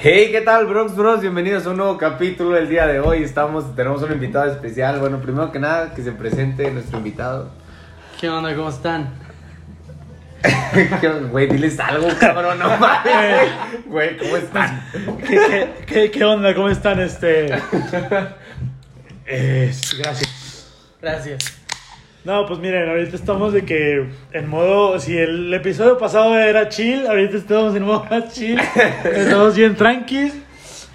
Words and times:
Hey, 0.00 0.28
¿qué 0.30 0.40
tal, 0.42 0.66
Brox 0.66 0.94
Bros? 0.94 1.20
Bienvenidos 1.20 1.66
a 1.66 1.70
un 1.70 1.78
nuevo 1.78 1.98
capítulo 1.98 2.56
el 2.56 2.68
día 2.68 2.86
de 2.86 3.00
hoy. 3.00 3.22
Estamos, 3.24 3.74
tenemos 3.74 4.00
un 4.02 4.12
invitado 4.12 4.50
especial. 4.50 5.00
Bueno, 5.00 5.18
primero 5.20 5.50
que 5.50 5.58
nada, 5.58 5.92
que 5.94 6.02
se 6.02 6.12
presente 6.12 6.70
nuestro 6.70 6.98
invitado. 6.98 7.50
¿Qué 8.20 8.28
onda? 8.28 8.54
¿Cómo 8.54 8.68
están? 8.68 9.08
¿Qué- 11.00 11.08
Güey, 11.30 11.48
diles 11.48 11.80
algo, 11.80 12.06
cabrón, 12.20 12.58
no 12.60 12.68
mames. 12.78 13.50
Güey, 13.86 14.16
¿cómo 14.18 14.36
están? 14.36 14.84
¿Qué, 15.26 15.36
qué, 15.36 15.68
qué, 15.86 16.10
qué 16.12 16.24
onda? 16.24 16.54
¿Cómo 16.54 16.68
están? 16.68 17.00
Este. 17.00 17.48
Eh, 19.30 19.70
gracias. 19.98 20.66
Gracias. 21.02 21.57
No, 22.28 22.44
pues 22.44 22.60
miren, 22.60 22.86
ahorita 22.90 23.16
estamos 23.16 23.54
de 23.54 23.64
que 23.64 24.06
en 24.34 24.48
modo. 24.50 25.00
Si 25.00 25.16
el 25.16 25.54
episodio 25.54 25.96
pasado 25.96 26.38
era 26.38 26.68
chill, 26.68 27.06
ahorita 27.06 27.38
estamos 27.38 27.74
en 27.74 27.84
modo 27.84 28.04
más 28.10 28.34
chill. 28.34 28.60
Estamos 29.04 29.56
bien 29.56 29.74
tranquis. 29.74 30.34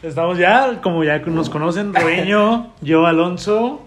Estamos 0.04 0.38
ya, 0.38 0.80
como 0.84 1.04
ya 1.04 1.18
nos 1.18 1.50
conocen, 1.50 1.92
Roeño, 1.92 2.76
yo, 2.82 3.08
Alonso. 3.08 3.82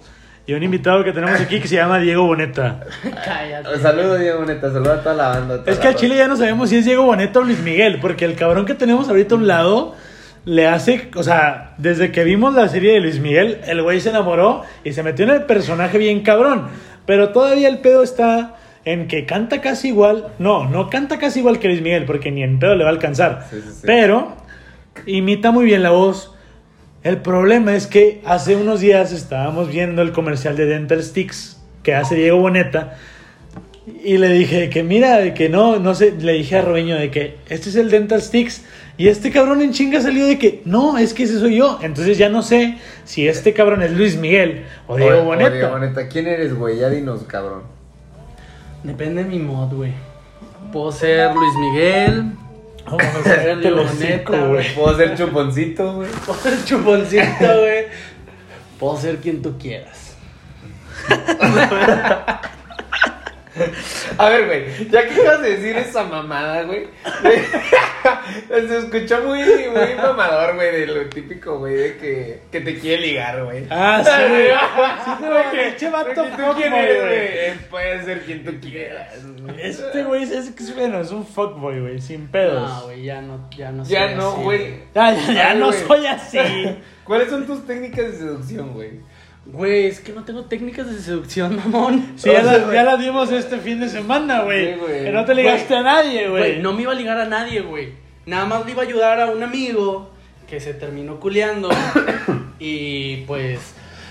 Y 0.44 0.54
un 0.54 0.62
invitado 0.64 1.04
que 1.04 1.12
tenemos 1.12 1.40
aquí 1.40 1.60
que 1.60 1.68
se 1.68 1.76
llama 1.76 2.00
Diego 2.00 2.26
Boneta. 2.26 2.80
Cállate. 3.24 3.78
Saludos, 3.78 4.18
Diego 4.18 4.40
Boneta. 4.40 4.72
Saludos 4.72 4.98
a 4.98 5.02
toda 5.04 5.14
la 5.14 5.28
banda. 5.28 5.58
toda 5.60 5.70
Es 5.70 5.78
que 5.78 5.86
al. 5.86 5.94
Chile 5.94 6.16
ya 6.16 6.26
no 6.26 6.36
sabemos 6.36 6.68
si 6.68 6.78
es 6.78 6.84
Diego 6.84 7.04
Boneta 7.04 7.38
o 7.38 7.44
Luis 7.44 7.60
Miguel, 7.60 8.00
porque 8.00 8.24
el 8.24 8.34
cabrón 8.34 8.66
que 8.66 8.74
tenemos 8.74 9.08
ahorita 9.08 9.36
a 9.36 9.38
un 9.38 9.46
lado 9.46 9.94
le 10.46 10.66
hace, 10.66 11.10
o 11.14 11.22
sea, 11.22 11.74
desde 11.78 12.10
que 12.10 12.24
vimos 12.24 12.54
la 12.54 12.68
serie 12.68 12.94
de 12.94 13.00
Luis 13.00 13.20
Miguel, 13.20 13.60
el 13.66 13.82
güey 13.82 14.00
se 14.00 14.10
enamoró 14.10 14.62
y 14.82 14.92
se 14.92 15.04
metió 15.04 15.24
en 15.24 15.32
el 15.32 15.42
personaje 15.42 15.96
bien 15.98 16.22
cabrón. 16.22 16.68
Pero 17.06 17.30
todavía 17.30 17.68
el 17.68 17.78
pedo 17.78 18.02
está 18.02 18.56
en 18.84 19.08
que 19.08 19.26
canta 19.26 19.60
casi 19.60 19.88
igual. 19.88 20.28
No, 20.38 20.68
no 20.68 20.90
canta 20.90 21.18
casi 21.18 21.40
igual 21.40 21.58
que 21.58 21.68
Luis 21.68 21.82
Miguel, 21.82 22.04
porque 22.04 22.30
ni 22.30 22.42
en 22.42 22.58
pedo 22.58 22.74
le 22.74 22.84
va 22.84 22.90
a 22.90 22.92
alcanzar. 22.92 23.46
Sí, 23.50 23.56
sí, 23.62 23.72
sí. 23.72 23.82
Pero 23.84 24.36
imita 25.06 25.50
muy 25.50 25.64
bien 25.64 25.82
la 25.82 25.90
voz. 25.90 26.32
El 27.02 27.18
problema 27.18 27.76
es 27.76 27.86
que 27.86 28.20
hace 28.24 28.56
unos 28.56 28.80
días 28.80 29.12
estábamos 29.12 29.70
viendo 29.70 30.02
el 30.02 30.12
comercial 30.12 30.56
de 30.56 30.66
Dental 30.66 31.02
Sticks 31.02 31.62
que 31.82 31.94
hace 31.94 32.16
Diego 32.16 32.38
Boneta. 32.38 32.96
Y 34.02 34.18
le 34.18 34.28
dije 34.30 34.70
que 34.70 34.82
mira, 34.82 35.32
que 35.32 35.48
no, 35.48 35.78
no 35.78 35.94
sé, 35.94 36.12
le 36.18 36.32
dije 36.32 36.56
a 36.56 36.62
Robeño 36.62 36.96
de 36.96 37.12
que 37.12 37.36
este 37.48 37.68
es 37.68 37.76
el 37.76 37.90
Dental 37.90 38.20
Sticks. 38.20 38.64
Y 38.98 39.08
este 39.08 39.30
cabrón 39.30 39.60
en 39.60 39.72
chinga 39.72 40.00
salió 40.00 40.26
de 40.26 40.38
que 40.38 40.62
no, 40.64 40.96
es 40.96 41.12
que 41.12 41.24
ese 41.24 41.38
soy 41.38 41.56
yo. 41.56 41.78
Entonces 41.82 42.16
ya 42.16 42.30
no 42.30 42.42
sé 42.42 42.78
si 43.04 43.28
este 43.28 43.52
cabrón 43.52 43.82
es 43.82 43.92
Luis 43.92 44.16
Miguel 44.16 44.64
o 44.86 44.96
Diego 44.96 45.20
o 45.20 45.24
Boneta. 45.24 45.50
Diego 45.50 45.70
Boneta. 45.70 46.08
¿Quién 46.08 46.26
eres, 46.26 46.54
güey? 46.54 46.78
Ya 46.78 46.88
dinos, 46.88 47.22
cabrón. 47.24 47.64
Depende 48.82 49.24
de 49.24 49.28
mi 49.28 49.38
mod, 49.38 49.74
güey. 49.74 49.92
Puedo 50.72 50.92
ser 50.92 51.34
Luis 51.34 51.54
Miguel. 51.56 52.32
No, 52.86 52.96
mames, 52.96 53.22
Te 53.24 53.30
cállate 53.30 53.70
lo 53.70 53.80
el 53.80 53.86
hocico, 53.86 54.32
neta, 54.32 54.46
güey. 54.46 54.74
Puedo 54.74 54.96
ser 54.96 55.14
chuponcito, 55.16 55.94
güey. 55.94 56.08
Puedo 56.26 56.40
ser 56.40 56.64
chuponcito, 56.64 57.60
güey. 57.60 57.84
Puedo 58.78 58.96
ser 58.96 59.16
quien 59.18 59.42
tú 59.42 59.58
quieras. 59.58 60.16
A 64.18 64.28
ver, 64.28 64.46
güey, 64.46 64.88
ya 64.90 65.06
que 65.08 65.14
acabas 65.20 65.42
de 65.42 65.56
decir 65.56 65.76
esa 65.76 66.04
mamada, 66.04 66.62
güey. 66.64 66.86
Se 68.50 68.78
escuchó 68.78 69.20
muy, 69.22 69.40
muy 69.42 69.94
mamador, 69.96 70.54
güey, 70.54 70.72
de 70.80 70.86
lo 70.86 71.06
típico, 71.08 71.58
güey, 71.58 71.74
de 71.74 71.96
que, 71.96 72.40
que 72.52 72.60
te 72.60 72.78
quiere 72.78 73.02
ligar, 73.02 73.44
güey. 73.44 73.66
Ah, 73.70 74.02
sí. 74.04 74.10
Sí, 75.06 75.10
te 75.20 75.26
Güey, 75.28 75.38
va 75.44 75.50
que- 75.50 75.58
pinche 75.58 75.90
vato 75.90 76.22
güey. 76.22 76.62
Eh, 76.68 77.54
Puede 77.70 78.04
ser 78.04 78.20
quien 78.22 78.44
tú 78.44 78.52
quieras. 78.60 79.08
Este 79.58 80.02
güey 80.04 80.22
es, 80.22 80.30
es, 80.30 80.74
bueno, 80.74 81.00
es 81.00 81.10
un 81.10 81.26
fuckboy, 81.26 81.80
güey, 81.80 82.00
sin 82.00 82.28
pedos. 82.28 82.68
No, 82.68 82.82
güey, 82.84 83.02
ya 83.04 83.20
no, 83.20 83.48
ya 83.56 83.70
no 83.72 83.84
Ya 83.84 84.06
soy 84.08 84.16
no, 84.16 84.32
así, 84.32 84.42
güey. 84.42 84.74
Ya, 84.94 85.12
ya, 85.14 85.32
ya 85.32 85.50
Ay, 85.50 85.58
no 85.58 85.66
güey. 85.66 85.80
soy 85.86 86.06
así. 86.06 86.38
¿Cuáles 87.04 87.30
son 87.30 87.46
tus 87.46 87.66
técnicas 87.66 88.12
de 88.12 88.18
seducción, 88.18 88.72
güey? 88.72 89.00
Güey, 89.46 89.86
es 89.86 90.00
que 90.00 90.12
no 90.12 90.24
tengo 90.24 90.44
técnicas 90.46 90.90
de 90.90 90.98
seducción, 91.00 91.56
mamón. 91.64 92.14
Sí, 92.16 92.30
ya, 92.30 92.40
O 92.40 92.70
sea, 92.70 92.82
la, 92.82 92.96
dimos 92.96 93.30
este 93.30 93.58
fin 93.58 93.78
de 93.80 93.88
semana, 93.88 94.42
güey. 94.42 94.76
que 95.04 95.10
no 95.12 95.24
te 95.24 95.34
ligaste 95.34 95.74
a 95.76 95.82
nadie, 95.82 96.28
Güey, 96.28 96.52
güey. 96.52 96.62
no 96.62 96.72
me 96.72 96.82
iba 96.82 96.92
a 96.92 96.96
ligar 96.96 97.18
a 97.18 97.26
nadie, 97.26 97.60
güey. 97.60 97.92
Nada 98.26 98.44
más 98.46 98.64
le 98.66 98.72
iba 98.72 98.82
a 98.82 98.86
ayudar 98.86 99.20
a 99.20 99.26
un 99.30 99.42
amigo 99.42 100.10
que 100.48 100.58
se 100.60 100.74
terminó 100.74 101.20
culeando. 101.20 101.70
y 102.58 103.18
pues 103.18 103.60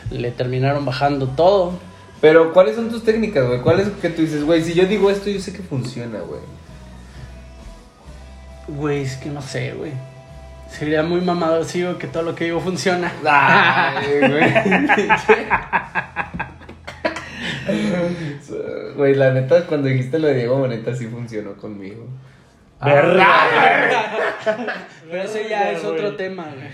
le 0.09 0.31
terminaron 0.31 0.85
bajando 0.85 1.27
todo. 1.27 1.73
Pero, 2.21 2.53
¿cuáles 2.53 2.75
son 2.77 2.89
tus 2.89 3.03
técnicas, 3.03 3.45
güey? 3.45 3.59
¿Cuáles 3.61 3.89
que 4.01 4.09
tú 4.09 4.21
dices, 4.21 4.43
güey? 4.45 4.63
Si 4.63 4.73
yo 4.73 4.85
digo 4.85 5.11
esto, 5.11 5.29
yo 5.29 5.39
sé 5.41 5.51
que 5.51 5.61
funciona, 5.61 6.19
güey. 6.21 6.39
Güey, 8.67 9.01
es 9.01 9.17
que 9.17 9.29
no 9.29 9.41
sé, 9.41 9.73
güey. 9.73 9.91
Sería 10.69 11.03
muy 11.03 11.21
mamado 11.21 11.63
si 11.63 11.79
digo 11.79 11.97
que 11.97 12.07
todo 12.07 12.23
lo 12.23 12.35
que 12.35 12.45
digo 12.45 12.59
funciona. 12.59 13.11
Ay, 13.25 14.19
güey. 14.19 14.53
Güey, 18.95 19.15
la 19.15 19.31
neta, 19.33 19.65
cuando 19.65 19.87
dijiste 19.87 20.19
lo 20.19 20.27
de 20.27 20.35
Diego 20.35 20.57
Boneta, 20.57 20.93
sí 20.95 21.07
funcionó 21.07 21.53
conmigo. 21.55 22.07
Verga. 22.83 23.27
Pero 25.09 25.23
ese 25.23 25.49
ya 25.49 25.71
es 25.71 25.81
Güey. 25.83 25.93
otro 25.95 26.15
tema, 26.15 26.45
güey. 26.55 26.69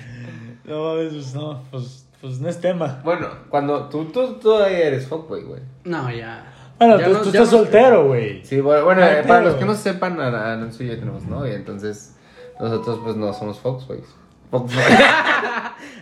No 0.65 0.95
pues 0.95 1.33
no, 1.33 1.63
pues, 1.71 2.05
pues 2.21 2.39
no 2.39 2.49
es 2.49 2.59
tema. 2.59 3.01
Bueno, 3.03 3.27
cuando 3.49 3.87
tú, 3.89 4.05
tú 4.05 4.33
todavía 4.35 4.79
eres 4.87 5.07
fuckboy, 5.07 5.43
güey. 5.43 5.61
No, 5.85 6.11
ya. 6.11 6.45
Bueno, 6.79 6.97
Ya 6.99 7.05
tú, 7.05 7.13
no- 7.13 7.19
tú 7.21 7.31
ya 7.31 7.39
estás 7.41 7.51
no- 7.53 7.57
soltero, 7.59 8.07
güey. 8.07 8.43
Sí, 8.43 8.59
bueno, 8.61 8.85
bueno, 8.85 9.01
No, 9.01 9.07
eh, 9.07 9.23
para 9.27 9.41
los 9.41 9.55
que 9.55 9.65
no 9.65 9.75
sepan, 9.75 10.19
a- 10.19 10.53
Alonso 10.53 10.83
y 10.83 10.87
yo 10.87 10.97
tenemos 10.99 11.23
novia, 11.25 11.53
entonces 11.55 12.15
nosotros 12.61 12.99
pues 13.03 13.15
no 13.15 13.33
somos 13.33 13.59
fuckboys. 13.59 14.05
Fuckboys. 14.49 14.85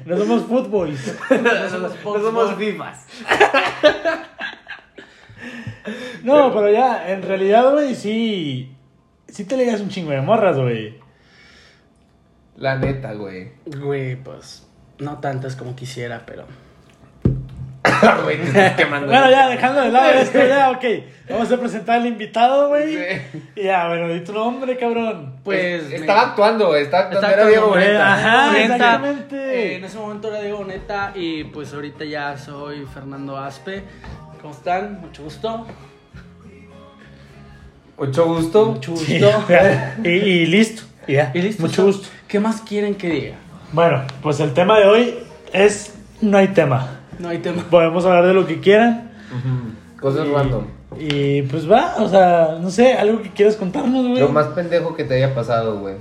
No 0.06 0.18
somos 0.18 0.44
footboys. 0.44 1.18
No 1.30 1.70
somos 1.70 1.92
no 2.04 2.20
somos 2.20 2.58
vivas. 2.58 3.06
No, 6.24 6.54
pero 6.54 6.70
ya, 6.72 7.12
en 7.12 7.24
realidad, 7.24 7.72
güey, 7.72 7.96
sí. 7.96 8.76
Sí 9.28 9.46
te 9.46 9.58
ligas 9.58 9.82
un 9.82 9.90
chingo 9.90 10.12
de 10.12 10.22
morras, 10.22 10.58
güey. 10.58 11.00
La 12.58 12.78
neta, 12.78 13.14
güey. 13.14 13.54
Güey, 13.66 14.16
pues. 14.22 14.68
No 15.00 15.20
tantas 15.20 15.56
como 15.56 15.76
quisiera, 15.76 16.24
pero. 16.26 16.46
Bueno, 18.24 19.30
ya, 19.32 19.48
dejando 19.50 19.82
de 19.82 19.90
lado 19.90 20.10
esto, 20.12 20.40
ya, 20.46 20.72
ok. 20.72 20.84
Vamos 21.30 21.52
a 21.52 21.58
presentar 21.58 22.00
al 22.02 22.08
invitado, 22.08 22.70
güey. 22.70 22.96
Sí. 22.96 23.64
Ya, 23.64 23.88
bueno, 23.88 24.10
di 24.10 24.22
tu 24.22 24.34
nombre, 24.34 24.78
cabrón. 24.78 25.36
Pues. 25.44 25.84
Es- 25.84 25.90
me- 25.90 25.96
estaba 25.98 26.22
actuando. 26.22 26.76
Estaba 26.76 27.04
actuando. 27.04 27.28
Está 27.28 27.40
Era 27.42 27.50
Diego 27.50 27.68
Boneta. 27.70 28.14
Ajá, 28.14 28.52
Neta, 28.54 28.76
exactamente. 28.76 29.36
eh, 29.38 29.76
en 29.78 29.84
ese 29.86 29.98
momento 29.98 30.28
era 30.30 30.42
Diego 30.42 30.58
Boneta 30.60 31.12
y 31.16 31.44
pues 31.46 31.74
ahorita 31.74 32.06
ya 32.06 32.38
soy 32.38 32.86
Fernando 32.94 33.38
Aspe. 33.38 33.84
¿Cómo 34.42 34.54
están? 34.54 35.02
Mucho 35.02 35.24
gusto. 35.24 35.68
Mucho 37.98 38.26
gusto. 38.26 38.66
Mucho 38.68 38.92
gusto. 38.92 39.06
Sí, 39.06 39.22
y, 40.04 40.10
y 40.10 40.46
listo. 40.46 40.84
Y 41.08 41.14
ya. 41.14 41.32
Y 41.34 41.42
listo. 41.42 41.62
Mucho 41.62 41.86
gusto. 41.86 42.08
¿Qué 42.28 42.40
más 42.40 42.62
quieren 42.62 42.96
que 42.96 43.10
diga? 43.10 43.36
Bueno, 43.72 44.04
pues 44.22 44.40
el 44.40 44.54
tema 44.54 44.80
de 44.80 44.86
hoy 44.86 45.16
es. 45.54 45.96
No 46.22 46.38
hay 46.38 46.50
tema. 46.50 46.99
No 47.20 47.30
hay 47.30 47.40
tema. 47.40 47.64
Podemos 47.70 48.06
hablar 48.06 48.26
de 48.28 48.34
lo 48.34 48.48
que 48.48 48.60
quieran. 48.60 49.12
Ujú. 49.30 50.00
Cosas 50.02 50.28
y, 50.28 50.32
random. 50.32 50.64
Y 50.98 51.42
pues 51.44 51.70
va, 51.70 51.96
o 52.00 52.08
sea, 52.10 52.58
no 52.62 52.70
sé, 52.72 52.94
algo 52.94 53.22
que 53.22 53.30
quieras 53.30 53.56
contarnos, 53.56 54.08
güey. 54.08 54.20
Lo 54.20 54.30
más 54.30 54.48
pendejo 54.48 54.96
que 54.96 55.04
te 55.04 55.16
haya 55.16 55.36
pasado, 55.36 55.80
güey. 55.80 55.96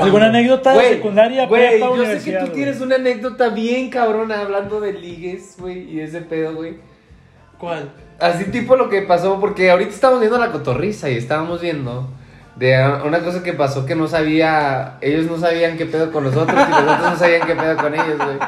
¿Alguna 0.00 0.26
anécdota 0.26 0.70
de 0.70 0.76
Güey, 0.76 0.88
secundaria, 0.94 1.46
güey, 1.46 1.68
prepa, 1.68 1.86
yo 1.86 1.92
sé 1.92 1.94
que 1.96 2.00
universidad, 2.00 2.40
tú 2.40 2.46
güey? 2.46 2.56
tienes 2.56 2.80
una 2.80 2.96
anécdota 2.96 3.48
bien 3.50 3.88
cabrona 3.88 4.40
hablando 4.40 4.80
de 4.80 4.92
ligues, 4.94 5.54
güey, 5.60 5.88
y 5.88 6.00
ese 6.00 6.22
pedo, 6.22 6.54
güey. 6.56 6.78
¿Cuál? 7.58 7.90
Así 8.18 8.46
tipo 8.46 8.74
lo 8.76 8.88
que 8.88 9.02
pasó, 9.02 9.38
porque 9.40 9.70
ahorita 9.70 9.90
estamos 9.90 10.18
viendo 10.18 10.38
la 10.38 10.50
cotorriza 10.50 11.08
y 11.08 11.16
estábamos 11.16 11.60
viendo 11.60 12.08
de 12.56 12.74
a- 12.74 13.04
una 13.04 13.20
cosa 13.20 13.42
que 13.44 13.52
pasó 13.52 13.86
que 13.86 13.94
no 13.94 14.08
sabía, 14.08 14.96
ellos 15.02 15.26
no 15.30 15.38
sabían 15.38 15.76
qué 15.76 15.86
pedo 15.86 16.10
con 16.10 16.24
nosotros 16.24 16.58
y 16.66 16.70
nosotros 16.70 17.10
no 17.12 17.16
sabían 17.16 17.46
qué 17.46 17.54
pedo 17.54 17.76
con 17.76 17.94
ellos, 17.94 18.16
güey. 18.18 18.38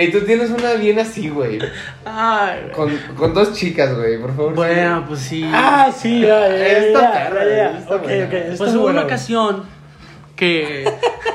Y 0.00 0.10
tú 0.12 0.20
tienes 0.20 0.50
una 0.50 0.74
bien 0.74 0.98
así, 0.98 1.28
güey, 1.28 1.58
Ay, 2.04 2.60
güey. 2.62 2.72
con, 2.72 3.14
con 3.16 3.34
dos 3.34 3.52
chicas, 3.54 3.96
güey, 3.96 4.18
por 4.20 4.34
favor. 4.36 4.54
Bueno, 4.54 5.04
pues 5.08 5.20
sí. 5.20 5.42
Ah, 5.52 5.90
sí, 5.96 6.20
ya, 6.20 6.48
ya, 6.48 6.56
ya, 6.56 6.66
Esta 6.78 7.00
ya, 7.00 7.12
perra, 7.30 7.44
ya, 7.44 7.56
ya. 7.72 7.78
esta 7.78 7.94
Ok, 7.96 8.02
buena. 8.04 8.24
ok, 8.26 8.32
está 8.32 8.56
Pues 8.58 8.74
hubo 8.74 8.82
buena, 8.82 8.84
una 8.84 8.92
güey. 9.02 9.04
ocasión 9.04 9.62
que 10.36 10.84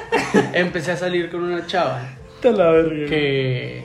empecé 0.54 0.92
a 0.92 0.98
salir 0.98 1.30
con 1.30 1.44
una 1.44 1.65
chava 1.65 2.01
Te 2.42 2.51
la 2.51 2.71
verga. 2.71 3.06
que 3.10 3.83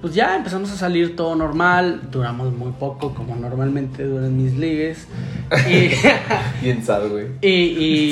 pues 0.00 0.14
ya 0.14 0.36
empezamos 0.36 0.70
a 0.70 0.76
salir 0.76 1.16
todo 1.16 1.34
normal, 1.34 2.02
duramos 2.10 2.52
muy 2.52 2.70
poco 2.72 3.14
como 3.14 3.34
normalmente 3.36 4.04
duran 4.04 4.36
mis 4.36 4.54
ligues 4.54 5.06
y, 5.68 5.90
Bien 6.62 6.84
sad, 6.84 7.08
güey. 7.08 7.26
y, 7.40 7.48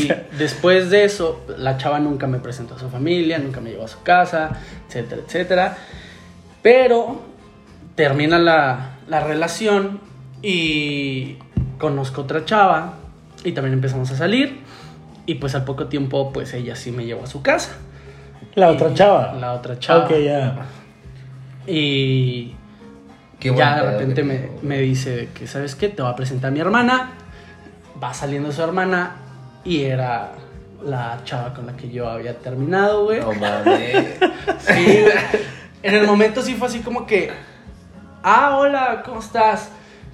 y 0.06 0.12
después 0.38 0.90
de 0.90 1.04
eso 1.04 1.44
la 1.58 1.76
chava 1.78 1.98
nunca 2.00 2.26
me 2.26 2.38
presentó 2.38 2.74
a 2.74 2.78
su 2.78 2.88
familia, 2.88 3.38
nunca 3.38 3.60
me 3.60 3.70
llevó 3.70 3.84
a 3.84 3.88
su 3.88 4.02
casa, 4.02 4.50
etcétera, 4.88 5.22
etcétera, 5.26 5.76
pero 6.62 7.20
termina 7.94 8.38
la, 8.38 8.96
la 9.08 9.20
relación 9.20 10.00
y 10.42 11.36
conozco 11.78 12.22
otra 12.22 12.44
chava 12.44 12.94
y 13.44 13.52
también 13.52 13.74
empezamos 13.74 14.10
a 14.10 14.16
salir 14.16 14.60
Y 15.26 15.34
pues 15.36 15.54
al 15.54 15.64
poco 15.64 15.86
tiempo, 15.86 16.32
pues 16.32 16.52
ella 16.54 16.74
sí 16.76 16.90
me 16.92 17.04
llevó 17.04 17.24
a 17.24 17.26
su 17.26 17.42
casa. 17.42 17.76
La 18.54 18.70
Y- 18.70 18.74
otra 18.74 18.94
chava. 18.94 19.32
La 19.34 19.52
otra 19.54 19.78
chava. 19.78 20.04
Ok, 20.04 20.12
ya. 20.24 20.66
Y 21.66 22.54
Qué 23.38 23.54
ya 23.54 23.76
de 23.82 23.90
repente 23.92 24.22
me, 24.22 24.48
me 24.62 24.78
dice 24.80 25.28
que, 25.34 25.46
¿sabes 25.46 25.74
qué? 25.74 25.88
Te 25.88 26.02
voy 26.02 26.10
a 26.10 26.16
presentar 26.16 26.48
a 26.48 26.50
mi 26.52 26.60
hermana. 26.60 27.10
Va 28.02 28.12
saliendo 28.14 28.52
su 28.52 28.62
hermana 28.62 29.16
y 29.64 29.82
era 29.84 30.32
la 30.84 31.20
chava 31.24 31.52
con 31.54 31.66
la 31.66 31.76
que 31.76 31.90
yo 31.90 32.08
había 32.08 32.38
terminado, 32.38 33.04
güey. 33.04 33.20
No 33.20 33.32
mames. 33.40 34.06
Sí. 34.60 35.04
En 35.82 35.94
el 35.94 36.06
momento 36.06 36.42
sí 36.42 36.54
fue 36.54 36.68
así 36.68 36.80
como 36.80 37.06
que, 37.06 37.30
ah, 38.22 38.56
hola, 38.58 39.02
¿cómo 39.04 39.20
estás? 39.20 39.70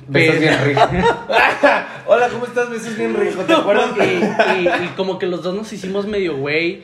Besos 0.08 0.40
bien 0.40 0.56
rico. 0.64 0.80
Hola, 2.06 2.28
¿cómo 2.28 2.44
estás? 2.44 2.68
Besos 2.68 2.96
bien 2.96 3.14
rico, 3.14 3.42
¿te 3.42 3.54
acuerdas? 3.54 3.90
y, 3.96 4.02
y- 4.64 4.68
y 4.84 4.88
como 4.96 5.16
que 5.18 5.26
los 5.26 5.44
dos 5.44 5.54
nos 5.54 5.72
hicimos 5.72 6.06
medio 6.06 6.36
güey 6.36 6.82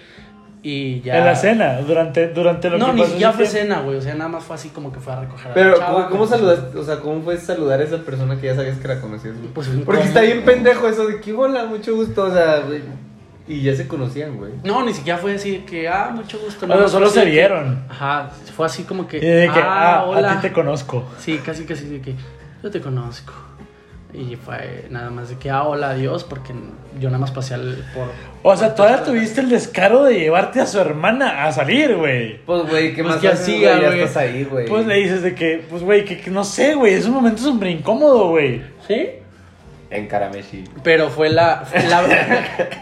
y 0.62 1.00
ya... 1.02 1.18
En 1.18 1.24
la 1.24 1.34
cena, 1.36 1.78
durante, 1.80 2.28
durante 2.28 2.68
lo 2.70 2.78
No, 2.78 2.86
que 2.86 2.92
ni 2.92 2.98
pasó 3.00 3.10
siquiera 3.12 3.32
fue 3.32 3.46
cena, 3.46 3.80
güey. 3.80 3.96
O 3.96 4.00
sea, 4.02 4.14
nada 4.14 4.28
más 4.28 4.44
fue 4.44 4.56
así 4.56 4.68
como 4.70 4.92
que 4.92 4.98
fue 5.00 5.12
a 5.12 5.20
recoger 5.20 5.50
a 5.50 5.54
Pero, 5.54 5.70
la 5.72 5.76
chava. 5.78 5.94
¿cómo, 5.94 6.10
cómo 6.10 6.26
saludaste? 6.26 6.78
O 6.78 6.82
sea, 6.84 6.96
¿cómo 7.00 7.22
fue 7.22 7.36
saludar 7.38 7.80
a 7.80 7.84
esa 7.84 7.98
persona 7.98 8.36
que 8.40 8.46
ya 8.48 8.54
sabías 8.56 8.78
que 8.78 8.88
la 8.88 9.00
conocías, 9.00 9.36
güey? 9.38 9.48
Pues, 9.52 9.68
Porque 9.68 9.84
¿cómo? 9.84 10.00
está 10.02 10.20
bien 10.22 10.44
pendejo 10.44 10.88
eso 10.88 11.06
de 11.06 11.20
que, 11.20 11.32
hola, 11.32 11.64
mucho 11.66 11.94
gusto, 11.94 12.24
o 12.24 12.32
sea, 12.32 12.60
güey. 12.66 12.82
Y 13.46 13.62
ya 13.62 13.74
se 13.74 13.88
conocían, 13.88 14.36
güey. 14.36 14.52
No, 14.62 14.84
ni 14.84 14.92
siquiera 14.92 15.18
fue 15.18 15.34
así 15.34 15.52
de 15.52 15.64
que, 15.64 15.88
ah, 15.88 16.10
mucho 16.14 16.38
gusto. 16.38 16.66
No, 16.66 16.86
solo 16.88 17.08
se 17.08 17.22
que- 17.24 17.30
vieron. 17.30 17.82
Ajá, 17.88 18.28
fue 18.54 18.66
así 18.66 18.82
como 18.82 19.08
que, 19.08 19.16
Y 19.16 19.20
de 19.20 19.44
que, 19.46 19.58
ah, 19.60 20.00
ah, 20.00 20.04
hola. 20.04 20.32
a 20.32 20.36
ti 20.40 20.48
te 20.48 20.52
conozco. 20.52 21.04
Sí, 21.18 21.38
casi, 21.38 21.64
casi 21.64 21.86
de 21.88 22.00
que, 22.02 22.14
yo 22.62 22.70
te 22.70 22.80
conozco. 22.82 23.32
Y 24.14 24.36
fue 24.36 24.86
nada 24.88 25.10
más 25.10 25.28
de 25.28 25.36
que, 25.36 25.50
ah, 25.50 25.64
hola, 25.64 25.90
adiós, 25.90 26.24
porque 26.24 26.54
yo 26.98 27.08
nada 27.10 27.18
más 27.18 27.30
pasé 27.30 27.52
al, 27.54 27.84
por... 27.94 28.08
O 28.42 28.56
sea, 28.56 28.74
todavía 28.74 29.04
tuviste 29.04 29.42
el 29.42 29.50
descaro 29.50 30.04
de 30.04 30.18
llevarte 30.18 30.62
a 30.62 30.66
su 30.66 30.80
hermana 30.80 31.44
a 31.44 31.52
salir, 31.52 31.94
güey. 31.94 32.38
Pues, 32.46 32.62
güey, 32.70 32.94
¿qué 32.94 33.02
Pues, 33.02 33.14
más 33.16 33.20
¿qué 33.20 33.28
haces, 33.28 33.42
hacía, 33.42 33.76
güey? 33.76 33.98
Ya 33.98 34.04
estás 34.04 34.16
ahí, 34.16 34.44
güey. 34.44 34.66
Pues 34.66 34.86
le 34.86 34.94
dices 34.94 35.22
de 35.22 35.34
que, 35.34 35.62
pues, 35.68 35.82
güey, 35.82 36.06
que, 36.06 36.18
que 36.18 36.30
no 36.30 36.42
sé, 36.42 36.74
güey, 36.74 36.94
es 36.94 37.04
un 37.04 37.12
momento 37.12 37.42
súper 37.42 37.68
incómodo, 37.68 38.30
güey. 38.30 38.62
¿Sí? 38.86 39.10
En 39.90 40.06
Karameshi. 40.06 40.64
Pero 40.82 41.10
fue 41.10 41.28
la... 41.28 41.64
La, 41.90 42.02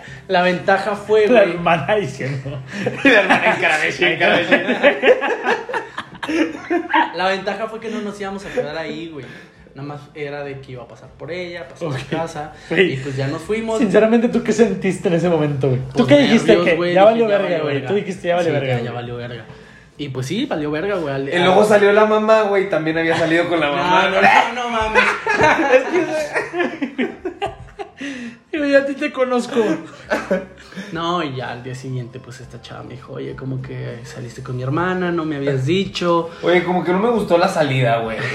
la 0.29 0.43
ventaja 0.43 0.95
fue, 0.95 1.27
La 1.27 1.41
güey... 1.43 1.55
hermana 1.55 1.97
diciendo. 1.97 2.63
Y 3.05 3.09
la 3.11 3.21
hermana 3.21 3.55
en 3.55 3.61
Karameshi, 3.61 4.05
en 4.05 4.19
Karameshi. 4.21 4.55
La 7.17 7.29
ventaja 7.29 7.67
fue 7.69 7.81
que 7.81 7.89
no 7.89 8.01
nos 8.01 8.21
íbamos 8.21 8.45
a 8.45 8.51
quedar 8.51 8.77
ahí, 8.79 9.09
güey. 9.13 9.25
Nada 9.77 9.89
más 9.89 10.01
era 10.15 10.43
de 10.43 10.59
que 10.61 10.73
iba 10.73 10.85
a 10.85 10.89
pasar 10.89 11.11
por 11.19 11.31
ella, 11.31 11.69
pasar 11.69 11.89
Ok. 11.89 11.97
a 12.11 12.17
casa. 12.17 12.53
Güey. 12.71 12.93
Y 12.95 12.97
pues 12.97 13.15
ya 13.15 13.27
nos 13.27 13.43
fuimos. 13.43 13.79
Sinceramente, 13.79 14.31
¿tú 14.31 14.43
qué 14.43 14.53
sentiste 14.55 15.09
en 15.09 15.15
ese 15.15 15.29
momento, 15.29 15.69
güey? 15.69 15.81
¿Tú 15.81 15.93
Pues, 15.99 16.09
qué 16.09 16.19
dijiste? 16.19 16.57
que 16.65 16.77
güey, 16.77 16.95
ya 16.95 17.05
valió 17.05 17.27
verga, 17.27 17.59
güey. 17.59 17.85
Tú 17.85 17.93
dijiste 17.93 18.29
ya 18.29 18.37
valió 18.37 18.55
Sí, 18.55 18.59
verga. 18.59 18.81
Ya, 18.81 18.93
valió 18.93 19.17
verga. 19.17 19.45
Y 19.99 20.09
pues 20.09 20.27
sí, 20.29 20.47
valió 20.47 20.71
verga, 20.71 20.95
güey. 20.97 21.29
Y 21.35 21.39
luego 21.41 21.63
salió 21.67 21.93
la 21.93 22.07
mamá, 22.07 22.43
güey. 22.45 22.71
También 22.71 22.97
había 22.97 23.19
salido 23.19 23.49
con 23.51 23.61
la 23.61 23.69
mamá. 23.73 24.09
No, 24.09 24.23
no, 24.23 24.23
no, 24.55 24.55
no 24.55 24.71
mames. 24.71 25.03
Y 28.57 28.59
güey, 28.59 28.75
a 28.75 28.87
ti 28.87 28.95
te 28.95 29.13
conozco. 29.13 29.63
No, 30.93 31.23
y 31.23 31.37
ya 31.37 31.53
al 31.53 31.63
día 31.63 31.75
siguiente, 31.75 32.21
pues 32.21 32.41
esta 32.41 32.63
chava 32.63 32.83
me 32.83 32.95
dijo, 32.95 33.13
oye, 33.13 33.37
como 33.37 33.61
que 33.61 34.01
saliste 34.05 34.43
con 34.43 34.57
mi 34.57 34.63
hermana, 34.63 35.13
no 35.13 35.27
me 35.27 35.37
habías 35.37 35.67
dicho. 35.67 36.31
Oye, 36.43 36.65
como 36.65 36.83
que 36.83 36.93
no 36.93 36.99
me 36.99 37.11
gustó 37.11 37.37
la 37.37 37.49
salida, 37.49 38.01
güey. 38.01 38.19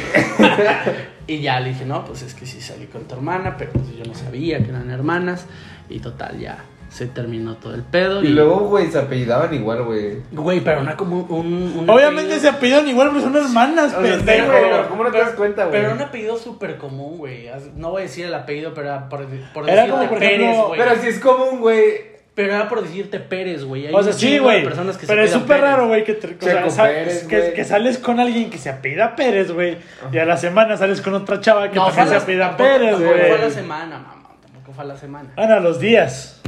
Y 1.27 1.39
ya 1.39 1.59
le 1.59 1.69
dije, 1.69 1.85
no, 1.85 2.03
pues 2.03 2.23
es 2.23 2.33
que 2.33 2.45
sí 2.45 2.59
salí 2.59 2.87
con 2.87 3.03
tu 3.03 3.15
hermana, 3.15 3.55
pero 3.57 3.71
pues 3.71 3.95
yo 3.95 4.03
no 4.03 4.13
sabía 4.13 4.61
que 4.61 4.69
eran 4.69 4.89
hermanas. 4.89 5.45
Y 5.87 5.99
total, 5.99 6.39
ya 6.39 6.57
se 6.91 7.07
terminó 7.07 7.55
todo 7.55 7.73
el 7.73 7.83
pedo. 7.83 8.21
Y 8.21 8.27
luego, 8.27 8.67
güey, 8.67 8.91
se 8.91 8.99
apellidaban 8.99 9.53
igual, 9.53 9.83
güey. 9.83 10.17
Güey, 10.31 10.59
pero 10.59 10.83
no 10.83 10.95
como 10.97 11.21
un... 11.21 11.73
un 11.79 11.89
Obviamente 11.89 12.33
apellido- 12.35 12.39
se 12.41 12.49
apellidan 12.49 12.87
igual, 12.89 13.09
pero 13.09 13.21
son 13.21 13.35
hermanas, 13.37 13.93
O 13.97 14.01
sea, 14.03 14.17
sí, 14.19 14.23
pendejo. 14.25 14.47
güey, 14.51 14.63
pero 14.69 14.89
¿cómo 14.89 15.03
no 15.05 15.11
te 15.11 15.17
das 15.17 15.31
cuenta, 15.31 15.65
güey? 15.67 15.81
Pero 15.81 15.93
un 15.95 16.01
apellido 16.01 16.37
súper 16.37 16.77
común, 16.77 17.17
güey. 17.17 17.49
No 17.75 17.91
voy 17.91 18.01
a 18.01 18.03
decir 18.05 18.25
el 18.25 18.33
apellido, 18.33 18.73
pero 18.73 18.87
era 18.87 19.07
por, 19.09 19.25
por 19.53 19.69
Era 19.69 19.83
decirte 19.83 19.91
como, 19.97 20.09
por 20.09 20.19
Pérez, 20.19 20.41
ejemplo, 20.41 20.67
güey. 20.67 20.79
Pero 20.81 20.95
si 21.01 21.07
es 21.07 21.19
común, 21.19 21.59
güey. 21.61 22.11
Pero 22.35 22.53
era 22.55 22.67
por 22.69 22.81
decirte 22.81 23.19
Pérez, 23.19 23.63
güey. 23.65 23.87
Hay 23.87 23.93
O 23.93 24.03
sea, 24.03 24.13
sí, 24.13 24.37
güey. 24.39 24.63
personas 24.63 24.95
que 24.97 25.05
se 25.05 25.11
Pero 25.13 25.23
es 25.23 25.31
súper 25.31 25.61
raro, 25.61 25.87
güey, 25.87 26.03
que, 26.03 26.13
te- 26.13 26.27
o 26.27 26.41
sea, 26.41 26.55
Checo 26.59 26.69
sa- 26.71 26.83
Pérez, 26.85 27.23
que, 27.25 27.39
güey. 27.39 27.53
que 27.53 27.63
sales 27.65 27.97
con 27.99 28.19
alguien 28.19 28.49
que 28.49 28.57
se 28.57 28.69
apellida 28.69 29.15
Pérez, 29.15 29.51
güey. 29.51 29.77
Y 30.11 30.17
a 30.17 30.25
la 30.25 30.35
semana 30.37 30.75
sales 30.77 31.01
con 31.01 31.13
otra 31.13 31.39
chava 31.39 31.69
que 31.69 31.75
No, 31.77 31.87
también 31.87 32.07
se 32.09 32.15
apellida 32.15 32.55
Pérez, 32.57 32.91
tampoco 32.91 33.11
fue 33.13 33.21
a 33.25 33.27
la 33.31 33.37
güey. 33.37 33.51
semana, 33.51 33.97
mamá. 33.99 34.23
Tampoco 34.41 34.73
fue 34.73 34.83
a 34.83 34.87
la 34.87 34.97
semana. 34.97 35.29
Bueno, 35.37 35.53
a 35.55 35.59
los 35.59 35.79
días. 35.79 36.40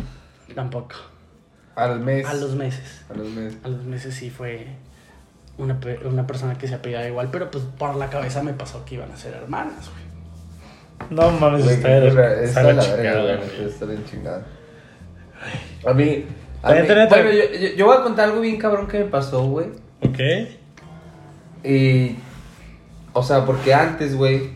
Tampoco. 0.55 0.95
Al 1.75 1.99
mes. 1.99 2.25
A 2.25 2.33
los 2.35 2.55
meses. 2.55 3.03
A 3.09 3.17
los 3.17 3.27
meses. 3.29 3.57
A 3.63 3.67
los 3.67 3.83
meses 3.83 4.13
sí 4.13 4.29
fue 4.29 4.67
una, 5.57 5.79
una 6.05 6.27
persona 6.27 6.57
que 6.57 6.67
se 6.67 6.75
apellidaba 6.75 7.07
igual, 7.07 7.29
pero 7.31 7.49
pues 7.51 7.63
por 7.77 7.95
la 7.95 8.09
cabeza 8.09 8.43
me 8.43 8.53
pasó 8.53 8.85
que 8.85 8.95
iban 8.95 9.11
a 9.11 9.17
ser 9.17 9.33
hermanas, 9.33 9.89
güey. 9.89 10.13
No 11.09 11.31
mames, 11.31 11.63
Güey, 11.63 11.75
está 11.75 11.89
de 11.89 12.43
está 12.45 12.63
la 12.63 12.81
chingada, 12.81 13.23
verga. 13.23 13.45
Está 13.65 13.85
bien 13.85 14.05
chingada. 14.05 14.43
A 15.85 15.93
mí. 15.93 16.25
A 16.61 16.71
mí 16.71 16.81
bueno, 16.87 17.31
yo, 17.31 17.59
yo, 17.59 17.75
yo 17.75 17.85
voy 17.85 17.97
a 17.97 18.03
contar 18.03 18.29
algo 18.29 18.41
bien 18.41 18.57
cabrón 18.57 18.87
que 18.87 18.99
me 18.99 19.05
pasó, 19.05 19.43
güey. 19.45 19.67
Ok. 20.01 20.19
Y. 21.65 22.15
O 23.11 23.21
sea, 23.21 23.45
porque 23.45 23.73
antes, 23.73 24.15
güey. 24.15 24.51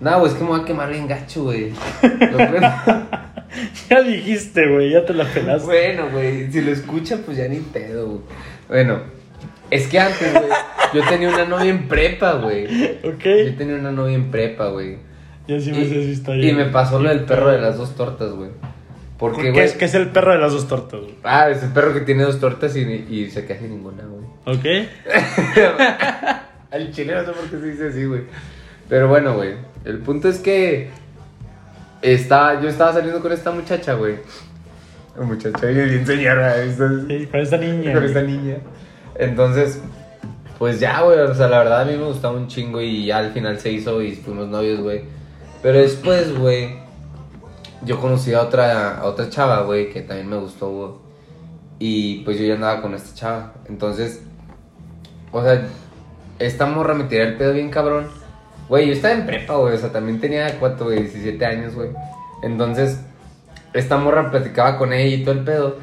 Nada, 0.00 0.18
güey, 0.18 0.30
es 0.30 0.38
que 0.38 0.44
me 0.44 0.50
voy 0.50 0.60
a 0.60 0.64
quemar 0.64 0.90
bien 0.90 1.08
gacho, 1.08 1.44
güey. 1.44 1.72
Ya 3.90 4.02
dijiste, 4.02 4.68
güey, 4.68 4.90
ya 4.90 5.04
te 5.04 5.14
la 5.14 5.24
pelaste. 5.24 5.66
Bueno, 5.66 6.10
güey, 6.10 6.50
si 6.52 6.60
lo 6.60 6.70
escuchan, 6.72 7.22
pues 7.24 7.36
ya 7.36 7.48
ni 7.48 7.56
pedo, 7.60 8.06
güey. 8.06 8.20
Bueno, 8.68 9.00
es 9.70 9.86
que 9.88 9.98
antes, 9.98 10.32
güey, 10.32 10.44
yo 10.94 11.02
tenía 11.08 11.28
una 11.28 11.44
novia 11.46 11.70
en 11.70 11.88
prepa, 11.88 12.34
güey. 12.34 12.66
Yo 13.02 13.10
Ok. 13.10 13.22
tenía 13.56 13.76
una 13.76 13.92
novia 13.92 14.14
en 14.14 14.30
prepa, 14.30 14.68
güey. 14.68 14.98
Ya 15.46 15.58
sí 15.60 15.70
me 15.72 15.78
Y, 15.78 16.10
historia. 16.10 16.48
y 16.50 16.52
me 16.54 16.66
pasó 16.66 17.00
lo 17.00 17.08
del 17.08 17.20
perro 17.20 17.48
de 17.50 17.58
las 17.60 17.76
dos 17.78 17.94
tortas, 17.96 18.30
güey. 18.32 18.50
Porque, 19.18 19.42
¿Qué 19.42 19.50
güey. 19.52 19.64
es, 19.64 19.72
qué 19.72 19.86
es 19.86 19.94
el 19.94 20.08
perro 20.08 20.32
de 20.32 20.38
las 20.38 20.52
dos 20.52 20.68
tortas, 20.68 21.00
güey? 21.00 21.14
Ah, 21.24 21.48
es 21.50 21.62
el 21.62 21.70
perro 21.70 21.92
que 21.94 22.02
tiene 22.02 22.22
dos 22.22 22.38
tortas 22.38 22.76
y, 22.76 22.80
y 22.82 23.30
se 23.30 23.44
queda 23.46 23.58
sin 23.58 23.70
ninguna, 23.70 24.04
güey. 24.04 24.24
Ok. 24.56 24.88
Al 26.70 26.92
chile 26.92 27.14
no 27.14 27.20
sé 27.24 27.32
por 27.32 27.44
qué 27.50 27.58
se 27.58 27.66
dice 27.70 27.88
así, 27.88 28.04
güey. 28.04 28.22
Pero 28.88 29.08
bueno, 29.08 29.34
güey. 29.34 29.54
El 29.84 29.98
punto 29.98 30.28
es 30.28 30.38
que. 30.38 30.90
Estaba, 32.02 32.60
yo 32.60 32.68
estaba 32.68 32.92
saliendo 32.92 33.20
con 33.20 33.32
esta 33.32 33.50
muchacha, 33.50 33.94
güey. 33.94 34.16
Muchacha 35.20 35.66
bien 35.66 36.06
señora. 36.06 36.54
Sí, 37.08 37.26
con 37.26 37.40
esta 37.40 37.56
niña. 37.56 37.92
con 37.92 38.04
esta 38.04 38.22
niña. 38.22 38.58
Entonces, 39.16 39.80
pues 40.58 40.78
ya, 40.78 41.02
güey. 41.02 41.18
O 41.18 41.34
sea, 41.34 41.48
la 41.48 41.58
verdad 41.58 41.82
a 41.82 41.84
mí 41.84 41.96
me 41.96 42.04
gustaba 42.04 42.36
un 42.36 42.46
chingo 42.46 42.80
y 42.80 43.06
ya 43.06 43.18
al 43.18 43.32
final 43.32 43.58
se 43.58 43.72
hizo 43.72 44.00
y 44.00 44.12
fuimos 44.12 44.48
novios, 44.48 44.80
güey. 44.80 45.02
Pero 45.60 45.78
después, 45.78 46.36
güey, 46.38 46.76
yo 47.84 48.00
conocí 48.00 48.32
a 48.32 48.42
otra, 48.42 48.98
a 48.98 49.04
otra 49.04 49.28
chava, 49.28 49.62
güey, 49.62 49.90
que 49.90 50.02
también 50.02 50.28
me 50.28 50.36
gustó, 50.36 50.70
güey. 50.70 50.90
Y 51.80 52.20
pues 52.24 52.38
yo 52.38 52.44
ya 52.46 52.54
andaba 52.54 52.80
con 52.80 52.94
esta 52.94 53.14
chava. 53.14 53.54
Entonces, 53.68 54.22
o 55.32 55.42
sea, 55.42 55.66
esta 56.38 56.66
morra 56.66 56.94
me 56.94 57.04
tiró 57.04 57.24
el 57.24 57.36
pedo 57.36 57.52
bien 57.52 57.70
cabrón. 57.70 58.08
Güey, 58.68 58.86
yo 58.86 58.92
estaba 58.92 59.14
en 59.14 59.26
prepa, 59.26 59.56
güey. 59.56 59.74
O 59.74 59.78
sea, 59.78 59.90
también 59.90 60.20
tenía 60.20 60.58
cuatro, 60.58 60.86
güey, 60.86 61.00
17 61.00 61.44
años, 61.44 61.74
güey. 61.74 61.90
Entonces, 62.42 63.00
esta 63.72 63.96
morra 63.96 64.30
platicaba 64.30 64.78
con 64.78 64.92
ella 64.92 65.16
y 65.16 65.24
todo 65.24 65.34
el 65.34 65.44
pedo. 65.44 65.76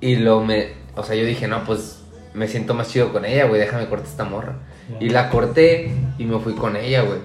Y 0.00 0.16
lo 0.16 0.42
me. 0.42 0.68
O 0.94 1.02
sea, 1.02 1.16
yo 1.16 1.24
dije, 1.24 1.48
no, 1.48 1.64
pues 1.64 2.02
me 2.34 2.48
siento 2.48 2.74
más 2.74 2.90
chido 2.90 3.12
con 3.12 3.24
ella, 3.24 3.46
güey. 3.46 3.60
Déjame 3.60 3.86
cortar 3.86 4.08
esta 4.08 4.24
morra. 4.24 4.56
Y 5.00 5.08
la 5.08 5.30
corté 5.30 5.90
y 6.18 6.24
me 6.24 6.38
fui 6.38 6.54
con 6.54 6.76
ella, 6.76 7.02
güey. 7.02 7.18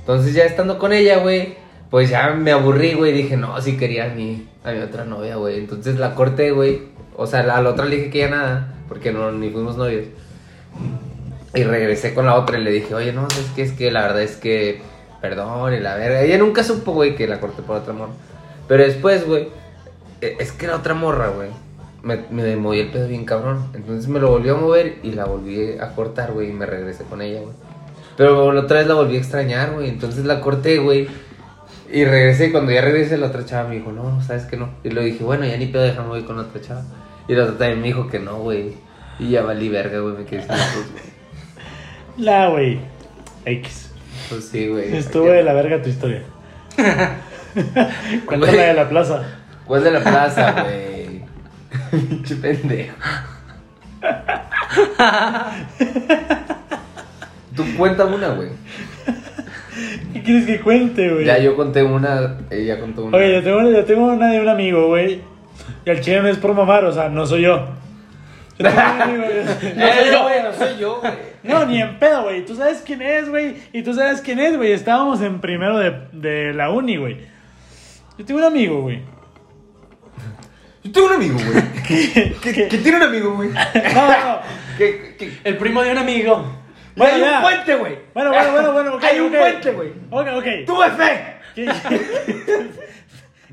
Entonces, 0.00 0.34
ya 0.34 0.44
estando 0.44 0.78
con 0.78 0.92
ella, 0.92 1.18
güey, 1.18 1.56
pues 1.88 2.10
ya 2.10 2.30
me 2.30 2.50
aburrí, 2.50 2.94
güey. 2.94 3.12
Dije, 3.12 3.36
no, 3.36 3.60
sí 3.60 3.76
quería 3.76 4.06
a 4.06 4.08
mi, 4.08 4.48
a 4.64 4.72
mi 4.72 4.80
otra 4.80 5.04
novia, 5.04 5.36
güey. 5.36 5.58
Entonces 5.58 5.98
la 5.98 6.14
corté, 6.16 6.50
güey. 6.50 6.82
O 7.16 7.26
sea, 7.26 7.40
a 7.40 7.62
la 7.62 7.70
otra 7.70 7.84
le 7.84 7.96
dije 7.96 8.10
que 8.10 8.18
ya 8.20 8.30
nada, 8.30 8.74
porque 8.88 9.12
no, 9.12 9.30
ni 9.30 9.50
fuimos 9.50 9.76
novios. 9.76 10.06
Y 11.54 11.64
regresé 11.64 12.14
con 12.14 12.26
la 12.26 12.34
otra 12.36 12.58
y 12.58 12.62
le 12.62 12.70
dije, 12.70 12.94
oye, 12.94 13.12
no, 13.12 13.26
es 13.26 13.50
que 13.56 13.62
es 13.62 13.72
que 13.72 13.90
la 13.90 14.02
verdad 14.02 14.22
es 14.22 14.36
que, 14.36 14.82
perdón, 15.20 15.74
y 15.74 15.80
la 15.80 15.96
verga. 15.96 16.22
Ella 16.22 16.38
nunca 16.38 16.62
supo, 16.62 16.92
güey, 16.92 17.16
que 17.16 17.26
la 17.26 17.40
corté 17.40 17.62
por 17.62 17.76
otra 17.76 17.92
morra. 17.92 18.12
Pero 18.68 18.84
después, 18.84 19.26
güey, 19.26 19.48
e- 20.20 20.36
es 20.38 20.52
que 20.52 20.68
la 20.68 20.76
otra 20.76 20.94
morra, 20.94 21.28
güey, 21.28 21.48
me, 22.02 22.20
me 22.30 22.54
movió 22.56 22.82
el 22.82 22.90
pedo 22.90 23.08
bien 23.08 23.24
cabrón. 23.24 23.66
Entonces 23.74 24.08
me 24.08 24.20
lo 24.20 24.30
volvió 24.30 24.56
a 24.56 24.60
mover 24.60 24.98
y 25.02 25.12
la 25.12 25.24
volví 25.24 25.76
a 25.78 25.88
cortar, 25.94 26.32
güey, 26.32 26.50
y 26.50 26.52
me 26.52 26.66
regresé 26.66 27.02
con 27.04 27.20
ella, 27.20 27.40
güey. 27.40 27.54
Pero 28.16 28.52
la 28.52 28.60
otra 28.60 28.78
vez 28.78 28.86
la 28.86 28.94
volví 28.94 29.16
a 29.16 29.18
extrañar, 29.18 29.72
güey. 29.72 29.88
Entonces 29.88 30.24
la 30.24 30.40
corté, 30.40 30.78
güey. 30.78 31.08
Y 31.92 32.04
regresé, 32.04 32.46
y 32.46 32.52
cuando 32.52 32.70
ya 32.70 32.80
regresé, 32.82 33.18
la 33.18 33.26
otra 33.26 33.44
chava 33.44 33.68
me 33.68 33.74
dijo, 33.76 33.90
no, 33.90 34.22
sabes 34.22 34.44
que 34.44 34.56
no. 34.56 34.70
Y 34.84 34.90
le 34.90 35.02
dije, 35.04 35.24
bueno, 35.24 35.44
ya 35.44 35.56
ni 35.56 35.66
pedo, 35.66 35.82
déjame 35.82 36.08
voy 36.08 36.22
con 36.22 36.38
otra 36.38 36.60
chava. 36.60 36.84
Y 37.26 37.34
la 37.34 37.42
otra 37.44 37.58
también 37.58 37.80
me 37.80 37.86
dijo 37.88 38.06
que 38.06 38.20
no, 38.20 38.38
güey. 38.38 38.74
Y 39.18 39.30
ya 39.30 39.42
valí 39.42 39.68
verga, 39.68 39.98
güey, 39.98 40.14
me 40.18 40.24
quedé 40.24 40.42
sin. 40.42 40.50
La, 42.16 42.48
güey. 42.48 42.80
X. 43.44 43.92
Pues 44.28 44.48
sí, 44.48 44.68
güey. 44.68 44.96
Estuvo 44.96 45.26
de 45.26 45.42
la 45.42 45.52
verga 45.52 45.82
tu 45.82 45.88
historia. 45.88 46.22
Cuéntame 48.26 48.56
de 48.56 48.74
la 48.74 48.88
plaza. 48.88 49.22
¿Cuál 49.66 49.84
de 49.84 49.90
la 49.90 50.00
plaza, 50.00 50.62
güey? 50.62 51.22
Pinche 51.90 52.36
pendejo. 52.36 52.96
Tú 57.56 57.64
cuenta 57.76 58.04
una, 58.04 58.28
güey. 58.28 58.50
¿Qué 60.12 60.22
quieres 60.22 60.46
que 60.46 60.60
cuente, 60.60 61.10
güey? 61.10 61.24
Ya 61.24 61.38
yo 61.38 61.56
conté 61.56 61.82
una, 61.82 62.38
ella 62.50 62.80
contó 62.80 63.04
una. 63.04 63.16
Oye, 63.16 63.34
yo 63.34 63.42
tengo, 63.42 63.70
yo 63.70 63.84
tengo 63.84 64.06
una 64.06 64.30
de 64.30 64.40
un 64.40 64.48
amigo, 64.48 64.88
güey. 64.88 65.22
Y 65.84 65.90
el 65.90 66.00
chile 66.00 66.22
no 66.22 66.28
es 66.28 66.36
por 66.38 66.54
mamar, 66.54 66.84
o 66.84 66.92
sea, 66.92 67.08
no 67.08 67.26
soy 67.26 67.42
yo. 67.42 67.66
No 68.60 68.70
soy 68.70 70.10
yo, 70.12 70.22
güey. 70.22 70.42
no 70.42 70.52
soy 70.52 70.78
yo, 70.78 71.00
güey. 71.00 71.12
No, 71.42 71.64
ni 71.66 71.80
en 71.80 71.98
pedo, 71.98 72.24
güey. 72.24 72.44
Tú 72.44 72.54
sabes 72.54 72.82
quién 72.84 73.00
es, 73.02 73.28
güey. 73.28 73.56
Y 73.72 73.82
tú 73.82 73.94
sabes 73.94 74.20
quién 74.20 74.38
es, 74.38 74.56
güey. 74.56 74.72
Estábamos 74.72 75.20
en 75.22 75.40
primero 75.40 75.78
de, 75.78 75.92
de 76.12 76.52
la 76.54 76.70
uni, 76.70 76.96
güey. 76.96 77.18
Yo 78.18 78.24
tengo 78.24 78.40
un 78.40 78.46
amigo, 78.46 78.82
güey. 78.82 79.00
Yo 80.84 80.92
tengo 80.92 81.06
un 81.08 81.12
amigo, 81.14 81.34
güey. 81.38 81.64
Que, 81.90 82.32
Que, 82.40 82.68
que- 82.68 82.78
tiene 82.78 82.98
un 82.98 83.02
amigo, 83.04 83.34
güey. 83.34 83.48
No, 83.48 83.54
no, 84.06 84.24
no. 84.34 84.40
Que, 84.78 85.14
que, 85.18 85.32
El 85.44 85.56
primo 85.58 85.82
de 85.82 85.92
un 85.92 85.98
amigo. 85.98 86.44
Bueno, 86.96 87.14
hay 87.14 87.20
ya. 87.20 87.36
un 87.36 87.42
puente, 87.42 87.74
güey. 87.74 87.98
Bueno, 88.14 88.30
bueno, 88.30 88.52
bueno, 88.52 88.72
bueno. 88.72 88.94
ok, 88.94 89.04
Hay 89.04 89.20
un 89.20 89.30
puente, 89.32 89.72
güey. 89.72 89.92
Ok, 90.10 90.26
ok. 90.36 90.46
Tuve 90.66 90.90
fe. 90.90 91.36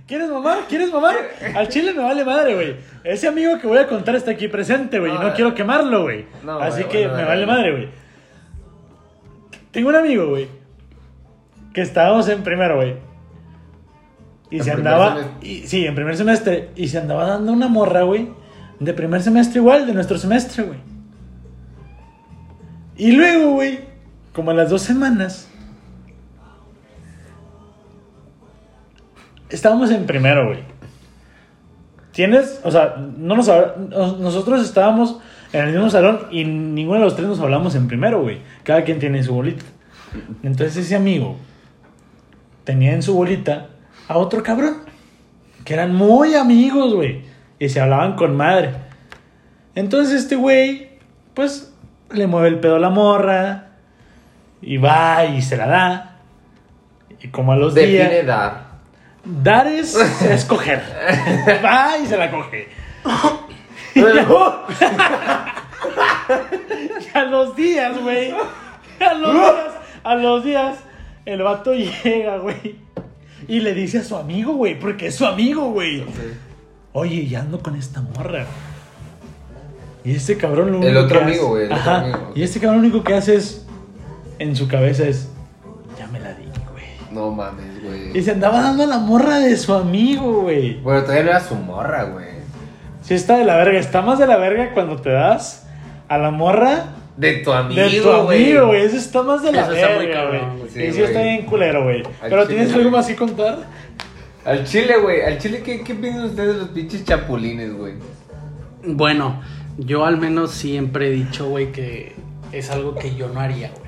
¿Qué- 0.08 0.16
¿Quieres 0.16 0.30
mamar? 0.30 0.60
¿Quieres 0.70 0.92
mamar? 0.92 1.16
Al 1.56 1.68
chile 1.68 1.94
me 1.94 2.02
vale 2.02 2.24
madre, 2.24 2.56
güey. 2.56 2.76
Ese 3.04 3.28
amigo 3.28 3.60
que 3.60 3.68
voy 3.68 3.78
a 3.78 3.88
contar 3.88 4.16
está 4.16 4.32
aquí 4.32 4.48
presente, 4.48 5.00
güey. 5.00 5.12
y 5.12 5.16
No, 5.16 5.22
no 5.24 5.28
eh. 5.30 5.34
quiero 5.36 5.54
quemarlo, 5.54 6.04
güey. 6.04 6.26
No, 6.44 6.60
Así 6.60 6.86
que 6.86 7.08
bueno, 7.08 7.16
me 7.18 7.26
vale 7.26 7.46
madre, 7.46 7.72
güey. 7.72 7.90
Tengo 9.72 9.90
un 9.90 9.96
amigo, 9.96 10.28
güey. 10.30 10.48
Que 11.74 11.82
estábamos 11.82 12.28
en 12.30 12.42
primero, 12.42 12.78
güey. 12.78 12.96
Y 14.50 14.58
En 14.60 14.64
se 14.64 14.72
andaba. 14.72 15.18
Y, 15.42 15.68
sí, 15.68 15.86
en 15.86 15.94
primer 15.94 16.16
semestre. 16.16 16.70
Y 16.76 16.88
se 16.88 16.98
andaba 17.00 17.26
dando 17.28 17.52
una 17.52 17.68
morra, 17.68 18.04
güey. 18.04 18.30
De 18.80 18.94
primer 18.94 19.22
semestre 19.22 19.60
igual, 19.60 19.86
de 19.86 19.94
nuestro 19.94 20.18
semestre, 20.18 20.64
güey. 20.64 20.80
Y 22.96 23.12
luego, 23.12 23.52
güey, 23.54 23.80
como 24.34 24.52
a 24.52 24.54
las 24.54 24.70
dos 24.70 24.82
semanas. 24.82 25.50
Estábamos 29.50 29.92
en 29.92 30.06
primero, 30.06 30.48
güey. 30.48 30.60
Tienes, 32.12 32.60
o 32.64 32.72
sea, 32.72 32.96
no 32.98 33.36
nos 33.36 33.48
nosotros 34.20 34.62
estábamos 34.64 35.20
en 35.54 35.66
el 35.66 35.74
mismo 35.74 35.90
salón 35.90 36.28
y 36.32 36.44
ninguno 36.46 37.00
de 37.00 37.06
los 37.06 37.16
tres 37.16 37.28
nos 37.28 37.40
hablamos 37.40 37.76
en 37.76 37.88
primero, 37.88 38.22
güey. 38.22 38.40
Cada 38.64 38.84
quien 38.84 39.00
tiene 39.00 39.24
su 39.24 39.34
bolita. 39.34 39.64
Entonces 40.44 40.78
ese 40.78 40.96
amigo 40.96 41.38
tenía 42.64 42.94
en 42.94 43.04
su 43.04 43.14
bolita 43.14 43.68
a 44.08 44.18
otro 44.18 44.44
cabrón, 44.44 44.78
que 45.64 45.74
eran 45.74 45.94
muy 45.94 46.36
amigos, 46.36 46.94
güey, 46.94 47.22
y 47.60 47.70
se 47.70 47.80
hablaban 47.80 48.16
con 48.16 48.36
madre. 48.36 48.72
Entonces 49.76 50.22
este 50.22 50.36
güey, 50.36 50.90
pues, 51.34 51.74
le 52.12 52.28
mueve 52.28 52.48
el 52.50 52.60
pedo 52.60 52.78
a 52.78 52.80
la 52.80 52.90
morra 52.90 53.70
y 54.62 54.78
va 54.78 55.26
y 55.26 55.42
se 55.42 55.56
la 55.56 55.68
da. 55.68 56.20
Y 57.22 57.28
como 57.30 57.52
a 57.52 57.58
los 57.58 57.76
días... 57.76 58.10
Define 58.10 58.24
dar. 58.24 58.67
Dar 59.28 59.68
es 59.68 59.96
escoger. 59.96 60.82
Va 61.64 61.98
y 61.98 62.08
se 62.08 62.18
la 62.18 62.32
coge. 62.32 62.70
Y 67.14 67.18
a 67.18 67.24
los 67.24 67.56
días, 67.56 68.02
güey. 68.02 68.34
A 69.00 69.14
los 69.14 69.34
días, 69.34 69.56
a 70.04 70.16
los 70.16 70.44
días, 70.44 70.78
el 71.26 71.42
vato 71.42 71.74
llega, 71.74 72.38
güey. 72.38 72.76
Y 73.48 73.60
le 73.60 73.74
dice 73.74 74.00
a 74.00 74.04
su 74.04 74.16
amigo, 74.16 74.54
güey, 74.54 74.78
porque 74.80 75.08
es 75.08 75.16
su 75.16 75.26
amigo, 75.26 75.72
güey. 75.72 76.04
Oye, 76.94 77.28
ya 77.28 77.42
ando 77.42 77.60
con 77.60 77.76
esta 77.76 78.02
morra. 78.02 78.46
Y 80.04 80.16
este 80.16 80.38
cabrón 80.38 80.72
lo 80.72 80.78
El 80.82 80.86
único 80.86 81.00
otro 81.06 81.20
que 81.20 81.26
amigo, 81.26 81.48
güey, 81.50 81.66
el 81.66 81.72
otro 81.72 81.82
Ajá. 81.92 82.00
amigo. 82.02 82.32
Y 82.36 82.44
este 82.44 82.60
cabrón 82.60 82.82
lo 82.82 82.88
único 82.88 83.04
que 83.04 83.14
hace 83.14 83.36
es. 83.36 83.66
En 84.40 84.56
su 84.56 84.68
cabeza 84.68 85.08
es. 85.08 85.30
No 87.18 87.32
mames, 87.32 87.66
Y 87.84 88.10
güey. 88.12 88.22
se 88.24 88.32
andaba 88.32 88.62
dando 88.62 88.84
a 88.84 88.88
la 88.88 89.00
morra 89.00 89.40
de 89.40 89.58
su 89.58 89.74
amigo, 89.74 90.42
güey. 90.44 90.76
Bueno, 90.82 91.02
todavía 91.02 91.24
no 91.24 91.30
era 91.32 91.40
su 91.40 91.56
morra, 91.56 92.04
güey. 92.06 92.28
Sí 93.02 93.14
está 93.14 93.38
de 93.38 93.46
la 93.46 93.56
verga. 93.58 93.80
Está 93.80 94.02
más 94.02 94.20
de 94.20 94.28
la 94.28 94.38
verga 94.38 94.72
cuando 94.74 94.98
te 94.98 95.10
das 95.10 95.66
a 96.10 96.18
la 96.18 96.30
morra 96.32 96.86
De 97.16 97.38
tu 97.38 97.52
amigo, 97.52 97.82
de 97.82 98.02
tu 98.02 98.12
güey. 98.24 98.44
amigo, 98.52 98.68
güey. 98.68 98.82
Eso 98.84 98.98
está 98.98 99.24
más 99.24 99.42
de 99.44 99.52
la 99.52 99.64
Eso 99.64 99.72
está 99.74 99.88
muy 99.96 100.06
verga, 100.06 100.22
cabrón, 100.22 100.42
güey. 100.50 100.60
güey. 100.60 100.70
Sí, 100.72 100.80
y 100.82 100.86
sí 100.92 100.98
güey. 101.00 101.04
está 101.06 101.22
bien 101.24 101.46
culero, 101.46 101.84
güey. 101.84 102.04
Pero 102.22 102.44
chile, 102.46 102.56
¿tienes 102.56 102.74
algo 102.76 102.92
más 102.92 103.08
que 103.08 103.16
contar? 103.16 103.58
Al 104.46 104.64
chile, 104.66 104.98
güey. 105.02 105.22
Al 105.22 105.38
chile, 105.40 105.62
¿qué, 105.64 105.82
qué 105.82 105.96
piensan 105.96 106.26
ustedes 106.26 106.54
de 106.54 106.60
los 106.60 106.70
pinches 106.70 107.04
chapulines, 107.06 107.74
güey? 107.76 107.94
Bueno, 108.86 109.42
yo 109.78 110.06
al 110.06 110.18
menos 110.18 110.52
siempre 110.52 111.08
he 111.08 111.12
dicho, 111.12 111.48
güey, 111.50 111.72
que 111.72 112.16
es 112.52 112.70
algo 112.70 112.96
que 112.96 113.16
yo 113.16 113.28
no 113.30 113.40
haría, 113.40 113.70
güey. 113.72 113.88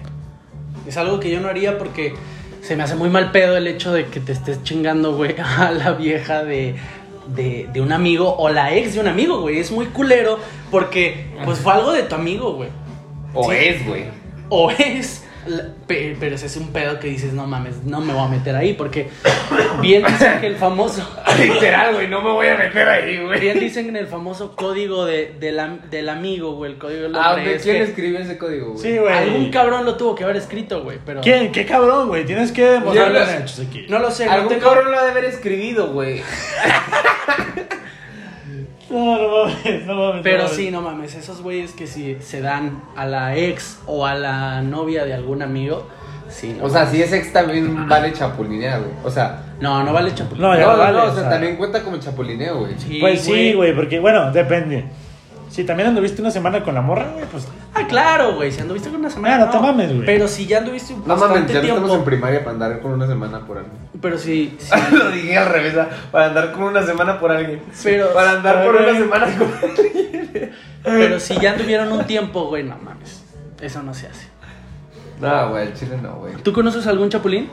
Es 0.87 0.97
algo 0.97 1.19
que 1.19 1.29
yo 1.29 1.39
no 1.39 1.47
haría 1.49 1.77
porque 1.77 2.13
se 2.61 2.75
me 2.75 2.83
hace 2.83 2.95
muy 2.95 3.09
mal 3.09 3.31
pedo 3.31 3.57
el 3.57 3.67
hecho 3.67 3.91
de 3.93 4.05
que 4.07 4.19
te 4.19 4.31
estés 4.31 4.63
chingando, 4.63 5.15
güey, 5.15 5.35
a 5.57 5.71
la 5.71 5.91
vieja 5.93 6.43
de, 6.43 6.75
de, 7.27 7.67
de 7.71 7.81
un 7.81 7.91
amigo 7.91 8.35
o 8.37 8.49
la 8.49 8.73
ex 8.75 8.93
de 8.95 8.99
un 9.01 9.07
amigo, 9.07 9.41
güey. 9.41 9.59
Es 9.59 9.71
muy 9.71 9.87
culero 9.87 10.39
porque, 10.71 11.27
pues, 11.45 11.59
fue 11.59 11.73
algo 11.73 11.91
de 11.93 12.03
tu 12.03 12.15
amigo, 12.15 12.53
güey. 12.53 12.69
O 13.33 13.51
Sí. 13.51 13.57
es, 13.59 13.85
güey. 13.87 14.03
O 14.49 14.71
es, 14.71 15.23
pero 15.87 16.35
ese 16.35 16.45
es 16.45 16.55
un 16.57 16.71
pedo 16.71 16.99
que 16.99 17.07
dices, 17.07 17.33
no 17.33 17.47
mames, 17.47 17.83
no 17.83 18.01
me 18.01 18.13
voy 18.13 18.23
a 18.23 18.27
meter 18.27 18.55
ahí 18.55 18.73
porque 18.73 19.09
bien 19.81 20.03
dicen 20.05 20.39
que 20.41 20.47
el 20.47 20.55
famoso... 20.55 21.07
Literal, 21.39 21.93
güey. 21.95 22.07
No 22.07 22.21
me 22.21 22.31
voy 22.31 22.47
a 22.47 22.55
meter 22.57 22.87
ahí, 22.87 23.17
güey. 23.23 23.39
Bien 23.39 23.59
dicen 23.59 23.89
en 23.89 23.95
el 23.95 24.07
famoso 24.07 24.55
código 24.55 25.05
de, 25.05 25.35
del 25.39 25.59
am- 25.59 25.79
del 25.89 26.09
amigo, 26.09 26.53
güey, 26.55 26.73
el 26.73 26.77
código 26.77 27.03
del 27.03 27.15
Ah, 27.15 27.33
hombre, 27.33 27.49
¿de 27.51 27.55
es 27.55 27.63
quién 27.63 27.77
que 27.77 27.83
escribió 27.83 28.19
ese 28.19 28.37
código, 28.37 28.71
güey? 28.73 28.79
Sí, 28.83 28.97
güey. 28.97 29.13
Algún 29.13 29.49
cabrón 29.51 29.85
lo 29.85 29.95
tuvo 29.95 30.15
que 30.15 30.23
haber 30.23 30.35
escrito, 30.37 30.83
güey, 30.83 30.97
pero... 31.05 31.21
¿Quién? 31.21 31.51
¿Qué 31.51 31.65
cabrón, 31.65 32.07
güey? 32.09 32.25
Tienes 32.25 32.51
que 32.51 32.65
demostrarlo 32.65 33.19
aquí. 33.19 33.85
No 33.89 33.99
lo 33.99 34.11
sé, 34.11 34.25
no 34.25 34.31
Algún 34.33 34.49
tengo- 34.49 34.63
cabrón 34.63 34.91
lo 34.91 34.99
ha 34.99 35.03
de 35.05 35.11
haber 35.11 35.25
escribido, 35.25 35.91
güey. 35.93 36.21
No, 38.89 39.17
no 39.17 39.45
mames, 39.45 39.85
no 39.85 39.95
mames. 39.95 40.21
Pero 40.23 40.37
no 40.39 40.43
mames. 40.45 40.57
sí, 40.57 40.71
no 40.71 40.81
mames, 40.81 41.15
esos 41.15 41.41
güeyes 41.41 41.71
que 41.73 41.87
si 41.87 42.17
se 42.21 42.41
dan 42.41 42.81
a 42.95 43.05
la 43.05 43.35
ex 43.37 43.79
o 43.85 44.05
a 44.05 44.15
la 44.15 44.61
novia 44.61 45.05
de 45.05 45.13
algún 45.13 45.41
amigo, 45.41 45.87
sí, 46.29 46.55
no. 46.57 46.65
O 46.65 46.69
sea, 46.69 46.85
si 46.87 47.01
es 47.01 47.11
ex 47.13 47.31
también 47.31 47.87
vale 47.87 48.11
chapulinear, 48.13 48.79
güey. 48.79 48.91
O 49.03 49.11
sea, 49.11 49.43
no, 49.59 49.83
no 49.83 49.93
vale 49.93 50.13
chapulín. 50.15 50.41
No, 50.41 50.55
ya 50.55 50.65
no, 50.65 50.71
no, 50.73 50.77
vale, 50.77 50.97
no, 50.97 51.03
o 51.05 51.15
sea, 51.15 51.29
también 51.29 51.55
cuenta 51.57 51.83
como 51.83 51.97
chapulineo, 51.97 52.59
güey. 52.59 52.73
Sí, 52.79 52.97
Pues 52.99 53.21
sí, 53.21 53.53
güey, 53.53 53.75
porque, 53.75 53.99
bueno, 53.99 54.31
depende. 54.31 54.85
Si 55.49 55.63
también 55.63 55.89
anduviste 55.89 56.21
una 56.21 56.29
semana 56.31 56.63
con 56.63 56.75
la 56.75 56.81
morra, 56.81 57.09
güey, 57.13 57.25
pues. 57.25 57.47
Ah, 57.73 57.85
claro, 57.87 58.35
güey, 58.35 58.51
si 58.51 58.61
anduviste 58.61 58.89
con 58.89 58.99
una 58.99 59.09
semana. 59.09 59.35
Ah, 59.35 59.45
no 59.45 59.49
te 59.49 59.59
mames, 59.59 59.93
güey. 59.93 60.05
Pero 60.05 60.27
si 60.27 60.45
ya 60.45 60.59
anduviste 60.59 60.93
No 60.93 60.99
mames, 61.15 61.21
bastante 61.21 61.53
ya 61.53 61.59
no 61.59 61.61
tiempo. 61.65 61.81
estamos 61.81 61.97
en 61.99 62.05
primaria 62.05 62.39
para 62.39 62.51
andar 62.51 62.79
con 62.81 62.91
una 62.93 63.07
semana 63.07 63.39
por 63.45 63.57
alguien. 63.57 63.88
Pero 64.01 64.17
si, 64.17 64.55
si- 64.59 64.95
Lo 64.95 65.11
dije 65.11 65.37
al 65.37 65.49
revés, 65.49 65.75
para 66.11 66.27
andar 66.27 66.51
con 66.53 66.63
una 66.63 66.83
semana 66.85 67.19
por 67.19 67.31
alguien. 67.31 67.61
Pero- 67.83 68.13
Para 68.13 68.31
andar 68.31 68.63
por 68.65 68.75
una 68.75 68.93
semana 68.97 69.27
con 69.37 69.51
alguien. 69.69 70.51
pero 70.83 71.19
si 71.19 71.37
ya 71.39 71.51
anduvieron 71.51 71.91
un 71.91 72.05
tiempo, 72.05 72.45
güey, 72.47 72.63
no 72.63 72.77
mames. 72.77 73.23
Eso 73.61 73.83
no 73.83 73.93
se 73.93 74.07
hace. 74.07 74.27
No, 75.19 75.49
güey, 75.49 75.67
el 75.67 75.73
chile 75.73 75.97
no, 76.01 76.15
güey. 76.15 76.33
¿Tú 76.35 76.53
conoces 76.53 76.87
algún 76.87 77.09
chapulín? 77.09 77.49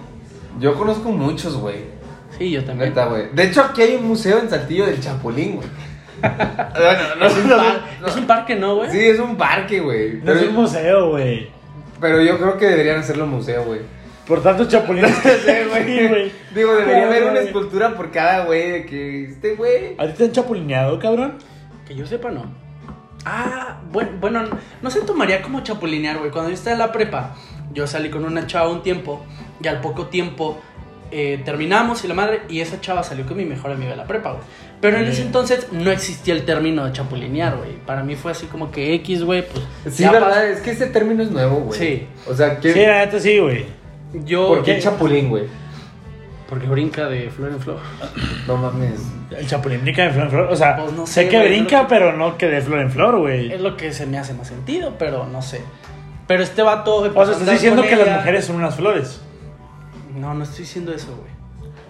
Yo 0.61 0.75
conozco 0.75 1.11
muchos, 1.11 1.57
güey. 1.57 1.97
Sí, 2.38 2.50
yo 2.50 2.65
también. 2.65 2.91
Neta, 2.91 3.07
güey. 3.07 3.29
De 3.33 3.43
hecho, 3.45 3.62
aquí 3.62 3.83
hay 3.83 3.97
un 3.97 4.07
museo 4.07 4.38
en 4.38 4.49
Saltillo 4.49 4.87
del 4.87 5.00
Chapulín, 5.00 5.57
güey. 5.57 5.69
bueno, 6.21 7.03
no, 7.19 7.26
es, 7.26 7.35
un 7.37 7.49
no, 7.49 8.07
es 8.07 8.17
un 8.17 8.26
parque, 8.26 8.55
¿no, 8.55 8.76
güey? 8.76 8.91
Sí, 8.91 9.00
es 9.00 9.19
un 9.19 9.37
parque, 9.37 9.81
güey. 9.81 10.15
No 10.19 10.26
Pero, 10.26 10.38
es 10.41 10.47
un 10.49 10.55
museo, 10.55 11.11
güey. 11.11 11.50
pero 12.00 12.23
yo 12.23 12.38
creo 12.38 12.57
que 12.57 12.67
deberían 12.67 13.00
hacerlo 13.00 13.26
museo, 13.26 13.65
güey. 13.65 13.81
Por 14.26 14.42
tantos 14.42 14.68
chapulines 14.68 15.16
que 15.18 15.30
Sí, 15.87 16.09
güey. 16.09 16.33
Digo, 16.54 16.75
debería 16.75 17.02
No, 17.02 17.06
haber 17.06 17.25
una 17.25 17.40
escultura 17.40 17.95
por 17.95 18.11
cada 18.11 18.45
güey 18.45 18.71
de 18.71 18.87
que 18.87 19.25
este 19.25 19.54
güey. 19.54 19.95
¿A 19.99 20.06
ti 20.06 20.12
te 20.14 20.25
han 20.25 20.33
chapulineado, 20.33 20.99
cabrón? 20.99 21.35
Que 21.87 21.95
yo 21.95 22.06
sepa, 22.06 22.30
no. 22.30 22.45
Ah, 23.25 23.80
bueno, 23.90 24.11
bueno, 24.21 24.45
no 24.83 24.90
se 24.90 25.00
tomaría 25.00 25.42
como 25.42 25.61
chapulinear, 25.62 26.18
güey. 26.18 26.30
Cuando 26.30 26.50
yo 26.50 26.54
estaba 26.54 26.75
en 26.75 26.78
la 26.80 26.92
prepa, 26.92 27.37
yo 27.73 27.87
salí 27.87 28.11
con 28.11 28.25
una 28.25 28.47
chava 28.47 28.68
un 28.68 28.83
tiempo 28.83 29.25
y 29.62 29.68
al 29.68 29.80
poco 29.80 30.06
tiempo 30.06 30.61
eh, 31.11 31.40
terminamos 31.45 32.04
y 32.04 32.09
la 32.09 32.14
madre, 32.14 32.42
y 32.49 32.61
esa 32.61 32.80
chava 32.80 33.02
salió 33.02 33.26
con 33.26 33.37
mi 33.37 33.45
mejor 33.45 33.71
amiga 33.71 33.90
de 33.90 33.97
la 33.97 34.06
prepa, 34.06 34.33
güey. 34.33 34.45
Pero 34.80 34.99
en 34.99 35.06
ese 35.06 35.23
entonces 35.23 35.68
no 35.73 35.90
existía 35.90 36.35
el 36.35 36.45
término 36.45 36.85
de 36.85 36.92
chapulinear, 36.92 37.56
güey. 37.56 37.76
Para 37.87 38.02
mí 38.02 38.14
fue 38.14 38.33
así 38.33 38.47
como 38.47 38.71
que 38.71 38.95
X, 38.95 39.25
güey, 39.25 39.45
pues. 39.47 39.95
Sí, 39.95 40.04
verdad, 40.04 40.49
es 40.49 40.61
que 40.61 40.73
ese 40.73 40.87
término 40.87 41.23
es 41.23 41.30
nuevo, 41.30 41.56
güey. 41.61 41.78
Sí. 41.78 42.06
O 42.28 42.35
sea, 42.35 42.61
¿qué, 42.61 42.73
Sí, 42.73 42.80
la 42.80 43.04
neta 43.04 43.18
sí, 43.18 43.38
güey. 43.38 43.64
Yo. 44.25 44.49
¿por 44.49 44.63
qué 44.63 44.77
¿qué? 44.77 44.81
chapulín, 44.83 45.29
güey? 45.29 45.45
Porque 46.49 46.67
brinca 46.67 47.09
de 47.09 47.29
flor 47.31 47.51
en 47.51 47.61
flor. 47.61 47.79
No 48.47 48.57
mames. 48.57 49.01
El 49.37 49.47
chapulín 49.49 49.83
brinca 49.83 50.05
de 50.05 50.11
flor 50.11 50.25
en 50.27 50.31
flor. 50.31 50.49
O 50.51 50.57
sea, 50.57 50.77
Pues 50.77 50.93
no 50.93 51.07
sé, 51.07 51.25
sé, 51.25 51.29
que 51.29 51.39
güey, 51.39 51.49
brinca, 51.49 51.87
pero 51.89 52.13
no 52.13 52.39
que 52.39 52.47
de 52.47 52.61
flor 52.61 52.79
en 52.81 52.91
flor, 52.93 53.19
güey. 53.19 53.53
Es 53.53 53.61
lo 53.61 53.77
que 53.77 53.93
se 53.93 54.07
me 54.07 54.17
hace 54.19 54.33
más 54.35 54.47
sentido, 54.47 54.95
pero 54.99 55.27
no 55.27 55.43
sé. 55.43 55.61
Pero 56.29 56.43
este 56.43 56.63
vato. 56.63 56.97
O 56.97 57.05
empezó 57.07 57.21
a 57.23 57.27
sea, 57.27 57.35
estás 57.35 57.51
diciendo 57.55 57.83
que 57.83 57.97
las 57.97 58.09
mujeres 58.19 58.45
son 58.45 58.57
unas 58.57 58.77
flores. 58.77 59.21
No, 60.17 60.35
no 60.35 60.45
estoy 60.45 60.61
diciendo 60.61 60.93
eso, 60.95 61.09
güey. 61.17 61.37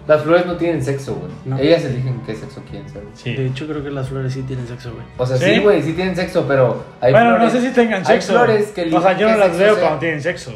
Las 0.09 0.23
flores 0.23 0.47
no 0.47 0.57
tienen 0.57 0.83
sexo, 0.85 1.17
güey. 1.17 1.33
No. 1.45 1.59
Ellas 1.59 1.85
eligen 1.85 2.21
qué 2.25 2.35
sexo 2.35 2.63
quieren 2.71 2.89
ser. 2.89 3.03
Sí. 3.15 3.35
De 3.35 3.47
hecho, 3.47 3.67
creo 3.67 3.83
que 3.83 3.91
las 3.91 4.09
flores 4.09 4.33
sí 4.33 4.43
tienen 4.43 4.67
sexo, 4.69 4.93
güey. 4.93 5.05
O 5.19 5.27
sea, 5.27 5.37
¿Sí? 5.37 5.59
güey, 5.59 5.83
sí, 5.83 5.93
tienen 5.95 6.15
sexo, 6.15 6.45
pero 6.47 6.85
hay 7.01 7.13
bueno, 7.13 7.37
flores. 7.37 7.55
no 7.55 7.61
sé 7.61 7.69
si 7.69 7.75
tengan 7.75 8.01
Hay 8.01 8.05
sexo. 8.07 8.33
flores 8.35 8.69
que 8.69 8.95
O 8.95 9.01
sea, 9.03 9.19
yo 9.19 9.29
no 9.29 9.37
las 9.37 9.59
veo 9.59 9.75
ser. 9.75 9.83
cuando 9.83 9.99
tienen 9.99 10.23
sexo. 10.23 10.53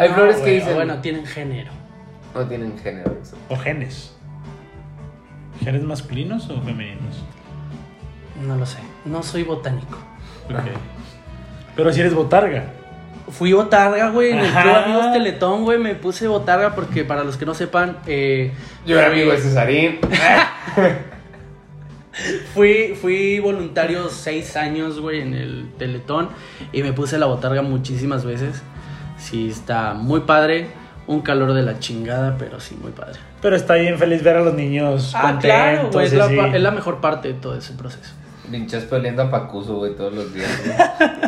Hay 0.00 0.08
No, 0.08 0.14
flores 0.14 0.36
que 0.36 0.50
dicen. 0.50 0.74
Bueno, 0.74 0.98
tienen 1.00 1.26
género. 1.26 1.70
No 2.34 2.46
tienen 2.46 2.78
género. 2.78 3.16
Eso. 3.22 3.36
O 3.48 3.56
genes. 3.56 4.16
¿Genes 5.62 5.82
masculinos 5.82 6.48
o 6.48 6.60
femeninos? 6.62 7.22
No 8.46 8.56
lo 8.56 8.64
sé. 8.64 8.78
No 9.04 9.22
soy 9.22 9.42
botánico. 9.42 9.98
Ok. 10.46 10.70
Pero 11.76 11.92
si 11.92 12.00
eres 12.00 12.14
botarga. 12.14 12.64
Fui 13.28 13.52
botarga, 13.52 14.08
güey, 14.10 14.30
en 14.32 14.38
el. 14.38 14.50
Club 14.50 14.74
Amigos 14.74 15.12
Teletón, 15.12 15.64
güey. 15.64 15.78
Me 15.78 15.94
puse 15.94 16.26
botarga 16.28 16.74
porque, 16.74 17.04
para 17.04 17.22
los 17.22 17.36
que 17.36 17.44
no 17.44 17.52
sepan, 17.52 17.98
eh, 18.06 18.52
Yo 18.86 18.98
era 18.98 19.08
amigo 19.08 19.30
de 19.32 19.38
Cesarín. 19.38 19.98
Fui, 22.54 22.98
fui 23.00 23.38
voluntario 23.38 24.08
seis 24.08 24.56
años, 24.56 25.00
güey, 25.00 25.20
en 25.20 25.32
el 25.32 25.70
Teletón 25.78 26.28
y 26.72 26.82
me 26.82 26.92
puse 26.92 27.18
la 27.18 27.26
botarga 27.26 27.62
muchísimas 27.62 28.24
veces. 28.24 28.62
Sí, 29.20 29.48
está 29.50 29.94
muy 29.94 30.20
padre. 30.20 30.66
Un 31.06 31.20
calor 31.22 31.52
de 31.54 31.62
la 31.62 31.78
chingada, 31.78 32.36
pero 32.38 32.58
sí, 32.60 32.76
muy 32.80 32.92
padre. 32.92 33.18
Pero 33.42 33.56
está 33.56 33.74
bien 33.74 33.98
feliz 33.98 34.22
ver 34.22 34.36
a 34.36 34.40
los 34.42 34.54
niños 34.54 35.12
Ah, 35.16 35.38
claro, 35.40 35.90
güey. 35.92 36.06
Es 36.06 36.12
la, 36.12 36.26
es 36.56 36.72
mejor 36.72 37.00
parte 37.00 37.28
de 37.28 37.34
todo 37.34 37.56
ese 37.56 37.72
proceso. 37.74 38.14
Pinches 38.50 38.84
peleando 38.84 39.22
a 39.22 39.30
Pacuso, 39.30 39.76
güey, 39.76 39.94
todos 39.94 40.12
los 40.12 40.32
días. 40.34 40.50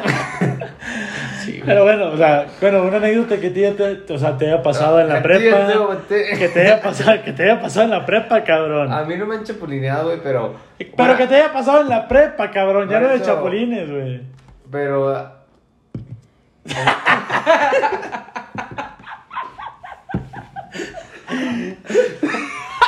Sí, 1.44 1.52
güey. 1.52 1.62
Pero 1.66 1.82
bueno, 1.84 2.10
o 2.12 2.16
sea, 2.16 2.46
bueno, 2.60 2.82
una 2.84 2.98
anécdota 2.98 3.38
que 3.40 3.50
te, 3.50 3.70
te- 3.72 4.12
o 4.12 4.18
sea, 4.18 4.36
te 4.36 4.46
haya 4.46 4.62
pasado 4.62 5.00
en 5.00 5.08
la 5.08 5.22
prepa. 5.22 5.72
bote- 5.76 6.38
Que 6.38 6.48
te 6.48 6.60
haya 6.60 6.80
pasado, 6.80 7.22
que 7.24 7.32
te 7.32 7.42
haya 7.44 7.60
pasado 7.60 7.84
en 7.84 7.90
la 7.90 8.06
prepa, 8.06 8.44
cabrón. 8.44 8.92
A 8.92 9.02
mí 9.04 9.16
no 9.16 9.26
me 9.26 9.36
han 9.36 9.44
chapulineado, 9.44 10.06
güey, 10.06 10.20
pero. 10.22 10.54
Pero 10.96 11.16
que 11.16 11.26
te 11.26 11.36
haya 11.36 11.52
pasado 11.52 11.80
en 11.80 11.88
la 11.88 12.06
prepa, 12.06 12.50
cabrón. 12.50 12.88
Ya 12.88 13.00
no 13.00 13.08
de 13.08 13.22
chapulines, 13.22 13.90
güey. 13.90 14.20
Pero. 14.70 15.41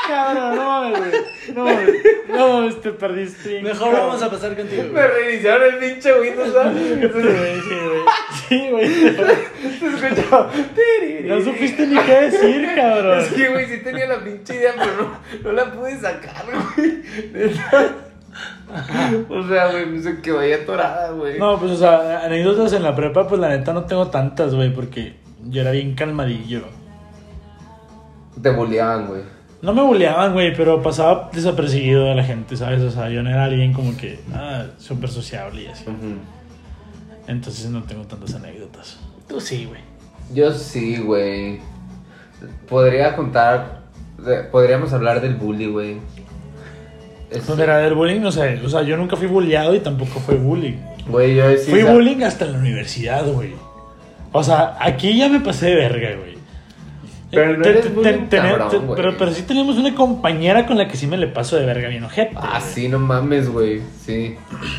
Cabrón, 0.09 0.57
no 0.57 0.65
mames, 0.65 0.99
güey. 0.99 1.13
No 1.55 1.65
mames. 1.65 1.89
No 2.29 2.49
mames, 2.53 2.81
te 2.81 2.91
perdiste. 2.91 3.63
Mejor 3.63 3.91
cabrón. 3.91 4.07
vamos 4.09 4.23
a 4.23 4.31
pasar 4.31 4.57
contigo. 4.57 4.83
güey. 4.83 4.93
Me 4.93 5.07
reiniciaron 5.07 5.75
el 5.75 5.79
pinche 5.81 6.21
Windows, 6.21 6.53
¿sabes? 6.53 6.77
Sí, 6.83 7.09
güey, 7.09 7.61
sí, 7.61 7.75
güey. 7.85 8.05
Sí, 8.49 8.69
güey. 8.71 8.89
Se 9.79 10.07
escuchó. 10.07 10.51
No 11.25 11.41
supiste 11.41 11.87
ni 11.87 11.97
qué 11.99 12.21
decir, 12.23 12.69
cabrón. 12.77 13.21
Es 13.21 13.29
que, 13.33 13.49
güey, 13.49 13.67
sí 13.67 13.79
tenía 13.83 14.07
la 14.07 14.23
pinche 14.23 14.57
idea, 14.57 14.75
pero 14.77 14.93
no, 14.97 15.19
no 15.43 15.53
la 15.53 15.73
pude 15.73 15.99
sacar, 15.99 16.45
güey. 16.77 17.03
O 19.29 19.49
sea, 19.49 19.71
güey, 19.71 19.87
me 19.87 20.03
se 20.03 20.21
quedó 20.21 20.41
ahí 20.41 20.53
atorada, 20.53 21.11
güey. 21.13 21.39
No, 21.39 21.59
pues, 21.59 21.73
o 21.73 21.77
sea, 21.77 22.25
anécdotas 22.25 22.73
en 22.73 22.83
la 22.83 22.95
prepa, 22.95 23.29
pues 23.29 23.41
la 23.41 23.49
neta 23.49 23.73
no 23.73 23.85
tengo 23.85 24.09
tantas, 24.09 24.55
güey, 24.55 24.75
porque 24.75 25.17
yo 25.45 25.61
era 25.61 25.71
bien 25.71 25.95
calmadillo. 25.95 26.63
Te 28.43 28.51
boleaban, 28.51 29.07
güey. 29.07 29.23
No 29.63 29.73
me 29.73 29.83
bulleaban, 29.83 30.33
güey, 30.33 30.55
pero 30.55 30.83
pasaba 30.83 31.31
desapercibido 31.33 32.05
de 32.05 32.15
la 32.15 32.25
gente, 32.25 32.57
¿sabes? 32.57 32.83
O 32.83 32.91
sea, 32.91 33.09
yo 33.09 33.23
no 33.23 33.31
era 33.31 33.45
alguien 33.45 33.73
como 33.73 33.97
que, 33.97 34.19
ah, 34.35 34.67
súper 34.79 35.09
sociable 35.09 35.63
y 35.63 35.67
así. 35.69 35.85
Entonces 37.27 37.71
no 37.71 37.83
tengo 37.85 38.05
tantas 38.05 38.35
anécdotas. 38.35 38.99
Tú 39.27 39.41
sí, 39.41 39.65
güey. 39.65 39.81
Yo 40.35 40.53
sí, 40.53 40.99
güey. 40.99 41.61
Podría 42.69 43.17
contar. 43.17 43.85
Podríamos 44.51 44.93
hablar 44.93 45.21
del 45.21 45.37
bully, 45.37 45.67
güey. 45.67 45.97
Es- 47.35 47.43
Pues 47.43 47.59
mira, 47.59 47.79
del 47.79 47.95
bullying, 47.95 48.21
no 48.21 48.33
sé, 48.33 48.61
o 48.65 48.69
sea, 48.69 48.83
yo 48.83 48.97
nunca 48.97 49.17
fui 49.17 49.27
bulleado 49.27 49.75
y 49.75 49.81
tampoco 49.81 50.21
fue 50.21 50.37
bullying. 50.37 50.77
Güey, 51.09 51.35
yo 51.37 51.51
sí. 51.57 51.71
Fui 51.71 51.83
bullying 51.83 52.23
hasta 52.23 52.45
la 52.47 52.59
universidad, 52.59 53.27
güey. 53.27 53.51
O 54.33 54.43
sea, 54.43 54.77
aquí 54.81 55.17
ya 55.17 55.29
me 55.29 55.41
pasé 55.41 55.67
de 55.67 55.75
verga, 55.77 56.17
güey. 56.17 56.35
Pero 57.31 57.57
no 57.57 57.65
eres 57.65 57.93
bullying 57.93 58.27
cabrón, 58.31 58.87
güey. 58.87 58.97
pero, 58.97 59.17
pero 59.19 59.33
sí 59.33 59.43
tenemos 59.43 59.77
una 59.77 59.93
compañera 59.95 60.67
con 60.67 60.79
la 60.79 60.87
que 60.87 60.97
sí 60.97 61.07
me 61.09 61.17
le 61.17 61.27
paso 61.27 61.57
de 61.57 61.67
verga 61.67 61.89
bien 61.89 62.05
ojete. 62.05 62.33
Ah, 62.37 62.61
güey. 62.61 62.73
sí, 62.73 62.89
no 62.89 62.99
mames, 63.01 63.49
güey. 63.51 63.81
Sí. 64.05 64.37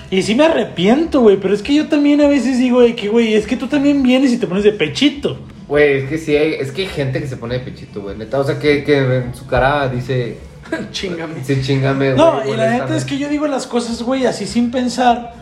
Y 0.10 0.22
sí 0.22 0.36
me 0.36 0.46
arrepiento, 0.46 1.20
güey, 1.20 1.36
pero 1.38 1.54
es 1.54 1.62
que 1.62 1.76
yo 1.76 1.88
también 1.88 2.22
a 2.22 2.28
veces 2.28 2.58
digo, 2.58 2.82
de 2.82 2.96
que, 2.96 3.10
güey, 3.10 3.34
es 3.34 3.46
que 3.46 3.58
tú 3.58 3.68
también 3.68 4.02
vienes 4.04 4.32
y 4.32 4.38
te 4.38 4.48
pones 4.48 4.64
de 4.64 4.72
pechito. 4.72 5.38
Güey, 5.68 6.04
es 6.04 6.10
que 6.10 6.18
sí, 6.18 6.36
hay, 6.38 6.54
es 6.54 6.72
que 6.72 6.84
hay 6.84 6.88
gente 6.88 7.20
que 7.20 7.28
se 7.28 7.36
pone 7.38 7.56
de 7.56 7.60
pechito, 7.66 8.02
güey. 8.02 8.16
Neta, 8.18 8.40
o 8.40 8.44
sea, 8.46 8.58
que, 8.58 8.84
que 8.86 8.98
en 9.00 9.36
su 9.36 9.46
cara 9.48 9.90
dice. 9.90 10.38
Chingame. 10.92 11.44
Sí, 11.44 11.62
chingame, 11.62 12.14
güey. 12.14 12.18
No, 12.18 12.46
y 12.46 12.56
la 12.56 12.70
neta 12.70 12.96
es 12.96 13.06
que 13.06 13.18
yo 13.18 13.30
digo 13.30 13.48
las 13.48 13.68
cosas, 13.68 14.02
güey, 14.02 14.26
así 14.26 14.46
sin 14.46 14.72
pensar. 14.72 15.34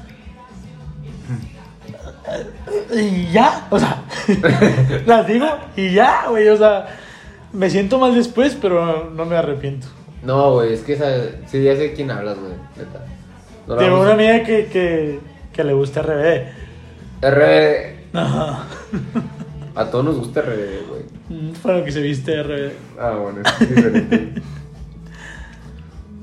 Y 2.93 3.31
ya, 3.31 3.67
o 3.69 3.79
sea, 3.79 4.03
las 5.05 5.27
digo 5.27 5.47
y 5.75 5.93
ya, 5.93 6.27
güey, 6.29 6.47
o 6.47 6.57
sea, 6.57 6.87
me 7.51 7.69
siento 7.69 7.99
mal 7.99 8.15
después, 8.15 8.57
pero 8.59 9.11
no, 9.13 9.25
me 9.25 9.35
arrepiento. 9.35 9.87
No, 10.23 10.53
güey, 10.53 10.73
es 10.73 10.81
que 10.81 10.93
esa. 10.93 11.07
Sí, 11.47 11.63
ya 11.63 11.75
sé 11.75 11.81
de 11.81 11.93
quién 11.93 12.11
hablas, 12.11 12.37
güey. 12.39 12.53
Neta. 12.77 13.05
No 13.67 13.75
Tengo 13.75 14.01
una 14.01 14.13
amiga 14.13 14.43
que, 14.43 14.65
que, 14.67 15.19
que 15.51 15.63
le 15.63 15.73
gusta 15.73 16.01
RBD. 16.01 16.47
RBD. 17.21 18.13
No, 18.13 18.59
A 19.75 19.85
todos 19.85 20.05
nos 20.05 20.17
gusta 20.17 20.41
RBD, 20.41 20.87
güey. 20.87 21.53
bueno, 21.63 21.83
que 21.83 21.91
se 21.91 22.01
viste 22.01 22.41
RBD. 22.41 22.71
Ah, 22.99 23.11
bueno, 23.11 23.39
es 23.41 23.69
diferente. 23.69 24.41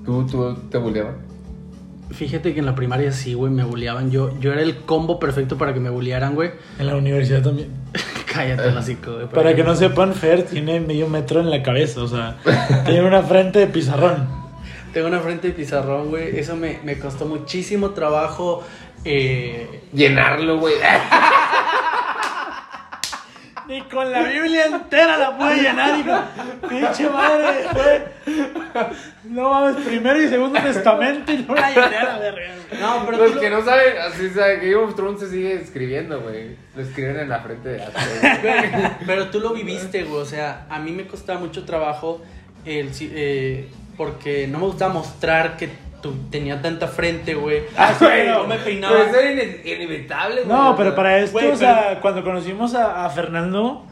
¿Tú, 0.04 0.26
tú 0.26 0.54
te 0.70 0.78
bulleaban? 0.78 1.16
Fíjate 2.10 2.52
que 2.54 2.60
en 2.60 2.66
la 2.66 2.74
primaria 2.74 3.12
sí, 3.12 3.34
güey, 3.34 3.52
me 3.52 3.62
bulleaban. 3.62 4.10
Yo, 4.10 4.36
yo 4.40 4.52
era 4.52 4.62
el 4.62 4.78
combo 4.78 5.20
perfecto 5.20 5.56
para 5.56 5.72
que 5.72 5.80
me 5.80 5.90
bullearan, 5.90 6.34
güey. 6.34 6.50
En 6.78 6.86
la 6.86 6.96
universidad 6.96 7.42
también. 7.42 7.68
Cállate, 8.32 8.68
hocico, 8.68 9.14
güey. 9.14 9.28
Para 9.28 9.54
que 9.54 9.62
no 9.62 9.74
sepan, 9.76 10.14
Fer 10.14 10.44
tiene 10.44 10.80
medio 10.80 11.08
metro 11.08 11.40
en 11.40 11.50
la 11.50 11.62
cabeza, 11.62 12.02
o 12.02 12.08
sea, 12.08 12.38
tiene 12.84 13.02
una 13.02 13.22
frente 13.22 13.60
de 13.60 13.66
pizarrón. 13.66 14.28
Tengo 14.92 15.06
una 15.06 15.20
frente 15.20 15.48
de 15.48 15.54
pizarrón, 15.54 16.10
güey. 16.10 16.36
Eso 16.38 16.56
me, 16.56 16.80
me 16.84 16.98
costó 16.98 17.26
muchísimo 17.26 17.90
trabajo. 17.90 18.64
Eh, 19.04 19.82
Llenarlo, 19.92 20.58
güey. 20.58 20.74
Ni 23.84 23.90
con 23.90 24.10
la 24.12 24.22
Biblia 24.22 24.66
entera 24.66 25.16
la 25.16 25.36
pude 25.36 25.56
llenar, 25.56 25.98
hijo. 25.98 26.68
Pinche 26.68 27.08
madre, 27.10 27.64
fue. 27.72 28.06
No 29.24 29.50
mames, 29.50 29.76
primero 29.84 30.20
y 30.22 30.28
segundo 30.28 30.60
testamento 30.60 31.32
y 31.32 31.44
no 31.48 31.54
la 31.54 31.68
llené 31.70 31.96
a 31.96 32.04
la 32.04 32.18
verga. 32.18 32.54
güey. 32.70 32.80
no, 32.80 33.06
pero 33.06 33.18
Los 33.18 33.28
tú 33.30 33.34
lo- 33.36 33.40
que 33.40 33.50
no 33.50 33.64
saben, 33.64 33.98
así 33.98 34.30
saben 34.30 34.60
que 34.60 34.70
Game 34.72 34.84
of 34.84 34.94
Thrones 34.94 35.20
se 35.20 35.30
sigue 35.30 35.54
escribiendo, 35.54 36.20
güey. 36.20 36.56
Lo 36.74 36.82
escriben 36.82 37.18
en 37.20 37.28
la 37.28 37.40
frente 37.40 37.68
de 37.68 37.82
Ashley. 37.82 38.40
Güey, 38.42 38.90
Pero 39.06 39.28
tú 39.30 39.40
lo 39.40 39.52
viviste, 39.52 40.04
güey. 40.04 40.20
O 40.22 40.26
sea, 40.26 40.66
a 40.70 40.78
mí 40.78 40.92
me 40.92 41.06
costaba 41.06 41.38
mucho 41.40 41.64
trabajo 41.64 42.22
el, 42.64 42.92
si- 42.94 43.10
eh, 43.14 43.68
porque 43.96 44.46
no 44.46 44.58
me 44.58 44.64
gustaba 44.66 44.92
mostrar 44.94 45.56
que 45.56 45.68
tú 46.00 46.14
tenía 46.30 46.60
tanta 46.62 46.88
frente, 46.88 47.34
güey. 47.34 47.62
Ah, 47.76 47.94
Güey, 47.98 48.26
no. 48.28 48.44
me 48.44 48.54
Pero 48.56 48.64
peinaba. 48.64 49.00
eso 49.02 49.18
era 49.18 49.30
ine- 49.32 49.60
inevitable, 49.64 50.42
güey. 50.42 50.48
No, 50.56 50.74
pero 50.76 50.94
para 50.94 51.18
esto, 51.18 51.32
Güey, 51.38 51.50
o 51.50 51.56
sea, 51.56 51.98
cuando 52.00 52.22
conocimos 52.24 52.74
a, 52.74 53.04
a 53.06 53.10
Fernando, 53.10 53.86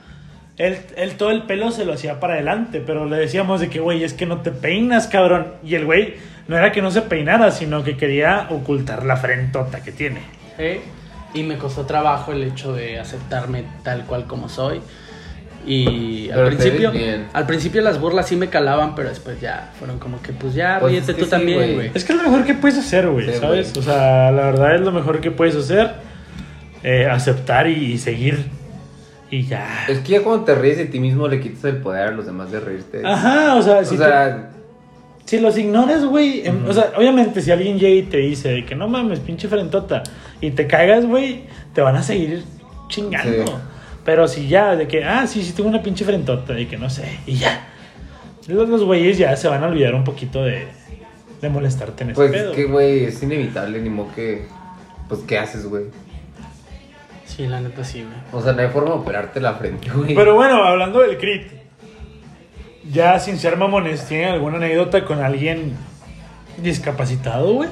él, 0.56 0.78
él 0.96 1.16
todo 1.16 1.30
el 1.30 1.42
pelo 1.44 1.70
se 1.70 1.84
lo 1.84 1.92
hacía 1.92 2.18
para 2.20 2.34
adelante, 2.34 2.82
pero 2.84 3.04
le 3.06 3.16
decíamos 3.16 3.60
de 3.60 3.68
que, 3.70 3.80
güey, 3.80 4.02
es 4.04 4.12
que 4.14 4.26
no 4.26 4.40
te 4.42 4.50
peinas, 4.50 5.06
cabrón. 5.06 5.48
Y 5.64 5.74
el 5.76 5.84
güey 5.84 6.14
no 6.48 6.56
era 6.56 6.72
que 6.72 6.82
no 6.82 6.90
se 6.90 7.02
peinara, 7.02 7.50
sino 7.52 7.84
que 7.84 7.96
quería 7.96 8.46
ocultar 8.50 9.04
la 9.04 9.16
frentota 9.16 9.82
que 9.82 9.92
tiene. 9.92 10.20
¿eh? 10.58 10.80
Y 11.34 11.42
me 11.42 11.58
costó 11.58 11.84
trabajo 11.84 12.32
el 12.32 12.42
hecho 12.42 12.72
de 12.72 12.98
aceptarme 12.98 13.64
tal 13.84 14.04
cual 14.06 14.24
como 14.26 14.48
soy. 14.48 14.80
Y 15.66 16.30
al 16.30 16.46
principio, 16.46 16.92
al 17.32 17.46
principio 17.46 17.82
las 17.82 18.00
burlas 18.00 18.26
sí 18.28 18.36
me 18.36 18.48
calaban, 18.48 18.94
pero 18.94 19.08
después 19.10 19.40
ya 19.40 19.72
fueron 19.78 19.98
como 19.98 20.22
que, 20.22 20.32
pues 20.32 20.54
ya, 20.54 20.78
Pues 20.80 20.92
ríete 20.92 21.10
es 21.12 21.16
que 21.16 21.20
tú 21.20 21.24
sí, 21.26 21.30
también, 21.30 21.74
güey. 21.74 21.90
Es 21.94 22.04
que 22.04 22.12
es 22.12 22.18
lo 22.22 22.24
mejor 22.30 22.44
que 22.46 22.54
puedes 22.54 22.78
hacer, 22.78 23.08
güey, 23.08 23.26
Sí, 23.26 23.38
¿sabes? 23.38 23.76
O 23.76 23.82
sea, 23.82 24.30
la 24.30 24.42
verdad 24.46 24.76
es 24.76 24.80
lo 24.80 24.92
mejor 24.92 25.20
que 25.20 25.30
puedes 25.30 25.54
hacer. 25.56 25.90
eh, 26.84 27.06
aceptar 27.10 27.66
y, 27.66 27.92
y 27.92 27.98
seguir. 27.98 28.46
Y 29.30 29.42
ya. 29.44 29.84
Es 29.88 29.98
que 29.98 30.12
ya 30.12 30.22
cuando 30.22 30.44
te 30.44 30.54
ríes 30.54 30.78
de 30.78 30.86
ti 30.86 31.00
mismo 31.00 31.28
le 31.28 31.40
quitas 31.40 31.64
el 31.64 31.78
poder 31.78 32.08
a 32.08 32.10
los 32.12 32.24
demás 32.24 32.50
de 32.50 32.60
reírte. 32.60 33.02
Ajá, 33.04 33.56
o 33.56 33.62
sea, 33.62 33.78
O 33.80 33.84
si, 33.84 33.96
sea, 33.98 34.48
tú- 34.52 34.58
si 35.26 35.40
los 35.40 35.58
ignoras, 35.58 36.04
güey. 36.04 36.46
em, 36.46 36.66
O 36.66 36.72
sea, 36.72 36.92
obviamente, 36.96 37.42
si 37.42 37.50
alguien 37.50 37.78
llega 37.78 37.94
y 37.96 38.02
te 38.04 38.16
dice 38.18 38.48
de 38.50 38.64
que 38.64 38.74
no 38.74 38.88
mames, 38.88 39.18
pinche 39.20 39.48
frentota, 39.48 40.02
y 40.40 40.52
te 40.52 40.66
cagas, 40.66 41.04
güey, 41.04 41.42
te 41.74 41.82
van 41.82 41.96
a 41.96 42.02
seguir 42.02 42.42
chingando. 42.88 43.44
Sí. 43.44 43.52
Pero 44.08 44.26
si 44.26 44.48
ya, 44.48 44.74
de 44.74 44.88
que, 44.88 45.04
ah, 45.04 45.26
sí, 45.26 45.44
sí, 45.44 45.52
tengo 45.52 45.68
una 45.68 45.82
pinche 45.82 46.02
frentota, 46.02 46.58
y 46.58 46.64
que 46.64 46.78
no 46.78 46.88
sé, 46.88 47.18
y 47.26 47.34
ya. 47.34 47.68
Los, 48.46 48.66
los 48.66 48.82
güeyes 48.82 49.18
ya 49.18 49.36
se 49.36 49.48
van 49.48 49.62
a 49.62 49.66
olvidar 49.66 49.94
un 49.94 50.02
poquito 50.02 50.42
de, 50.42 50.66
de 51.42 51.48
molestarte 51.50 52.04
en 52.04 52.10
ese 52.12 52.16
pues 52.16 52.32
pedo. 52.32 52.52
es 52.52 52.56
que, 52.56 52.64
güey, 52.64 53.04
es 53.04 53.22
inevitable, 53.22 53.82
ni 53.82 53.90
modo 53.90 54.10
que. 54.14 54.46
Pues, 55.10 55.20
¿qué 55.26 55.36
haces, 55.36 55.66
güey? 55.66 55.84
Sí, 57.26 57.46
la 57.48 57.60
neta 57.60 57.84
sí, 57.84 58.02
güey. 58.02 58.16
O 58.32 58.42
sea, 58.42 58.54
no 58.54 58.62
hay 58.62 58.68
forma 58.68 58.92
de 58.92 58.96
operarte 58.96 59.42
la 59.42 59.52
frente, 59.52 59.90
güey. 59.90 60.14
Pero 60.14 60.36
bueno, 60.36 60.64
hablando 60.64 61.00
del 61.00 61.18
crit. 61.18 61.42
ya 62.90 63.20
sin 63.20 63.36
ser 63.36 63.58
mamones, 63.58 64.06
¿tienen 64.06 64.30
alguna 64.30 64.56
anécdota 64.56 65.04
con 65.04 65.22
alguien 65.22 65.74
discapacitado, 66.56 67.52
güey? 67.52 67.68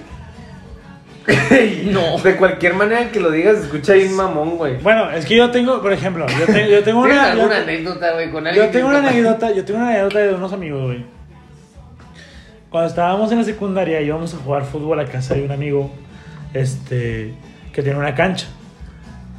No. 1.86 2.18
De 2.18 2.36
cualquier 2.36 2.74
manera 2.74 3.10
que 3.10 3.20
lo 3.20 3.30
digas, 3.30 3.58
escucha 3.58 3.94
bien 3.94 4.14
mamón, 4.14 4.56
güey. 4.56 4.76
Bueno, 4.78 5.10
es 5.10 5.24
que 5.26 5.36
yo 5.36 5.50
tengo, 5.50 5.80
por 5.82 5.92
ejemplo, 5.92 6.26
yo, 6.26 6.46
te- 6.52 6.70
yo 6.70 6.82
tengo 6.82 7.04
¿Tienes 7.04 7.20
una... 7.22 7.30
alguna 7.32 7.56
yo- 7.58 7.62
anécdota, 7.62 8.12
güey, 8.12 8.30
con 8.30 8.46
alguien? 8.46 8.66
Yo 8.66 8.72
tengo 8.72 8.90
que- 8.90 8.96
una 8.96 9.08
anécdota, 9.08 9.52
yo 9.52 9.64
tengo 9.64 9.80
una 9.80 9.90
anécdota 9.90 10.18
de 10.18 10.34
unos 10.34 10.52
amigos, 10.52 10.82
güey. 10.84 11.04
Cuando 12.70 12.88
estábamos 12.90 13.30
en 13.32 13.38
la 13.38 13.44
secundaria 13.44 14.00
íbamos 14.00 14.34
a 14.34 14.38
jugar 14.38 14.64
fútbol 14.64 15.00
a 15.00 15.06
casa 15.06 15.34
de 15.34 15.42
un 15.44 15.52
amigo, 15.52 15.90
este, 16.52 17.34
que 17.72 17.82
tiene 17.82 17.98
una 17.98 18.14
cancha. 18.14 18.46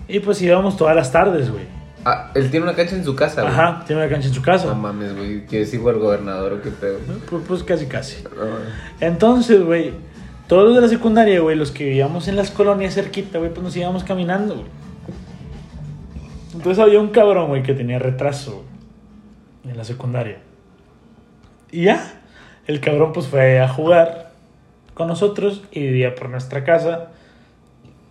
Y 0.08 0.19
pues 0.19 0.41
íbamos 0.41 0.78
todas 0.78 0.95
las 0.95 1.12
tardes, 1.12 1.52
güey. 1.52 1.65
Ah, 2.06 2.32
él 2.36 2.50
tiene 2.50 2.65
una 2.65 2.73
cancha 2.76 2.95
en 2.95 3.04
su 3.04 3.13
casa, 3.15 3.41
güey. 3.41 3.54
Ajá, 3.54 3.84
tiene 3.86 4.02
una 4.02 4.10
cancha 4.10 4.30
en 4.30 4.34
su 4.34 4.41
casa. 4.41 4.67
No 4.67 4.76
mames, 4.76 5.13
güey. 5.15 5.45
Que 5.45 5.62
es 5.63 5.73
igual 5.73 5.97
gobernador 6.00 6.54
o 6.54 6.62
qué 6.62 6.69
pedo. 6.69 7.00
Pues, 7.30 7.43
pues 7.45 7.63
casi, 7.63 7.86
casi. 7.86 8.23
No. 8.23 8.30
Entonces, 9.02 9.62
güey, 9.62 9.91
todos 10.47 10.63
los 10.65 10.75
de 10.75 10.81
la 10.81 10.88
secundaria, 10.88 11.39
güey, 11.41 11.55
los 11.55 11.71
que 11.71 11.83
vivíamos 11.86 12.27
en 12.27 12.36
las 12.36 12.51
colonias 12.51 12.95
cerquita, 12.95 13.38
güey, 13.38 13.51
pues 13.51 13.63
nos 13.63 13.75
íbamos 13.75 14.03
caminando, 14.03 14.55
güey. 14.55 14.67
Entonces 16.53 16.79
había 16.83 16.99
un 16.99 17.10
cabrón, 17.10 17.49
güey, 17.49 17.63
que 17.63 17.73
tenía 17.73 17.99
retraso 17.99 18.63
güey, 19.63 19.71
en 19.71 19.77
la 19.77 19.83
secundaria. 19.83 20.39
Y 21.71 21.83
ya, 21.83 22.21
el 22.65 22.79
cabrón 22.79 23.12
pues 23.13 23.27
fue 23.27 23.60
a 23.60 23.67
jugar 23.67 24.31
con 24.93 25.07
nosotros 25.07 25.63
y 25.71 25.81
vivía 25.81 26.15
por 26.15 26.29
nuestra 26.29 26.63
casa 26.63 27.10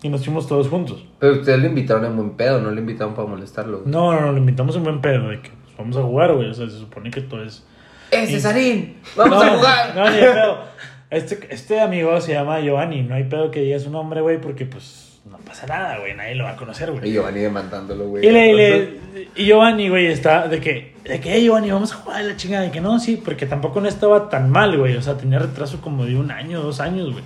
y 0.03 0.09
nos 0.09 0.25
fuimos 0.25 0.47
todos 0.47 0.69
juntos. 0.69 1.05
Pero 1.19 1.33
ustedes 1.33 1.59
lo 1.59 1.67
invitaron 1.67 2.05
en 2.05 2.17
buen 2.17 2.31
pedo, 2.33 2.61
no 2.61 2.71
lo 2.71 2.79
invitaron 2.79 3.15
para 3.15 3.27
molestarlo. 3.27 3.81
güey. 3.81 3.91
No, 3.91 4.13
no, 4.13 4.21
no, 4.21 4.33
lo 4.33 4.39
invitamos 4.39 4.77
en 4.77 4.85
buen 4.85 5.01
pedo, 5.01 5.29
de 5.29 5.41
que 5.41 5.51
pues, 5.51 5.77
vamos 5.77 5.97
a 5.97 6.03
jugar, 6.03 6.35
güey, 6.35 6.51
o 6.51 6.55
sea, 6.55 6.69
se 6.69 6.79
supone 6.79 7.11
que 7.11 7.23
todo 7.23 7.43
es... 7.43 7.67
¡Eh, 8.11 8.27
Cesarín! 8.27 8.99
¡Vamos 9.17 9.39
no, 9.39 9.43
a 9.43 9.57
jugar! 9.57 9.97
No, 9.97 10.11
ni 10.11 10.17
de 10.19 10.31
pedo. 10.31 10.59
Este, 11.11 11.39
este 11.51 11.81
amigo 11.81 12.21
se 12.21 12.33
llama 12.33 12.61
Giovanni. 12.61 13.03
No 13.03 13.15
hay 13.15 13.25
pedo 13.25 13.51
que 13.51 13.61
diga 13.61 13.79
su 13.79 13.91
nombre, 13.91 14.21
güey, 14.21 14.41
porque 14.41 14.67
pues 14.67 15.21
no 15.31 15.39
pasa 15.39 15.67
nada, 15.67 15.99
güey. 15.99 16.15
Nadie 16.15 16.35
lo 16.35 16.45
va 16.45 16.51
a 16.51 16.57
conocer, 16.57 16.89
Y 16.89 16.93
güey. 16.99 17.13
Giovanni 17.13 17.41
demandándolo, 17.41 18.09
güey. 18.09 18.27
Y, 18.27 18.31
le, 18.31 18.49
y, 18.51 18.53
le- 18.55 19.29
y 19.37 19.45
Giovanni, 19.47 19.89
güey, 19.89 20.07
está 20.07 20.49
de 20.49 20.61
que, 20.61 20.95
de 21.05 21.21
que, 21.21 21.33
"Hey, 21.33 21.45
Giovanni, 21.45 21.71
vamos 21.71 21.93
a 21.93 21.97
jugar 21.97 22.21
a 22.21 22.23
la 22.25 22.37
chingada. 22.37 22.65
De 22.65 22.71
que 22.71 22.81
no, 22.81 22.99
sí, 22.99 23.21
porque 23.25 23.47
tampoco 23.47 23.81
no 23.81 23.89
estaba 23.89 24.29
tan 24.29 24.51
mal, 24.51 24.77
güey. 24.77 24.97
O 24.97 25.03
sea, 25.03 25.17
tenía 25.17 25.39
retraso 25.39 25.81
como 25.81 26.05
de 26.05 26.17
un 26.17 26.31
año, 26.31 26.61
dos 26.61 26.81
años, 26.81 27.13
güey. 27.13 27.25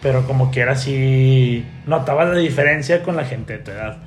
Pero 0.00 0.26
como 0.26 0.50
que 0.50 0.60
era 0.60 0.72
así, 0.72 1.64
notaba 1.86 2.24
la 2.24 2.36
diferencia 2.38 3.02
con 3.02 3.14
la 3.16 3.24
gente 3.24 3.52
de 3.52 3.58
tu 3.60 3.70
edad. 3.70 3.98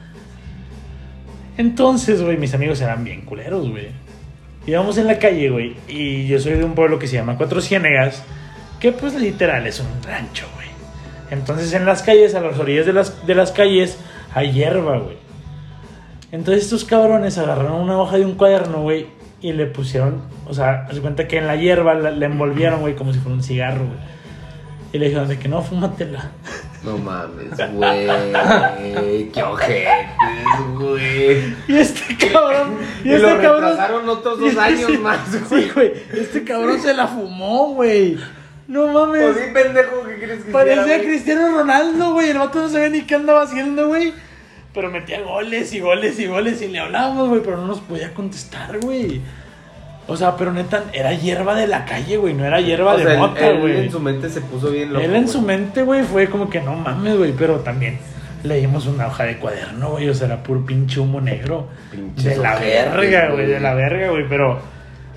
Entonces, 1.57 2.21
güey, 2.21 2.37
mis 2.37 2.53
amigos 2.53 2.81
eran 2.81 3.03
bien 3.03 3.21
culeros, 3.21 3.69
güey. 3.69 3.87
Íbamos 4.67 4.97
en 4.97 5.07
la 5.07 5.19
calle, 5.19 5.49
güey, 5.49 5.75
y 5.87 6.27
yo 6.27 6.39
soy 6.39 6.53
de 6.53 6.63
un 6.65 6.73
pueblo 6.73 6.97
que 6.99 7.07
se 7.07 7.15
llama 7.15 7.37
Cuatro 7.37 7.61
Ciénegas, 7.61 8.23
que 8.85 8.91
pues 8.91 9.15
literal 9.15 9.65
es 9.65 9.79
un 9.79 9.87
rancho, 10.03 10.45
güey. 10.53 10.67
Entonces 11.31 11.73
en 11.73 11.87
las 11.87 12.03
calles, 12.03 12.35
a 12.35 12.39
las 12.41 12.59
orillas 12.59 12.85
de 12.85 12.93
las, 12.93 13.25
de 13.25 13.33
las 13.33 13.51
calles, 13.51 13.97
hay 14.31 14.51
hierba, 14.51 14.99
güey. 14.99 15.17
Entonces 16.31 16.65
estos 16.65 16.85
cabrones 16.85 17.39
agarraron 17.39 17.81
una 17.81 17.97
hoja 17.97 18.17
de 18.17 18.25
un 18.25 18.35
cuaderno, 18.35 18.83
güey, 18.83 19.07
y 19.41 19.53
le 19.53 19.65
pusieron, 19.65 20.21
o 20.45 20.53
sea, 20.53 20.83
de 20.93 21.01
cuenta 21.01 21.27
que 21.27 21.39
en 21.39 21.47
la 21.47 21.55
hierba 21.55 21.95
la, 21.95 22.11
la 22.11 22.25
envolvieron, 22.27 22.81
güey, 22.81 22.95
como 22.95 23.11
si 23.11 23.17
fuera 23.17 23.35
un 23.35 23.41
cigarro, 23.43 23.85
güey. 23.87 23.97
Y 24.93 24.99
le 24.99 25.07
dijeron 25.07 25.27
de 25.29 25.39
que 25.39 25.47
no, 25.49 25.63
fúmatela. 25.63 26.29
No 26.83 26.99
mames, 26.99 27.57
güey. 27.73 29.31
¡Qué 29.31 29.41
ojetes, 29.43 30.07
güey! 30.77 31.55
Y 31.67 31.75
este 31.75 32.15
cabrón, 32.29 32.77
y, 33.03 33.09
Y, 33.09 33.13
este 33.13 33.27
lo 33.33 33.41
cabrón. 33.41 34.09
otros 34.09 34.37
y 34.37 34.41
dos 34.41 34.49
este- 34.49 34.61
años 34.61 34.99
más, 35.01 35.49
güey. 35.49 35.63
Sí, 35.63 35.69
güey. 35.73 35.93
Este 36.13 36.43
cabrón 36.43 36.79
se 36.79 36.93
la 36.93 37.07
fumó, 37.07 37.69
güey. 37.73 38.17
No 38.67 38.87
mames. 38.87 39.21
Pues 39.21 39.37
sí, 39.37 39.51
pendejo, 39.53 40.03
¿qué 40.07 40.25
crees 40.25 40.43
que 40.43 40.51
Parecía 40.51 40.83
güey? 40.83 41.01
Cristiano 41.05 41.57
Ronaldo, 41.57 42.13
güey. 42.13 42.29
El 42.29 42.37
vato 42.39 42.61
no 42.61 42.69
sabía 42.69 42.89
ni 42.89 43.01
qué 43.01 43.15
andaba 43.15 43.43
haciendo, 43.43 43.87
güey. 43.87 44.13
Pero 44.73 44.89
metía 44.89 45.21
goles 45.21 45.71
y 45.73 45.79
goles 45.79 46.19
y 46.19 46.25
goles 46.27 46.61
y 46.61 46.67
le 46.67 46.79
hablábamos, 46.79 47.29
güey. 47.29 47.41
Pero 47.43 47.57
no 47.57 47.67
nos 47.67 47.79
podía 47.79 48.13
contestar, 48.13 48.79
güey. 48.79 49.21
O 50.07 50.15
sea, 50.17 50.35
pero 50.35 50.51
neta, 50.51 50.83
era 50.93 51.13
hierba 51.13 51.55
de 51.55 51.67
la 51.67 51.85
calle, 51.85 52.17
güey. 52.17 52.33
No 52.33 52.45
era 52.45 52.59
hierba 52.61 52.93
O 52.93 52.97
de 52.97 53.03
sea, 53.05 53.17
mota, 53.17 53.47
él 53.47 53.59
güey. 53.61 53.85
en 53.85 53.91
su 53.91 53.99
mente 53.99 54.29
se 54.29 54.41
puso 54.41 54.69
bien 54.69 54.93
loco. 54.93 55.03
Él 55.03 55.15
en 55.15 55.23
güey. 55.23 55.33
su 55.33 55.41
mente, 55.41 55.81
güey, 55.83 56.03
fue 56.03 56.27
como 56.27 56.49
que 56.49 56.61
no 56.61 56.75
mames, 56.75 57.17
güey. 57.17 57.31
Pero 57.31 57.59
también 57.59 57.97
leímos 58.43 58.85
una 58.85 59.07
hoja 59.07 59.23
de 59.23 59.37
cuaderno, 59.37 59.91
güey. 59.91 60.09
O 60.09 60.13
sea, 60.13 60.27
era 60.27 60.43
puro 60.43 60.65
pinche 60.65 60.99
humo 60.99 61.21
negro. 61.21 61.69
Pinches 61.91 62.23
De 62.23 62.37
la 62.37 62.59
verga, 62.59 63.29
güey. 63.31 63.45
De 63.47 63.59
la 63.59 63.73
verga, 63.73 64.09
güey. 64.11 64.27
Pero, 64.27 64.59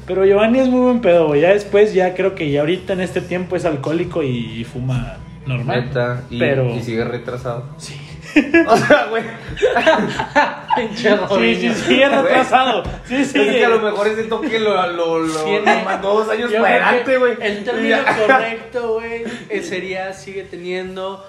pero 0.09 0.25
Giovanni 0.25 0.61
es 0.61 0.69
muy 0.69 0.81
buen 0.81 1.01
pedo, 1.01 1.27
güey. 1.29 1.43
Ya 1.43 1.51
después, 1.51 1.93
ya 1.93 2.15
creo 2.15 2.35
que 2.35 2.51
ya 2.51 2.61
ahorita 2.61 2.95
en 2.95 3.01
este 3.03 3.21
tiempo 3.21 3.55
es 3.57 3.67
alcohólico 3.67 4.23
y, 4.23 4.65
fuma 4.65 5.19
normal. 5.47 5.85
Neta, 5.85 6.23
y, 6.31 6.39
pero. 6.39 6.75
y 6.75 6.83
sigue 6.83 7.05
retrasado. 7.05 7.65
Sí. 7.77 7.95
O 8.69 8.77
sea, 8.77 9.07
güey. 9.07 9.23
Pinche 10.77 11.11
Sí, 11.11 11.55
sí, 11.57 11.75
sigue 11.75 12.09
retrasado. 12.09 12.83
Sí, 13.05 13.25
sí. 13.25 13.41
Es 13.41 13.57
que 13.57 13.65
a 13.65 13.69
lo 13.69 13.81
mejor 13.81 14.07
ese 14.07 14.25
toque 14.25 14.59
lo, 14.59 14.75
lo, 14.93 15.19
lo, 15.21 15.45
Tiene- 15.45 15.79
lo 15.79 15.85
mandó 15.85 16.15
dos 16.15 16.29
años 16.29 16.51
Yo 16.51 16.61
para 16.61 16.89
adelante, 16.89 17.17
güey. 17.17 17.33
El 17.41 17.65
término 17.65 17.97
correcto, 18.27 18.95
güey, 18.95 19.25
eh, 19.49 19.63
sería 19.63 20.13
sigue 20.13 20.45
teniendo 20.45 21.25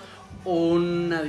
una, 0.46 1.24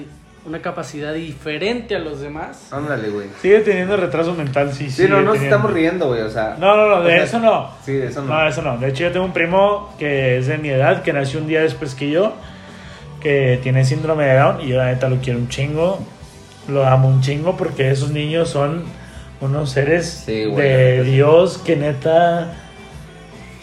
una 0.47 0.63
capacidad 0.63 1.13
diferente 1.15 1.95
a 1.95 1.99
los 1.99 2.21
demás. 2.21 2.69
Ándale, 2.73 3.11
güey. 3.11 3.29
Sigue 3.43 3.61
teniendo 3.61 3.97
retraso 3.97 4.35
mental, 4.35 4.73
sí, 4.73 4.91
Sí, 4.91 5.03
no, 5.03 5.09
sigue 5.09 5.23
nos 5.23 5.33
teniendo. 5.35 5.45
estamos 5.45 5.73
riendo, 5.73 6.07
güey, 6.09 6.23
o 6.23 6.31
sea. 6.31 6.57
No, 6.59 6.77
no, 6.77 6.89
no, 6.89 7.03
de 7.03 7.09
o 7.09 7.11
sea, 7.17 7.23
eso 7.25 7.39
no. 7.41 7.71
Sí, 7.85 7.93
de 7.93 8.07
eso 8.07 8.23
no. 8.23 8.29
No, 8.35 8.49
eso 8.49 8.63
no. 8.63 8.79
De 8.79 8.89
hecho, 8.89 9.05
yo 9.05 9.13
tengo 9.13 9.27
un 9.27 9.33
primo 9.33 9.95
que 9.99 10.39
es 10.39 10.47
de 10.47 10.59
mi 10.59 10.71
edad, 10.71 11.03
que 11.03 11.13
nació 11.13 11.41
un 11.41 11.47
día 11.47 11.61
después 11.61 11.95
que 11.95 12.11
yo, 12.11 12.35
que 13.21 13.61
tiene 13.63 13.85
síndrome 13.85 14.25
de 14.25 14.35
Down 14.37 14.61
y 14.63 14.69
yo 14.69 14.77
la 14.79 14.87
neta 14.87 15.09
lo 15.09 15.17
quiero 15.17 15.39
un 15.39 15.49
chingo. 15.49 15.99
Lo 16.69 16.87
amo 16.87 17.09
un 17.09 17.21
chingo 17.21 17.57
porque 17.57 17.91
esos 17.91 18.11
niños 18.11 18.49
son 18.51 18.85
unos 19.41 19.71
seres 19.71 20.23
Sí, 20.27 20.45
güey, 20.45 20.69
de 20.69 21.05
sí. 21.05 21.11
Dios 21.13 21.59
que 21.59 21.77
neta 21.77 22.53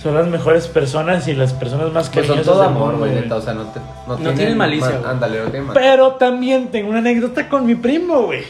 son 0.08 0.16
las 0.16 0.28
mejores 0.28 0.68
personas 0.68 1.28
y 1.28 1.34
las 1.34 1.54
personas 1.54 1.92
más 1.92 2.10
Pues 2.10 2.26
son 2.28 2.42
todo 2.44 2.64
amor, 2.64 2.98
güey, 2.98 3.14
neta, 3.14 3.36
o 3.36 3.42
sea, 3.42 3.54
no, 3.54 3.66
te, 3.66 3.80
no, 4.08 4.18
No 4.18 4.34
tienen 4.34 4.58
malicia. 4.58 5.02
Ándale, 5.06 5.40
no 5.44 5.50
tienen 5.50 5.68
malicia. 5.68 5.74
Pero 5.74 6.12
también 6.14 6.70
tengo 6.70 6.90
una 6.90 7.00
anécdota 7.00 7.50
con 7.50 7.66
mi 7.66 7.76
primo, 7.76 8.22
güey. 8.24 8.44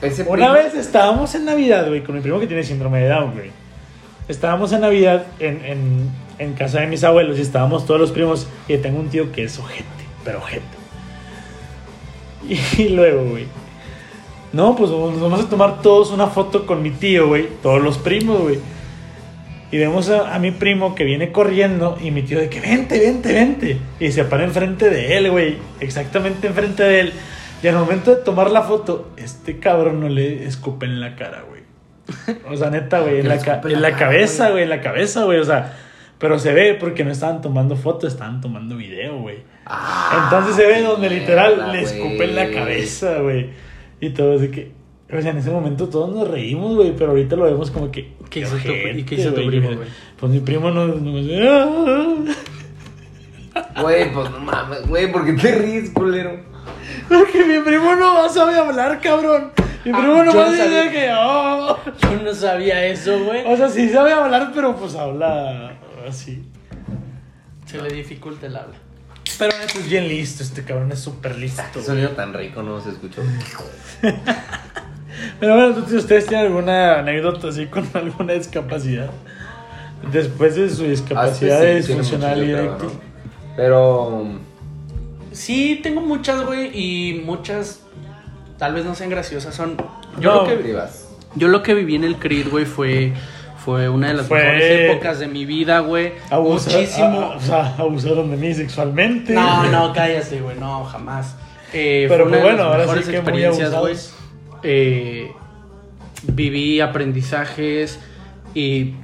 Ese 0.00 0.22
Una 0.22 0.32
primo- 0.32 0.52
vez 0.54 0.74
estábamos 0.74 1.34
en 1.34 1.44
Navidad, 1.44 1.86
güey, 1.88 2.02
con 2.02 2.14
mi 2.14 2.22
primo 2.22 2.40
que 2.40 2.46
tiene 2.46 2.62
síndrome 2.62 3.00
de 3.02 3.08
Down, 3.08 3.32
güey. 3.34 3.50
Estábamos 4.28 4.72
en 4.72 4.80
Navidad 4.80 5.26
en, 5.40 5.64
en, 5.64 6.10
en 6.38 6.54
casa 6.54 6.80
de 6.80 6.86
mis 6.86 7.04
abuelos 7.04 7.38
y 7.38 7.42
estábamos 7.42 7.84
todos 7.84 8.00
los 8.00 8.10
primos. 8.10 8.46
Y 8.66 8.76
tengo 8.78 8.98
un 8.98 9.08
tío 9.10 9.30
que 9.30 9.44
es 9.44 9.58
ojete, 9.58 9.84
pero 10.24 10.38
ojete. 10.38 10.64
Y, 12.78 12.88
luego, 12.88 13.24
güey. 13.30 13.46
No, 14.52 14.74
pues 14.74 14.90
nos 14.90 15.20
vamos 15.20 15.40
a 15.40 15.48
tomar 15.48 15.80
todos 15.82 16.10
una 16.10 16.26
foto 16.26 16.66
con 16.66 16.82
mi 16.82 16.90
tío, 16.90 17.28
güey. 17.28 17.48
Todos 17.62 17.80
los 17.82 17.98
primos, 17.98 18.40
güey. 18.40 18.58
Y 19.72 19.78
vemos 19.78 20.08
a, 20.10 20.34
a 20.34 20.38
mi 20.38 20.50
primo 20.50 20.94
que 20.94 21.04
viene 21.04 21.30
corriendo 21.32 21.96
y 22.02 22.10
mi 22.10 22.22
tío 22.22 22.40
de 22.40 22.48
que 22.48 22.60
vente, 22.60 22.98
vente, 22.98 23.32
vente. 23.32 23.78
Y 24.00 24.10
se 24.12 24.24
para 24.24 24.44
enfrente 24.44 24.90
de 24.90 25.16
él, 25.16 25.30
güey. 25.30 25.58
Exactamente 25.78 26.48
enfrente 26.48 26.82
de 26.82 27.00
él. 27.00 27.12
Y 27.62 27.68
al 27.68 27.76
momento 27.76 28.14
de 28.14 28.22
tomar 28.22 28.50
la 28.50 28.62
foto, 28.62 29.10
este 29.16 29.58
cabrón 29.58 30.00
no 30.00 30.08
le 30.08 30.44
escupe 30.46 30.86
en 30.86 31.00
la 31.00 31.14
cara, 31.14 31.44
güey. 31.48 31.60
O 32.52 32.56
sea, 32.56 32.70
neta, 32.70 33.00
güey, 33.00 33.20
en 33.20 33.28
la, 33.28 33.38
ca- 33.38 33.60
en 33.64 33.80
la 33.82 33.96
cabeza, 33.96 34.50
güey. 34.50 34.64
en 34.64 34.70
la 34.70 34.80
cabeza, 34.80 35.24
güey. 35.24 35.38
O 35.38 35.44
sea, 35.44 35.76
pero 36.18 36.38
se 36.38 36.52
ve 36.52 36.74
porque 36.74 37.04
no 37.04 37.12
estaban 37.12 37.40
tomando 37.40 37.76
foto, 37.76 38.06
estaban 38.08 38.40
tomando 38.40 38.76
video, 38.76 39.18
güey. 39.18 39.38
Ah, 39.66 40.22
Entonces 40.24 40.56
se 40.56 40.66
ve 40.66 40.82
donde 40.82 41.08
literal 41.10 41.70
le 41.72 41.82
escupe 41.82 42.24
en 42.24 42.34
la 42.34 42.50
cabeza, 42.50 43.18
güey. 43.20 43.50
Y 44.00 44.10
todos 44.10 44.40
de 44.40 44.50
que. 44.50 44.72
O 45.12 45.20
sea, 45.20 45.32
en 45.32 45.38
ese 45.38 45.50
momento 45.50 45.88
todos 45.88 46.14
nos 46.14 46.28
reímos, 46.28 46.76
güey, 46.76 46.94
pero 46.96 47.10
ahorita 47.10 47.34
lo 47.36 47.44
vemos 47.44 47.70
como 47.70 47.90
que. 47.90 48.12
¿Qué 48.30 48.40
hizo 48.40 48.50
tu- 48.50 48.56
ojete, 48.58 48.98
y 48.98 49.02
qué 49.04 49.14
hizo 49.16 49.32
tu 49.34 49.44
primo, 49.46 49.74
güey? 49.74 49.88
Pues 50.18 50.32
mi 50.32 50.40
primo 50.40 50.70
no. 50.70 50.86
no 50.86 52.24
Güey, 53.82 54.12
pues 54.12 54.30
no 54.30 54.38
mames, 54.40 54.86
güey, 54.86 55.10
¿por 55.10 55.24
qué 55.24 55.32
te 55.32 55.54
ríes, 55.56 55.90
culero? 55.90 56.38
porque 57.08 57.44
mi 57.44 57.58
primo 57.64 57.94
no 57.96 58.28
sabe 58.28 58.56
hablar, 58.56 59.00
cabrón. 59.00 59.50
Mi 59.84 59.90
Ah, 59.92 59.98
primo 59.98 60.24
yo 60.24 60.32
no 60.32 60.40
a 60.40 60.50
decir 60.50 60.64
sabía. 60.72 60.90
que. 60.90 61.10
"Oh". 61.12 61.76
Yo 62.02 62.22
no 62.22 62.34
sabía 62.34 62.86
eso, 62.86 63.18
güey. 63.24 63.42
O 63.46 63.56
sea, 63.56 63.68
sí 63.68 63.88
sabe 63.88 64.12
hablar, 64.12 64.52
pero 64.54 64.76
pues 64.76 64.94
habla 64.94 65.72
así. 66.08 66.44
Se 67.66 67.80
le 67.82 67.88
dificulta 67.90 68.46
el 68.46 68.56
habla. 68.56 68.76
Pero 69.38 69.52
es 69.64 69.88
bien 69.88 70.06
listo, 70.08 70.42
este 70.42 70.62
cabrón 70.64 70.92
es 70.92 70.98
súper 71.00 71.36
listo. 71.38 71.62
Qué 71.72 71.78
güey. 71.78 71.86
sonido 71.86 72.10
tan 72.10 72.34
rico 72.34 72.62
no 72.62 72.80
se 72.80 72.90
escuchó. 72.90 73.22
Pero 75.40 75.54
bueno, 75.54 75.68
entonces 75.70 75.94
ustedes 76.00 76.26
tienen 76.26 76.46
alguna 76.46 76.98
anécdota 76.98 77.48
así 77.48 77.66
con 77.66 77.88
alguna 77.94 78.34
discapacidad. 78.34 79.10
Después 80.12 80.54
de 80.56 80.70
su 80.70 80.84
discapacidad 80.84 81.56
Ah, 81.58 81.60
sí, 81.60 81.66
de 81.66 81.82
sí, 81.82 81.88
disfuncional 81.88 82.42
eréctil. 82.42 82.86
¿no? 82.88 82.92
Pero. 83.56 84.24
Sí, 85.32 85.80
tengo 85.82 86.00
muchas, 86.00 86.44
güey, 86.44 86.70
y 86.74 87.20
muchas 87.24 87.80
tal 88.58 88.74
vez 88.74 88.84
no 88.84 88.94
sean 88.94 89.10
graciosas. 89.10 89.54
Son. 89.54 89.76
Yo 90.18 90.34
No, 90.34 90.42
lo 90.42 90.46
que. 90.46 90.76
Yo 91.36 91.48
lo 91.48 91.62
que 91.62 91.74
viví 91.74 91.94
en 91.94 92.04
el 92.04 92.16
CRID, 92.16 92.48
güey, 92.50 92.64
fue, 92.64 93.12
fue 93.64 93.88
una 93.88 94.08
de 94.08 94.14
las 94.14 94.26
Fue- 94.26 94.40
mejores 94.42 94.90
épocas 94.90 95.18
de 95.20 95.28
mi 95.28 95.44
vida, 95.44 95.78
güey. 95.78 96.12
Abusa- 96.28 96.72
Muchísimo. 96.72 97.20
a- 97.20 97.36
o 97.36 97.40
sea, 97.40 97.74
abusaron 97.78 98.30
de 98.32 98.36
mí 98.36 98.52
sexualmente. 98.52 99.32
No, 99.32 99.64
no, 99.70 99.92
cállate, 99.92 100.40
güey, 100.40 100.58
no, 100.58 100.84
jamás. 100.86 101.36
Eh, 101.72 102.06
Pero 102.08 102.24
fue 102.28 102.32
una 102.38 102.42
bueno, 102.42 102.56
de 102.56 102.62
las 102.62 102.66
ahora 102.66 102.82
sí 102.82 102.88
mejores 102.88 103.04
que 103.06 103.10
muy 103.10 103.18
experiencias, 103.44 103.70
güey. 103.70 103.78
abusados. 103.92 104.14
Eh, 104.62 105.32
viví 106.22 106.80
aprendizajes 106.80 107.98
y 108.54 108.94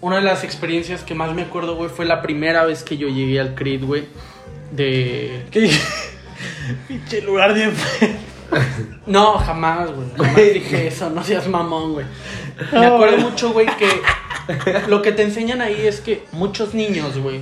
una 0.00 0.16
de 0.16 0.22
las 0.22 0.44
experiencias 0.44 1.02
que 1.02 1.14
más 1.14 1.34
me 1.34 1.42
acuerdo, 1.42 1.76
güey, 1.76 1.90
fue 1.90 2.04
la 2.04 2.22
primera 2.22 2.64
vez 2.64 2.82
que 2.82 2.96
yo 2.96 3.08
llegué 3.08 3.40
al 3.40 3.54
CRID, 3.54 3.84
güey. 3.84 4.04
De... 4.70 5.46
¿Qué? 5.50 5.70
Pinche 6.88 7.22
lugar 7.22 7.54
feo. 7.54 7.72
No, 9.06 9.38
jamás, 9.38 9.90
güey. 9.90 10.08
Jamás 10.16 10.36
dije 10.36 10.86
eso, 10.86 11.10
no 11.10 11.22
seas 11.22 11.48
mamón, 11.48 11.94
güey. 11.94 12.06
Me 12.72 12.86
acuerdo 12.86 13.18
mucho, 13.18 13.52
güey, 13.52 13.66
que 13.76 13.88
lo 14.88 15.02
que 15.02 15.12
te 15.12 15.22
enseñan 15.22 15.60
ahí 15.60 15.86
es 15.86 16.00
que 16.00 16.24
muchos 16.32 16.74
niños, 16.74 17.18
güey, 17.18 17.40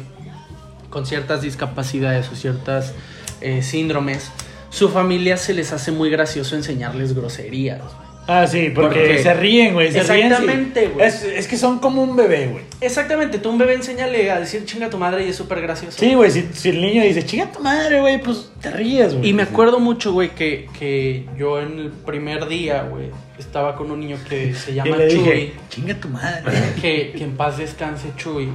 con 0.90 1.06
ciertas 1.06 1.42
discapacidades 1.42 2.28
o 2.30 2.36
ciertas 2.36 2.94
eh, 3.40 3.62
síndromes, 3.62 4.30
su 4.76 4.88
familia 4.90 5.36
se 5.38 5.54
les 5.54 5.72
hace 5.72 5.90
muy 5.90 6.10
gracioso 6.10 6.54
enseñarles 6.54 7.14
groserías, 7.14 7.78
güey. 7.80 8.06
Ah, 8.28 8.44
sí, 8.48 8.72
porque 8.74 8.98
Porque- 8.98 9.22
se 9.22 9.34
ríen, 9.34 9.72
güey. 9.74 9.92
Se. 9.92 10.00
Exactamente, 10.00 10.88
güey. 10.88 11.06
Es, 11.06 11.22
es 11.22 11.46
que 11.46 11.56
son 11.56 11.78
como 11.78 12.02
un 12.02 12.16
bebé, 12.16 12.48
güey. 12.48 12.64
Exactamente, 12.80 13.38
tú 13.38 13.50
a 13.50 13.52
un 13.52 13.58
bebé 13.58 13.74
enséñale 13.74 14.30
a 14.32 14.40
decir 14.40 14.64
chinga 14.64 14.90
tu 14.90 14.98
madre 14.98 15.24
y 15.24 15.30
es 15.30 15.36
súper 15.36 15.60
gracioso. 15.62 15.96
Sí, 15.98 16.12
güey. 16.14 16.30
Si, 16.32 16.44
si 16.52 16.70
el 16.70 16.80
niño 16.82 17.04
dice, 17.04 17.24
chinga 17.24 17.52
tu 17.52 17.60
madre, 17.60 18.00
güey, 18.00 18.20
pues 18.20 18.50
te 18.60 18.70
ríes, 18.72 19.14
güey. 19.14 19.28
Y 19.28 19.32
me 19.32 19.44
acuerdo 19.44 19.78
mucho, 19.78 20.12
güey, 20.12 20.30
que, 20.34 20.68
que 20.76 21.24
yo 21.38 21.60
en 21.60 21.78
el 21.78 21.90
primer 21.90 22.48
día, 22.48 22.82
güey, 22.82 23.10
estaba 23.38 23.76
con 23.76 23.92
un 23.92 24.00
niño 24.00 24.18
que 24.28 24.52
se 24.54 24.72
Y 24.72 24.74
llama 24.74 24.96
le 24.96 25.08
Chuy. 25.08 25.18
dije, 25.20 25.52
chinga 25.70 25.94
tu 25.94 26.08
madre. 26.08 26.42
Que, 26.82 27.12
que 27.16 27.22
en 27.24 27.36
paz 27.36 27.58
descanse 27.58 28.08
Chuy. 28.16 28.48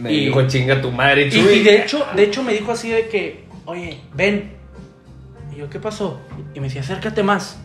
Me 0.00 0.10
Y- 0.12 0.24
dijo 0.26 0.46
chinga 0.48 0.80
tu 0.80 0.90
madre, 0.90 1.26
Y, 1.26 1.30
Chuy. 1.30 1.52
y 1.58 1.62
de 1.62 1.76
hecho, 1.82 2.06
de 2.16 2.22
hecho 2.22 2.42
me 2.42 2.54
dijo 2.54 2.72
así 2.72 2.88
de 2.88 3.06
que, 3.08 3.44
oye, 3.66 3.98
ven. 4.14 4.56
Y 5.58 5.62
yo, 5.62 5.70
¿qué 5.70 5.80
pasó? 5.80 6.20
Y 6.54 6.60
me 6.60 6.68
decía, 6.68 6.82
acércate 6.82 7.24
más. 7.24 7.58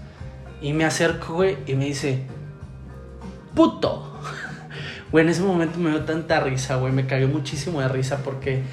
Y 0.64 0.74
me 0.74 0.84
acerco, 0.84 1.36
güey, 1.36 1.58
y 1.68 1.76
me 1.76 1.86
dice, 1.86 2.24
puto. 3.54 4.10
Güey, 5.12 5.26
en 5.26 5.30
ese 5.30 5.44
momento 5.44 5.78
me 5.78 5.92
dio 5.92 6.06
tanta 6.06 6.40
risa, 6.40 6.78
güey. 6.78 6.92
Me 6.92 7.06
cagué 7.06 7.28
muchísimo 7.28 7.82
de 7.82 7.88
risa 7.88 8.24
porque 8.24 8.64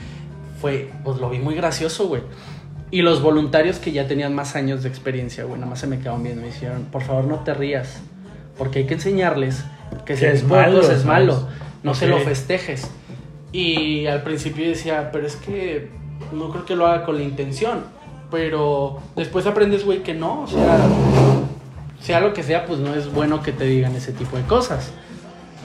fue, 0.58 0.90
pues 1.04 1.20
lo 1.20 1.28
vi 1.28 1.38
muy 1.38 1.54
gracioso, 1.54 2.08
güey. 2.08 2.22
Y 2.90 3.02
los 3.02 3.20
voluntarios 3.20 3.78
que 3.78 3.92
ya 3.92 4.08
tenían 4.08 4.34
más 4.34 4.56
años 4.56 4.82
de 4.82 4.88
experiencia, 4.88 5.44
güey, 5.44 5.60
nada 5.60 5.68
más 5.68 5.80
se 5.80 5.86
me 5.86 5.98
quedaron 5.98 6.22
viendo. 6.22 6.40
Me 6.40 6.46
dijeron, 6.48 6.86
por 6.90 7.02
favor, 7.02 7.24
no 7.24 7.40
te 7.40 7.52
rías. 7.52 8.00
Porque 8.56 8.78
hay 8.78 8.86
que 8.86 8.94
enseñarles 8.94 9.64
que 10.06 10.14
Que 10.14 10.30
es 10.30 10.44
malo, 10.44 10.80
es 10.80 11.04
malo. 11.04 11.46
No 11.82 11.94
se 11.94 12.06
lo 12.06 12.20
festejes. 12.20 12.90
Y 13.52 14.06
al 14.06 14.22
principio 14.22 14.66
decía, 14.66 15.10
pero 15.12 15.26
es 15.26 15.36
que 15.36 15.90
no 16.32 16.48
creo 16.48 16.64
que 16.64 16.74
lo 16.74 16.86
haga 16.86 17.04
con 17.04 17.16
la 17.16 17.22
intención. 17.22 17.99
Pero 18.30 19.00
después 19.16 19.46
aprendes, 19.46 19.84
güey, 19.84 20.02
que 20.02 20.14
no. 20.14 20.42
O 20.42 20.46
sea, 20.46 20.78
sea 22.00 22.20
lo 22.20 22.32
que 22.32 22.42
sea, 22.42 22.66
pues 22.66 22.78
no 22.78 22.94
es 22.94 23.12
bueno 23.12 23.42
que 23.42 23.52
te 23.52 23.64
digan 23.64 23.94
ese 23.96 24.12
tipo 24.12 24.36
de 24.36 24.42
cosas. 24.44 24.92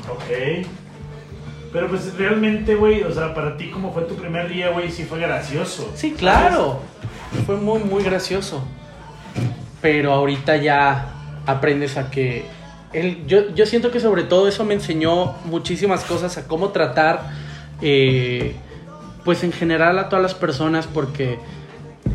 Ok. 0.10 0.66
Pero 1.72 1.90
pues 1.90 2.16
realmente, 2.18 2.76
güey, 2.76 3.04
o 3.04 3.14
sea, 3.14 3.34
para 3.34 3.58
ti, 3.58 3.70
como 3.70 3.92
fue 3.92 4.04
tu 4.04 4.16
primer 4.16 4.48
día, 4.48 4.70
güey, 4.70 4.90
sí 4.92 5.04
fue 5.04 5.20
gracioso. 5.20 5.92
Sí, 5.94 6.14
claro. 6.14 6.80
Fue 7.46 7.58
muy, 7.58 7.80
muy 7.80 8.02
gracioso. 8.02 8.64
Pero 9.82 10.14
ahorita 10.14 10.56
ya 10.58 11.14
aprendes 11.46 11.98
a 11.98 12.10
que... 12.10 12.46
El, 12.94 13.28
yo, 13.28 13.54
yo 13.54 13.66
siento 13.66 13.92
que 13.92 14.00
sobre 14.00 14.24
todo 14.24 14.48
eso 14.48 14.64
me 14.64 14.74
enseñó 14.74 15.34
muchísimas 15.44 16.06
cosas 16.06 16.38
a 16.38 16.48
cómo 16.48 16.70
tratar, 16.70 17.30
eh, 17.82 18.56
pues 19.26 19.44
en 19.44 19.52
general 19.52 20.00
a 20.00 20.08
todas 20.08 20.24
las 20.24 20.34
personas, 20.34 20.88
porque 20.88 21.40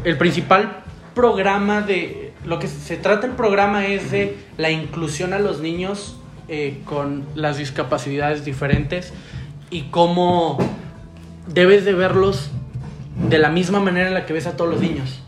el 0.04 0.16
principal 0.18 0.82
programa 1.14 1.82
de... 1.82 2.32
Lo 2.44 2.58
que 2.58 2.68
se 2.68 2.96
trata 2.96 3.26
el 3.26 3.32
programa 3.32 3.86
es 3.86 4.10
de 4.10 4.36
la 4.56 4.70
inclusión 4.70 5.32
a 5.34 5.38
los 5.38 5.60
niños 5.60 6.16
eh, 6.48 6.80
con 6.86 7.24
las 7.34 7.58
discapacidades 7.58 8.44
diferentes 8.44 9.12
y 9.70 9.82
cómo 9.90 10.58
debes 11.46 11.84
de 11.84 11.92
verlos 11.92 12.50
de 13.28 13.38
la 13.38 13.50
misma 13.50 13.80
manera 13.80 14.08
en 14.08 14.14
la 14.14 14.24
que 14.24 14.32
ves 14.32 14.46
a 14.46 14.56
todos 14.56 14.70
los 14.70 14.80
niños. 14.80 15.20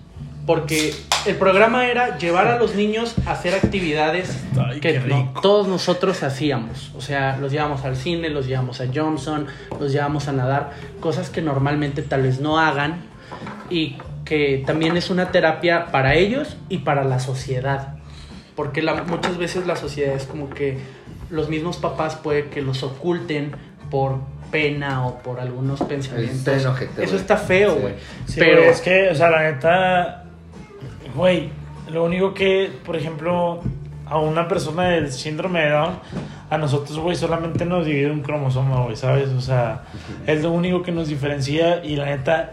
Porque 0.46 0.94
el 1.26 1.36
programa 1.36 1.86
era 1.86 2.18
llevar 2.18 2.48
a 2.48 2.58
los 2.58 2.74
niños 2.74 3.14
a 3.26 3.32
hacer 3.32 3.54
actividades 3.54 4.36
Ay, 4.58 4.80
que 4.80 4.98
no- 5.00 5.32
todos 5.42 5.68
nosotros 5.68 6.22
hacíamos. 6.22 6.90
O 6.96 7.00
sea, 7.02 7.36
los 7.36 7.52
llevamos 7.52 7.84
al 7.84 7.94
cine, 7.96 8.30
los 8.30 8.46
llevamos 8.46 8.80
a 8.80 8.86
Johnson, 8.92 9.46
los 9.78 9.92
llevamos 9.92 10.26
a 10.28 10.32
nadar, 10.32 10.72
cosas 11.00 11.28
que 11.30 11.42
normalmente 11.42 12.02
tal 12.02 12.22
vez 12.22 12.40
no 12.40 12.58
hagan 12.58 13.02
y 13.70 13.96
que 14.32 14.62
también 14.64 14.96
es 14.96 15.10
una 15.10 15.30
terapia 15.30 15.88
para 15.92 16.14
ellos 16.14 16.56
y 16.70 16.78
para 16.78 17.04
la 17.04 17.20
sociedad. 17.20 17.96
Porque 18.56 18.80
la- 18.80 19.02
muchas 19.04 19.36
veces 19.36 19.66
la 19.66 19.76
sociedad 19.76 20.14
es 20.14 20.24
como 20.24 20.48
que 20.48 20.78
los 21.28 21.50
mismos 21.50 21.76
papás 21.76 22.16
puede 22.16 22.46
que 22.46 22.62
los 22.62 22.82
oculten 22.82 23.52
por 23.90 24.20
pena 24.50 25.06
o 25.06 25.18
por 25.18 25.38
algunos 25.38 25.82
pensamientos. 25.82 26.38
Está 26.38 26.56
enojete, 26.56 27.04
Eso 27.04 27.16
está 27.16 27.36
feo, 27.36 27.74
Sí. 27.74 27.80
güey. 27.82 27.94
Sí, 28.24 28.40
Pero 28.40 28.56
güey, 28.60 28.68
es 28.70 28.80
que, 28.80 29.10
o 29.10 29.14
sea, 29.14 29.28
la 29.28 29.42
neta, 29.42 30.24
güey, 31.14 31.50
lo 31.90 32.02
único 32.04 32.32
que, 32.32 32.70
por 32.86 32.96
ejemplo, 32.96 33.60
a 34.06 34.18
una 34.18 34.48
persona 34.48 34.84
del 34.88 35.12
síndrome 35.12 35.60
de 35.60 35.70
Down, 35.72 35.98
a 36.48 36.56
nosotros, 36.56 36.98
güey, 36.98 37.16
solamente 37.16 37.66
nos 37.66 37.84
divide 37.84 38.10
un 38.10 38.22
cromosoma, 38.22 38.82
güey, 38.84 38.96
¿sabes? 38.96 39.28
O 39.28 39.42
sea, 39.42 39.82
es 40.26 40.42
lo 40.42 40.52
único 40.52 40.82
que 40.82 40.90
nos 40.90 41.08
diferencia 41.08 41.84
y 41.84 41.96
la 41.96 42.06
neta, 42.06 42.52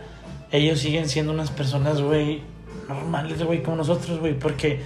ellos 0.51 0.79
siguen 0.79 1.09
siendo 1.09 1.31
unas 1.33 1.51
personas, 1.51 2.01
güey, 2.01 2.41
normales, 2.87 3.43
güey, 3.43 3.61
como 3.63 3.77
nosotros, 3.77 4.19
güey, 4.19 4.37
porque... 4.37 4.81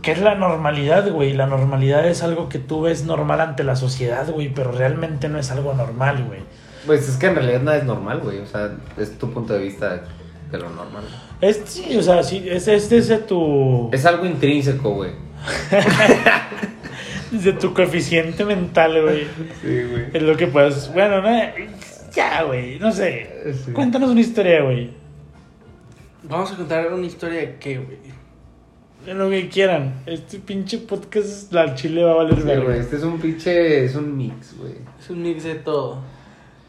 ¿Qué 0.00 0.12
es 0.12 0.20
la 0.20 0.36
normalidad, 0.36 1.10
güey? 1.10 1.32
La 1.32 1.48
normalidad 1.48 2.06
es 2.06 2.22
algo 2.22 2.48
que 2.48 2.60
tú 2.60 2.82
ves 2.82 3.04
normal 3.04 3.40
ante 3.40 3.64
la 3.64 3.74
sociedad, 3.74 4.30
güey, 4.30 4.48
pero 4.48 4.70
realmente 4.70 5.28
no 5.28 5.40
es 5.40 5.50
algo 5.50 5.74
normal, 5.74 6.24
güey. 6.24 6.38
Pues 6.86 7.08
es 7.08 7.16
que 7.16 7.26
en 7.26 7.34
realidad 7.34 7.62
nada 7.62 7.78
es 7.78 7.84
normal, 7.84 8.20
güey. 8.20 8.38
O 8.38 8.46
sea, 8.46 8.76
es 8.96 9.18
tu 9.18 9.32
punto 9.32 9.54
de 9.54 9.58
vista 9.58 10.04
de 10.52 10.58
lo 10.58 10.70
normal. 10.70 11.02
Es, 11.40 11.62
sí, 11.64 11.96
o 11.96 12.02
sea, 12.02 12.22
sí, 12.22 12.46
es, 12.48 12.68
es 12.68 12.88
desde 12.88 13.18
tu... 13.18 13.90
Es 13.92 14.06
algo 14.06 14.24
intrínseco, 14.24 14.94
güey. 14.94 15.10
Desde 17.30 17.52
tu 17.52 17.74
coeficiente 17.74 18.44
mental, 18.44 19.02
güey. 19.02 19.26
Sí, 19.60 19.82
güey. 19.90 20.06
Es 20.14 20.22
lo 20.22 20.36
que 20.36 20.46
puedes. 20.46 20.90
Bueno, 20.94 21.20
no. 21.20 21.28
Ya, 22.14 22.42
güey. 22.44 22.78
No 22.78 22.92
sé. 22.92 23.54
Sí. 23.64 23.72
Cuéntanos 23.72 24.10
una 24.10 24.20
historia, 24.20 24.62
güey. 24.62 24.90
vamos 26.22 26.52
a 26.52 26.56
contar 26.56 26.92
una 26.92 27.06
historia 27.06 27.40
de 27.40 27.56
qué, 27.58 27.78
güey. 27.78 27.98
De 29.04 29.14
lo 29.14 29.30
que 29.30 29.48
quieran. 29.48 30.02
Este 30.06 30.38
pinche 30.38 30.78
podcast, 30.78 31.52
la 31.52 31.74
chile 31.74 32.04
va 32.04 32.12
a 32.12 32.14
valer 32.16 32.36
Sí, 32.36 32.62
güey. 32.62 32.78
Este 32.78 32.96
es 32.96 33.02
un 33.02 33.18
pinche. 33.18 33.84
Es 33.84 33.94
un 33.94 34.16
mix, 34.16 34.56
güey. 34.58 34.74
Es 34.98 35.10
un 35.10 35.22
mix 35.22 35.44
de 35.44 35.54
todo. 35.54 36.02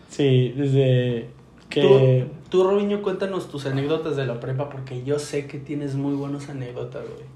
Sí, 0.09 0.53
desde 0.55 1.29
que. 1.69 2.25
Tú, 2.49 2.59
tú, 2.61 2.63
Robinho, 2.63 3.01
cuéntanos 3.01 3.49
tus 3.49 3.65
anécdotas 3.65 4.15
de 4.15 4.25
la 4.25 4.39
prepa 4.39 4.69
porque 4.69 5.03
yo 5.03 5.19
sé 5.19 5.47
que 5.47 5.59
tienes 5.59 5.95
muy 5.95 6.13
buenas 6.13 6.49
anécdotas, 6.49 7.03
güey. 7.03 7.27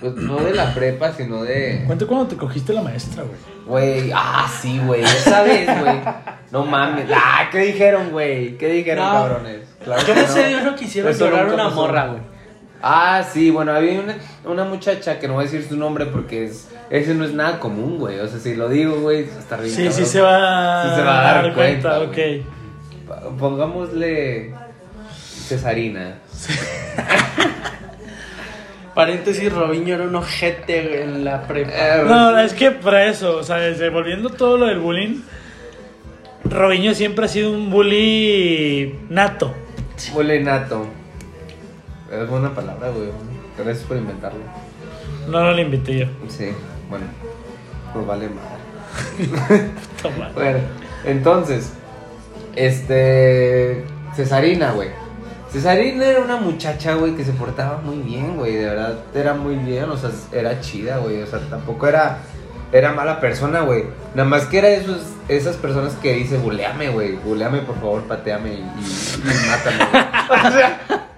Pues 0.00 0.14
no 0.14 0.36
de 0.38 0.54
la 0.54 0.72
prepa, 0.74 1.12
sino 1.12 1.42
de. 1.42 1.84
Cuenta 1.86 2.06
cuando 2.06 2.26
te 2.26 2.36
cogiste 2.36 2.72
la 2.72 2.82
maestra, 2.82 3.22
güey. 3.22 3.38
Güey, 3.66 4.12
ah, 4.14 4.50
sí, 4.60 4.80
güey. 4.84 5.02
Esa 5.02 5.42
vez, 5.42 5.66
güey. 5.80 6.00
No 6.50 6.64
mames. 6.64 7.06
Ah, 7.14 7.48
¿qué 7.52 7.58
dijeron, 7.58 8.10
güey? 8.10 8.56
¿Qué 8.56 8.68
dijeron, 8.68 9.04
No. 9.04 9.12
cabrones? 9.12 9.60
Claro 9.84 10.00
Yo 10.00 10.14
que 10.14 10.20
no 10.22 10.26
sé 10.26 10.52
Eso 11.10 11.26
llorar 11.26 11.42
nunca 11.44 11.54
una 11.54 11.64
pasó. 11.64 11.76
morra, 11.76 12.06
güey. 12.08 12.20
Ah, 12.82 13.22
sí, 13.30 13.50
bueno, 13.50 13.72
había 13.72 14.00
una, 14.00 14.16
una 14.44 14.64
muchacha 14.64 15.18
que 15.18 15.28
no 15.28 15.34
voy 15.34 15.42
a 15.42 15.44
decir 15.44 15.66
su 15.68 15.76
nombre 15.76 16.06
porque 16.06 16.46
es, 16.46 16.68
ese 16.88 17.14
no 17.14 17.26
es 17.26 17.34
nada 17.34 17.60
común, 17.60 17.98
güey. 17.98 18.18
O 18.20 18.26
sea, 18.26 18.38
si 18.40 18.54
lo 18.54 18.70
digo, 18.70 19.00
güey, 19.00 19.24
está 19.24 19.58
bien. 19.58 19.74
Sí, 19.74 19.92
sí 19.92 20.06
se 20.06 20.22
va, 20.22 20.84
Sí 20.88 20.96
se 20.96 21.02
va 21.02 21.20
a 21.20 21.34
dar 21.34 21.54
cuenta, 21.54 22.00
ok. 22.00 22.16
Pongámosle 23.38 24.54
Cesarina. 25.46 26.14
Paréntesis, 29.00 29.50
Robinho 29.50 29.94
era 29.94 30.04
un 30.04 30.14
ojete 30.14 31.02
en 31.02 31.24
la 31.24 31.42
prepa. 31.46 31.70
Eh, 31.74 32.04
No, 32.06 32.38
es 32.38 32.52
que 32.52 32.70
para 32.70 33.06
eso, 33.06 33.38
o 33.38 33.42
sea, 33.42 33.56
desde 33.56 33.88
volviendo 33.88 34.28
todo 34.28 34.58
lo 34.58 34.66
del 34.66 34.78
bullying, 34.78 35.22
Robinho 36.44 36.92
siempre 36.92 37.24
ha 37.24 37.28
sido 37.28 37.50
un 37.50 37.70
bully 37.70 38.94
nato. 39.08 39.54
Molenato. 40.12 40.86
Es 42.12 42.28
buena 42.28 42.54
palabra, 42.54 42.90
güey. 42.90 43.08
Gracias 43.56 43.86
por 43.86 43.96
inventarlo. 43.96 44.40
No, 45.28 45.44
no 45.44 45.52
le 45.52 45.62
invité 45.62 46.00
yo. 46.00 46.06
Sí, 46.28 46.50
bueno. 46.90 47.06
Pues 47.94 48.06
vale 48.06 48.28
madre. 48.28 49.70
Toma. 50.02 50.30
Bueno, 50.34 50.58
entonces, 51.06 51.72
este. 52.54 53.82
Cesarina, 54.14 54.72
güey. 54.72 54.90
Cesarina 55.52 56.06
era 56.06 56.20
una 56.20 56.36
muchacha, 56.36 56.94
güey, 56.94 57.14
que 57.16 57.24
se 57.24 57.32
portaba 57.32 57.78
muy 57.78 57.96
bien, 57.98 58.36
güey. 58.36 58.54
De 58.54 58.66
verdad, 58.66 58.98
era 59.14 59.34
muy 59.34 59.56
bien. 59.56 59.84
O 59.90 59.96
sea, 59.96 60.10
era 60.32 60.60
chida, 60.60 60.98
güey. 60.98 61.22
O 61.22 61.26
sea, 61.26 61.40
tampoco 61.50 61.86
era 61.88 62.18
era 62.72 62.92
mala 62.92 63.18
persona, 63.18 63.62
güey. 63.62 63.84
Nada 64.14 64.28
más 64.28 64.44
que 64.46 64.58
era 64.58 64.68
esos, 64.68 65.02
esas 65.28 65.56
personas 65.56 65.94
que 65.94 66.12
dice, 66.14 66.36
buleame, 66.38 66.90
güey. 66.90 67.16
Buleame, 67.16 67.62
por 67.62 67.74
favor, 67.80 68.02
pateame 68.04 68.50
y, 68.50 68.52
y, 68.54 68.60
y 68.60 69.48
mátame. 69.48 69.90
güey". 69.90 71.00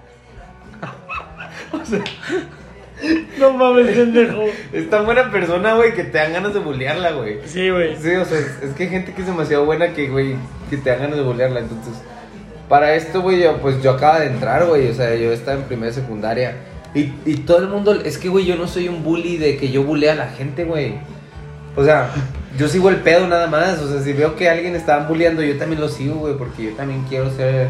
O 1.73 1.85
sea, 1.85 2.03
No 3.39 3.51
mames, 3.53 3.87
pendejo. 3.97 4.43
es 4.71 4.89
tan 4.89 5.05
buena 5.05 5.31
persona, 5.31 5.73
güey, 5.73 5.93
que 5.93 6.03
te 6.03 6.17
dan 6.19 6.33
ganas 6.33 6.53
de 6.53 6.59
bulearla, 6.59 7.11
güey. 7.11 7.39
Sí, 7.45 7.69
güey. 7.69 7.97
Sí, 7.97 8.15
o 8.15 8.23
sea, 8.25 8.37
es, 8.39 8.61
es 8.63 8.73
que 8.75 8.83
hay 8.83 8.89
gente 8.89 9.13
que 9.13 9.21
es 9.21 9.27
demasiado 9.27 9.65
buena 9.65 9.91
que, 9.93 10.07
güey, 10.09 10.35
que 10.69 10.77
te 10.77 10.89
dan 10.91 10.99
ganas 11.01 11.17
de 11.17 11.23
bulearla. 11.23 11.59
Entonces, 11.61 11.93
para 12.73 12.95
esto, 12.95 13.21
güey, 13.21 13.39
yo, 13.39 13.57
pues 13.57 13.83
yo 13.83 13.91
acaba 13.91 14.19
de 14.19 14.25
entrar, 14.25 14.65
güey. 14.65 14.89
O 14.89 14.95
sea, 14.95 15.13
yo 15.13 15.31
estaba 15.31 15.59
en 15.59 15.65
primera 15.65 15.93
secundaria. 15.93 16.55
Y, 16.95 17.13
y 17.23 17.35
todo 17.45 17.59
el 17.59 17.67
mundo, 17.67 17.93
es 18.03 18.17
que, 18.17 18.29
güey, 18.29 18.45
yo 18.45 18.55
no 18.55 18.67
soy 18.67 18.87
un 18.87 19.03
bully 19.03 19.37
de 19.37 19.57
que 19.57 19.69
yo 19.69 19.83
bulea 19.83 20.13
a 20.13 20.15
la 20.15 20.27
gente, 20.29 20.63
güey. 20.63 20.95
O 21.75 21.85
sea, 21.85 22.09
yo 22.57 22.67
sigo 22.67 22.89
el 22.89 22.95
pedo 22.95 23.27
nada 23.27 23.45
más. 23.45 23.77
O 23.79 23.91
sea, 23.91 24.01
si 24.01 24.13
veo 24.13 24.35
que 24.35 24.49
alguien 24.49 24.75
está 24.75 25.05
bulleando, 25.05 25.43
yo 25.43 25.55
también 25.59 25.81
lo 25.81 25.87
sigo, 25.87 26.15
güey, 26.15 26.35
porque 26.35 26.63
yo 26.63 26.71
también 26.71 27.05
quiero 27.07 27.29
ser 27.29 27.67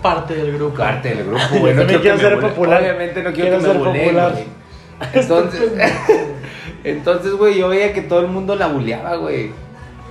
Parte 0.00 0.34
del 0.34 0.54
grupo. 0.54 0.78
parte 0.78 1.10
del 1.10 1.26
grupo, 1.26 1.44
güey. 1.58 1.74
No 1.74 1.84
quiero 1.84 2.16
me 2.16 2.22
ser 2.22 2.40
popular. 2.40 2.80
Obviamente 2.80 3.22
no 3.22 3.32
quiero, 3.34 3.58
Quiero 3.58 3.58
que 3.58 3.66
me 3.66 3.72
ser 3.74 3.78
buleen, 3.78 4.04
popular. 4.06 4.34
Entonces, 5.12 5.72
entonces, 6.84 7.32
güey, 7.32 7.58
yo 7.58 7.68
veía 7.68 7.92
que 7.92 8.00
todo 8.00 8.20
el 8.20 8.28
mundo 8.28 8.56
la 8.56 8.68
buleaba, 8.68 9.16
güey. 9.16 9.50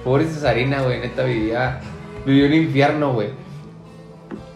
Pobre 0.04 0.26
Cesarina, 0.26 0.84
güey, 0.84 1.00
neta 1.00 1.24
vivía, 1.24 1.80
vivió 2.28 2.46
un 2.46 2.54
infierno, 2.54 3.14
güey. 3.14 3.30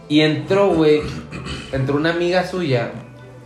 Y 0.08 0.20
entró, 0.20 0.68
güey, 0.74 1.00
entró 1.72 1.96
una 1.96 2.10
amiga 2.10 2.46
suya 2.46 2.90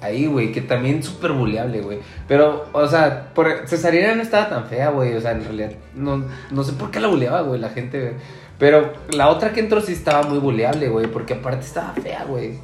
ahí, 0.00 0.26
güey, 0.26 0.52
que 0.52 0.60
también 0.60 1.02
súper 1.02 1.32
buleable, 1.32 1.80
güey. 1.80 1.98
Pero, 2.26 2.66
o 2.72 2.86
sea, 2.86 3.30
por, 3.34 3.66
Cesarina 3.66 4.14
no 4.14 4.22
estaba 4.22 4.48
tan 4.48 4.66
fea, 4.66 4.90
güey, 4.90 5.14
o 5.14 5.20
sea, 5.20 5.32
en 5.32 5.44
realidad, 5.44 5.70
no, 5.94 6.24
no 6.50 6.64
sé 6.64 6.72
por 6.72 6.90
qué 6.90 7.00
la 7.00 7.08
buleaba, 7.08 7.42
güey, 7.42 7.60
la 7.60 7.70
gente. 7.70 8.14
Pero 8.58 8.92
la 9.12 9.28
otra 9.28 9.52
que 9.52 9.60
entró 9.60 9.80
sí 9.80 9.92
estaba 9.92 10.22
muy 10.28 10.38
buleable, 10.38 10.88
güey, 10.88 11.06
porque 11.06 11.34
aparte 11.34 11.64
estaba 11.64 11.92
fea, 11.94 12.24
güey. 12.24 12.54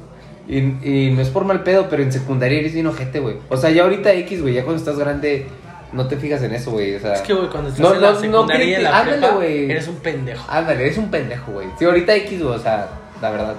Y, 0.47 0.57
y 0.57 1.11
no 1.15 1.21
es 1.21 1.29
por 1.29 1.43
mal 1.45 1.63
pedo, 1.63 1.87
pero 1.89 2.03
en 2.03 2.11
secundaria 2.11 2.59
eres 2.59 2.73
bien 2.73 2.87
ojete, 2.87 3.19
güey. 3.19 3.37
O 3.49 3.57
sea, 3.57 3.69
ya 3.71 3.83
ahorita 3.83 4.13
X, 4.13 4.41
güey, 4.41 4.53
ya 4.53 4.63
cuando 4.63 4.79
estás 4.79 4.97
grande, 4.99 5.47
no 5.91 6.07
te 6.07 6.17
fijas 6.17 6.43
en 6.43 6.53
eso, 6.53 6.71
güey. 6.71 6.95
O 6.95 6.99
sea, 6.99 7.13
Es 7.13 7.21
que, 7.21 7.33
güey, 7.33 7.49
cuando 7.49 7.69
estás 7.69 7.81
No, 7.81 7.95
en 7.95 8.01
la 8.01 8.07
no, 8.09 8.13
no 8.13 8.19
secundaria 8.21 8.65
y 8.65 8.73
en 8.75 8.83
la 8.83 8.99
ándale, 8.99 9.19
prepa, 9.19 9.45
eres 9.45 9.87
un 9.87 9.95
pendejo. 9.95 10.45
ándale, 10.51 10.81
eres 10.85 10.97
un 10.97 11.09
pendejo, 11.09 11.51
güey. 11.53 11.67
Sí, 11.79 11.85
ahorita 11.85 12.15
X, 12.15 12.43
güey, 12.43 12.55
o 12.55 12.59
sea, 12.59 12.87
la 13.21 13.29
verdad. 13.31 13.55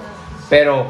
Pero 0.50 0.86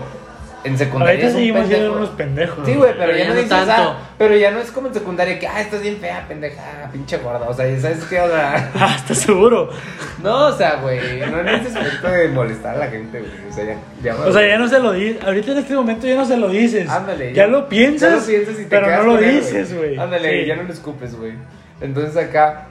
en 0.64 0.77
secundaria 0.77 1.14
Ahorita 1.27 1.33
seguimos 1.38 1.66
siendo 1.69 1.85
pendejo. 1.92 1.97
unos 1.99 2.11
pendejos. 2.16 2.66
Sí, 2.66 2.75
güey, 2.75 2.92
pero, 2.95 3.07
Pero 3.07 3.12
ya, 3.12 3.19
ya 3.19 3.29
no 3.29 3.35
no 3.35 3.40
dices, 3.40 3.49
tanto. 3.66 3.73
ah, 3.90 3.99
pero 4.19 4.37
ya 4.37 4.51
no 4.51 4.59
es 4.59 4.71
como 4.73 4.88
en 4.88 4.95
secundaria 4.95 5.38
que, 5.38 5.47
ah, 5.47 5.61
estás 5.61 5.81
bien 5.81 5.97
fea, 5.99 6.25
pendeja, 6.27 6.61
ah, 6.85 6.88
pinche 6.92 7.16
gorda. 7.19 7.49
O 7.49 7.55
sea, 7.55 7.69
ya 7.69 7.81
sabes 7.81 8.05
qué, 8.05 8.21
o 8.21 8.27
sea. 8.29 8.73
Ah, 8.75 8.95
¿estás 8.99 9.19
seguro? 9.19 9.71
No, 10.23 10.47
o 10.49 10.53
sea, 10.57 10.77
güey, 10.83 10.99
no 11.21 11.40
en 11.40 11.49
ese 11.49 11.79
aspecto 11.79 12.09
de 12.09 12.29
molestar 12.29 12.75
a 12.75 12.79
la 12.79 12.87
gente, 12.88 13.21
güey. 13.21 13.31
O 13.49 13.53
sea, 13.55 13.64
ya, 13.64 13.77
ya 14.03 14.14
O 14.16 14.33
sea, 14.33 14.47
ya 14.49 14.59
no 14.59 14.69
se 14.69 14.81
lo 14.81 14.92
dices. 14.92 15.23
Ahorita 15.25 15.53
en 15.53 15.59
este 15.59 15.75
momento 15.75 16.07
ya 16.07 16.16
no 16.16 16.25
se 16.27 16.37
lo 16.37 16.49
dices. 16.49 16.88
Ándale. 16.90 17.33
Ya 17.33 17.47
lo 17.47 17.69
piensas. 17.69 18.11
ya 18.11 18.16
lo 18.16 18.27
piensas 18.27 18.55
y 18.61 18.62
te 18.64 18.69
pero 18.71 18.87
quedas 18.87 19.05
no 19.05 19.12
lo 19.14 19.19
dices, 19.21 19.77
güey. 19.77 19.97
Ándale, 19.99 20.40
Sí. 20.42 20.47
ya 20.49 20.57
no 20.57 20.62
lo 20.64 20.73
escupes, 20.73 21.14
güey. 21.16 21.33
Entonces 21.81 22.16
acá, 22.16 22.66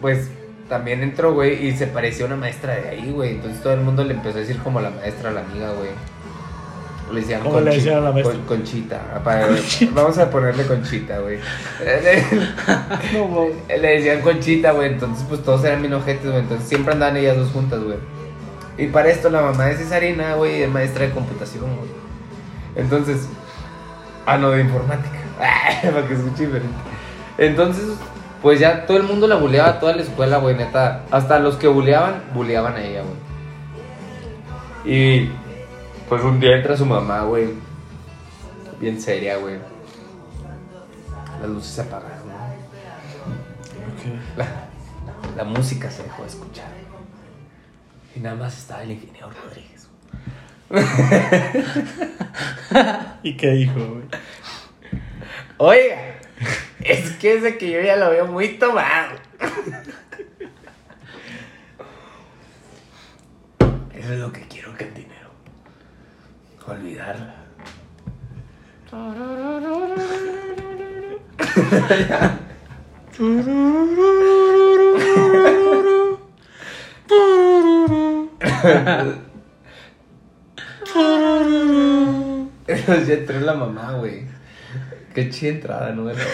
pues 0.00 0.30
también 0.70 1.02
entró, 1.02 1.34
güey, 1.34 1.66
y 1.66 1.76
se 1.76 1.88
parecía 1.88 2.24
a 2.24 2.28
una 2.28 2.36
maestra 2.36 2.76
de 2.76 2.88
ahí, 2.88 3.10
güey. 3.12 3.32
Entonces 3.32 3.60
todo 3.62 3.74
el 3.74 3.80
mundo 3.80 4.04
le 4.04 4.14
empezó 4.14 4.38
a 4.38 4.40
decir 4.40 4.56
como 4.58 4.80
la 4.80 4.88
maestra 4.90 5.28
a 5.28 5.32
la 5.32 5.40
amiga, 5.40 5.72
güey. 5.72 5.90
Le 7.12 7.20
decían 7.22 7.40
¿Cómo 7.42 7.58
le 7.60 7.72
decían 7.74 7.96
a 7.98 8.00
la 8.02 8.12
maestra? 8.12 8.36
Con- 8.36 8.44
Conchita. 8.58 9.20
Para- 9.24 9.48
vamos 9.92 10.16
a 10.16 10.30
ponerle 10.30 10.64
Conchita, 10.64 11.18
güey. 11.18 11.38
No, 13.12 13.24
güey. 13.26 13.52
Le 13.68 13.88
decían 13.96 14.20
Conchita, 14.22 14.70
güey. 14.70 14.92
Entonces, 14.92 15.26
pues 15.28 15.42
todos 15.42 15.64
eran 15.64 15.82
bien 15.82 15.92
ojetes, 15.92 16.24
güey. 16.24 16.38
Entonces 16.38 16.68
siempre 16.68 16.94
andaban 16.94 17.16
ellas 17.16 17.36
dos 17.36 17.50
juntas, 17.50 17.82
güey. 17.82 17.98
Y 18.78 18.86
para 18.86 19.10
esto, 19.10 19.28
la 19.28 19.42
mamá 19.42 19.66
de 19.66 19.74
Cesarina, 19.74 20.36
güey, 20.36 20.62
es 20.62 20.70
maestra 20.70 21.04
de 21.04 21.10
computación, 21.10 21.64
güey. 21.64 21.90
Entonces, 22.76 23.28
ah, 24.24 24.38
no, 24.38 24.52
de 24.52 24.62
informática. 24.62 25.18
para 25.82 26.06
que 26.06 26.14
escuche 26.14 26.46
diferente. 26.46 26.76
Entonces, 27.38 27.86
pues 28.42 28.58
ya 28.58 28.86
todo 28.86 28.96
el 28.96 29.02
mundo 29.02 29.26
la 29.26 29.36
buleaba, 29.36 29.78
toda 29.78 29.94
la 29.94 30.02
escuela, 30.02 30.38
güey, 30.38 30.56
neta. 30.56 31.04
Hasta 31.10 31.38
los 31.38 31.56
que 31.56 31.68
buleaban, 31.68 32.22
buleaban 32.34 32.74
a 32.74 32.82
ella, 32.82 33.02
güey. 33.02 33.16
Y 34.84 35.30
pues 36.08 36.22
un 36.22 36.40
día 36.40 36.56
entra 36.56 36.76
su 36.76 36.86
mamá, 36.86 37.22
güey. 37.22 37.50
Bien 38.80 39.00
seria, 39.00 39.36
güey. 39.36 39.58
Las 41.40 41.50
luces 41.50 41.70
se 41.70 41.82
apagaron, 41.82 42.18
güey. 42.24 42.30
La, 44.36 44.46
la 45.36 45.44
música 45.44 45.90
se 45.90 46.02
dejó 46.02 46.22
de 46.22 46.28
escuchar. 46.28 46.68
Y 48.16 48.20
nada 48.20 48.36
más 48.36 48.56
estaba 48.56 48.82
el 48.82 48.92
ingeniero 48.92 49.28
Rodríguez. 49.30 49.88
¿Y 53.22 53.36
qué 53.36 53.50
dijo, 53.50 53.74
güey? 53.74 54.04
Oiga, 55.58 56.14
es 56.84 57.12
que 57.12 57.34
ese 57.34 57.58
que 57.58 57.70
yo 57.70 57.80
ya 57.80 57.96
lo 57.96 58.10
veo 58.10 58.26
muy 58.26 58.58
tomado. 58.58 59.14
Eso 63.94 64.12
es 64.12 64.18
lo 64.18 64.32
que 64.32 64.42
quiero, 64.48 64.74
cantinero. 64.76 65.30
Olvidarla. 66.66 67.36
Ya 82.86 83.14
entró 83.14 83.40
la 83.40 83.54
mamá, 83.54 83.94
güey. 83.94 84.29
Qué 85.14 85.28
chida 85.30 85.50
entrada, 85.50 85.90
¿no? 85.92 86.06
De 86.06 86.14
la 86.14 86.24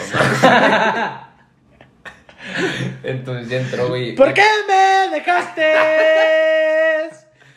mamá. 0.42 1.22
Entonces 3.02 3.48
ya 3.48 3.58
entró, 3.60 3.88
güey. 3.88 4.14
¿Por 4.14 4.32
qué 4.34 4.44
me 4.68 5.16
dejaste? 5.16 5.74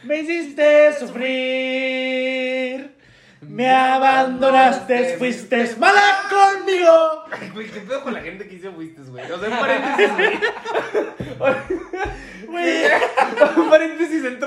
Me 0.04 0.20
hiciste 0.20 0.94
sufrir. 0.98 2.96
Me 3.42 3.70
abandonaste, 3.70 5.18
fuiste 5.18 5.76
mala 5.78 6.22
conmigo. 6.30 7.26
Ay, 7.32 7.50
Güey, 7.54 7.68
¿qué 7.68 7.80
pedo 7.82 8.04
con 8.04 8.14
la 8.14 8.22
gente 8.22 8.48
que 8.48 8.56
dice 8.56 8.70
fuiste, 8.72 9.02
güey? 9.04 9.30
O 9.32 9.40
sea, 9.40 9.50
un 9.50 9.60
paréntesis. 9.60 10.16
Güey. 10.18 10.40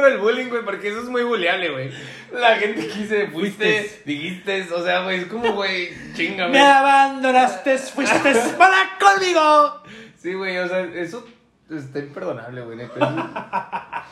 Del 0.03 0.19
bullying, 0.19 0.49
güey, 0.49 0.65
porque 0.65 0.89
eso 0.89 1.01
es 1.01 1.09
muy 1.09 1.23
bulleable, 1.23 1.71
güey. 1.71 1.91
La 2.33 2.57
gente 2.57 2.87
que 2.89 2.95
dice 2.95 3.29
fuiste, 3.29 4.03
dijiste, 4.05 4.67
o 4.73 4.83
sea, 4.83 5.05
güey, 5.05 5.21
es 5.21 5.27
como, 5.27 5.53
güey, 5.53 5.91
chinga, 6.15 6.49
Me 6.49 6.61
abandonaste, 6.61 7.79
fuiste 7.79 8.19
mala 8.59 8.91
conmigo. 8.99 9.83
Sí, 10.19 10.35
güey, 10.35 10.59
o 10.59 10.69
sea, 10.69 10.81
eso 10.95 11.27
está 11.71 11.99
imperdonable, 12.01 12.63
güey, 12.63 12.77
neta. 12.79 14.05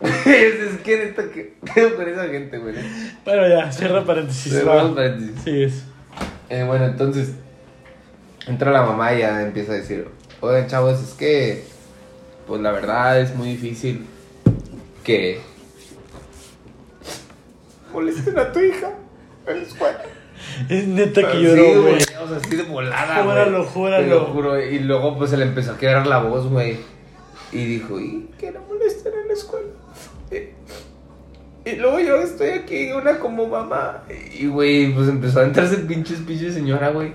es, 0.00 0.54
es 0.54 0.80
que 0.82 0.96
neta, 0.96 1.30
¿qué 1.32 1.54
pedo 1.74 1.96
con 1.96 2.08
esa 2.08 2.26
gente, 2.28 2.58
güey? 2.58 2.74
Bueno, 3.24 3.48
ya, 3.48 3.72
cierra 3.72 4.04
paréntesis. 4.04 4.52
Cerramos 4.52 4.94
paréntesis. 4.94 5.42
Sí, 5.44 5.62
es. 5.62 5.84
Eh, 6.48 6.64
bueno, 6.64 6.86
entonces 6.86 7.34
entra 8.46 8.70
la 8.72 8.82
mamá 8.82 9.14
y 9.14 9.20
ya 9.20 9.42
empieza 9.42 9.72
a 9.72 9.76
decir, 9.76 10.08
oigan 10.40 10.66
chavos, 10.66 11.00
es 11.00 11.14
que, 11.14 11.64
pues 12.50 12.62
la 12.62 12.72
verdad 12.72 13.20
es 13.20 13.32
muy 13.36 13.50
difícil 13.50 14.04
que 15.04 15.40
molesten 17.92 18.36
a 18.40 18.50
tu 18.50 18.58
hija 18.58 18.90
en 19.46 19.56
la 19.56 19.62
escuela. 19.62 20.02
Es 20.68 20.88
neta 20.88 21.30
que 21.30 21.36
Sí, 21.38 21.44
lloró, 21.44 21.82
güey. 21.82 21.94
O 21.94 22.00
sea, 22.00 22.36
así 22.38 22.56
de 22.56 22.64
volada, 22.64 23.22
güey. 23.22 23.36
Júralo, 23.36 23.64
júralo. 23.66 24.02
Te 24.02 24.10
lo 24.10 24.24
juro. 24.32 24.60
Y 24.60 24.80
luego, 24.80 25.16
pues, 25.16 25.30
se 25.30 25.36
le 25.36 25.44
empezó 25.44 25.70
a 25.70 25.78
quebrar 25.78 26.08
la 26.08 26.18
voz, 26.18 26.48
güey. 26.48 26.78
Y 27.52 27.64
dijo, 27.66 28.00
y 28.00 28.28
que 28.36 28.50
no 28.50 28.62
molesten 28.62 29.12
en 29.22 29.28
la 29.28 29.34
escuela. 29.34 29.68
Y, 30.32 31.70
y 31.70 31.76
luego 31.76 32.00
yo 32.00 32.16
estoy 32.16 32.48
aquí, 32.48 32.90
una 32.90 33.20
como 33.20 33.46
mamá. 33.46 34.02
Y, 34.36 34.48
güey, 34.48 34.92
pues 34.92 35.08
empezó 35.08 35.38
a 35.38 35.44
entrarse 35.44 35.76
el 35.76 35.86
pinche 35.86 36.16
speech 36.16 36.40
de 36.40 36.52
señora, 36.52 36.88
güey. 36.88 37.12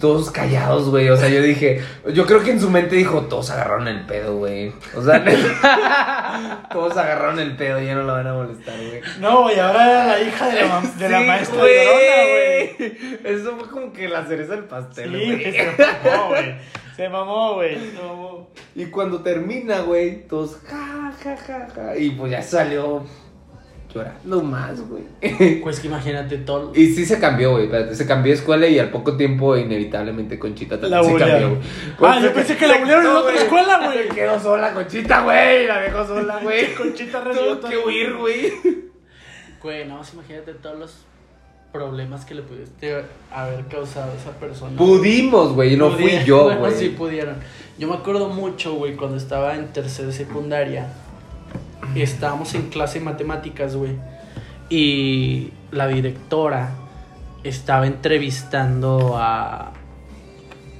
Todos 0.00 0.30
callados, 0.30 0.88
güey. 0.90 1.08
O 1.08 1.16
sea, 1.16 1.28
yo 1.28 1.42
dije, 1.42 1.82
yo 2.12 2.24
creo 2.26 2.42
que 2.42 2.52
en 2.52 2.60
su 2.60 2.70
mente 2.70 2.96
dijo, 2.96 3.22
todos 3.22 3.50
agarraron 3.50 3.88
el 3.88 4.06
pedo, 4.06 4.36
güey. 4.36 4.72
O 4.94 5.02
sea, 5.02 6.68
todos 6.72 6.96
agarraron 6.96 7.40
el 7.40 7.56
pedo, 7.56 7.80
ya 7.80 7.94
no 7.94 8.04
lo 8.04 8.12
van 8.12 8.26
a 8.26 8.34
molestar, 8.34 8.76
güey. 8.76 9.00
No, 9.18 9.42
güey, 9.42 9.58
ahora 9.58 9.90
era 9.90 10.06
la 10.06 10.20
hija 10.20 10.48
de 10.48 11.08
la, 11.08 11.20
maestra 11.20 11.58
güey. 11.58 12.98
Eso 13.24 13.56
fue 13.56 13.68
como 13.70 13.92
que 13.92 14.08
la 14.08 14.24
cereza 14.26 14.54
del 14.54 14.64
pastel, 14.64 15.10
güey. 15.10 15.52
se 15.52 15.74
mamó, 15.76 16.28
güey. 16.28 16.54
Se 16.96 17.08
mamó, 17.08 17.54
güey. 17.54 17.74
Se 17.74 17.98
mamó. 17.98 18.50
Y 18.74 18.84
cuando 18.86 19.22
termina, 19.22 19.80
güey, 19.80 20.26
todos 20.28 20.58
ja, 20.64 21.12
ja, 21.22 21.36
ja, 21.36 21.68
ja. 21.74 21.96
Y 21.96 22.10
pues 22.10 22.30
ya 22.30 22.42
salió 22.42 23.04
llorando 23.94 24.42
más, 24.42 24.80
güey. 24.88 25.02
Pues 25.62 25.80
que 25.80 25.88
imagínate 25.88 26.38
todo. 26.38 26.72
Y 26.74 26.86
sí 26.94 27.04
se 27.04 27.18
cambió, 27.18 27.52
güey. 27.52 27.68
Se 27.94 28.06
cambió 28.06 28.32
de 28.32 28.38
escuela 28.38 28.66
y 28.66 28.78
al 28.78 28.90
poco 28.90 29.16
tiempo, 29.16 29.56
inevitablemente, 29.56 30.38
Conchita 30.38 30.80
también 30.80 31.00
La 31.00 31.04
se 31.04 31.12
bulearon. 31.12 31.40
cambió, 31.54 31.62
güey. 31.98 32.12
Ah, 32.12 32.20
yo 32.20 32.32
pensé 32.32 32.56
que 32.56 32.66
la 32.66 32.78
bulearon 32.78 33.06
en 33.06 33.12
otra 33.12 33.34
escuela, 33.36 33.80
güey. 33.86 34.08
Se 34.08 34.14
quedó 34.14 34.40
sola, 34.40 34.74
Conchita, 34.74 35.22
güey. 35.22 35.66
La 35.66 35.80
dejó 35.80 36.06
sola, 36.06 36.38
güey. 36.42 36.74
Conchita 36.74 37.22
Tuvo 37.22 37.68
que 37.68 37.76
huir, 37.78 38.14
güey. 38.16 38.52
Güey, 39.62 39.86
no, 39.86 39.98
más 39.98 40.12
imagínate 40.12 40.54
todos 40.54 40.78
los 40.78 40.96
problemas 41.72 42.24
que 42.24 42.34
le 42.34 42.42
pudiste 42.42 43.02
haber 43.30 43.64
causado 43.66 44.12
a 44.12 44.14
esa 44.14 44.32
persona. 44.32 44.76
Pudimos, 44.76 45.54
güey. 45.54 45.76
No 45.76 45.90
fui 45.92 46.18
yo, 46.24 46.44
bueno, 46.44 46.60
güey. 46.60 46.74
sí 46.74 46.88
pudieron. 46.90 47.36
Yo 47.78 47.88
me 47.88 47.94
acuerdo 47.94 48.28
mucho, 48.28 48.74
güey, 48.74 48.96
cuando 48.96 49.16
estaba 49.16 49.54
en 49.56 49.68
tercera 49.72 50.08
de 50.08 50.14
secundaria. 50.14 50.92
Estábamos 51.94 52.54
en 52.54 52.68
clase 52.70 52.98
de 52.98 53.04
matemáticas, 53.04 53.76
güey. 53.76 53.96
Y 54.70 55.52
la 55.70 55.86
directora 55.88 56.70
estaba 57.44 57.86
entrevistando 57.86 59.16
a, 59.18 59.72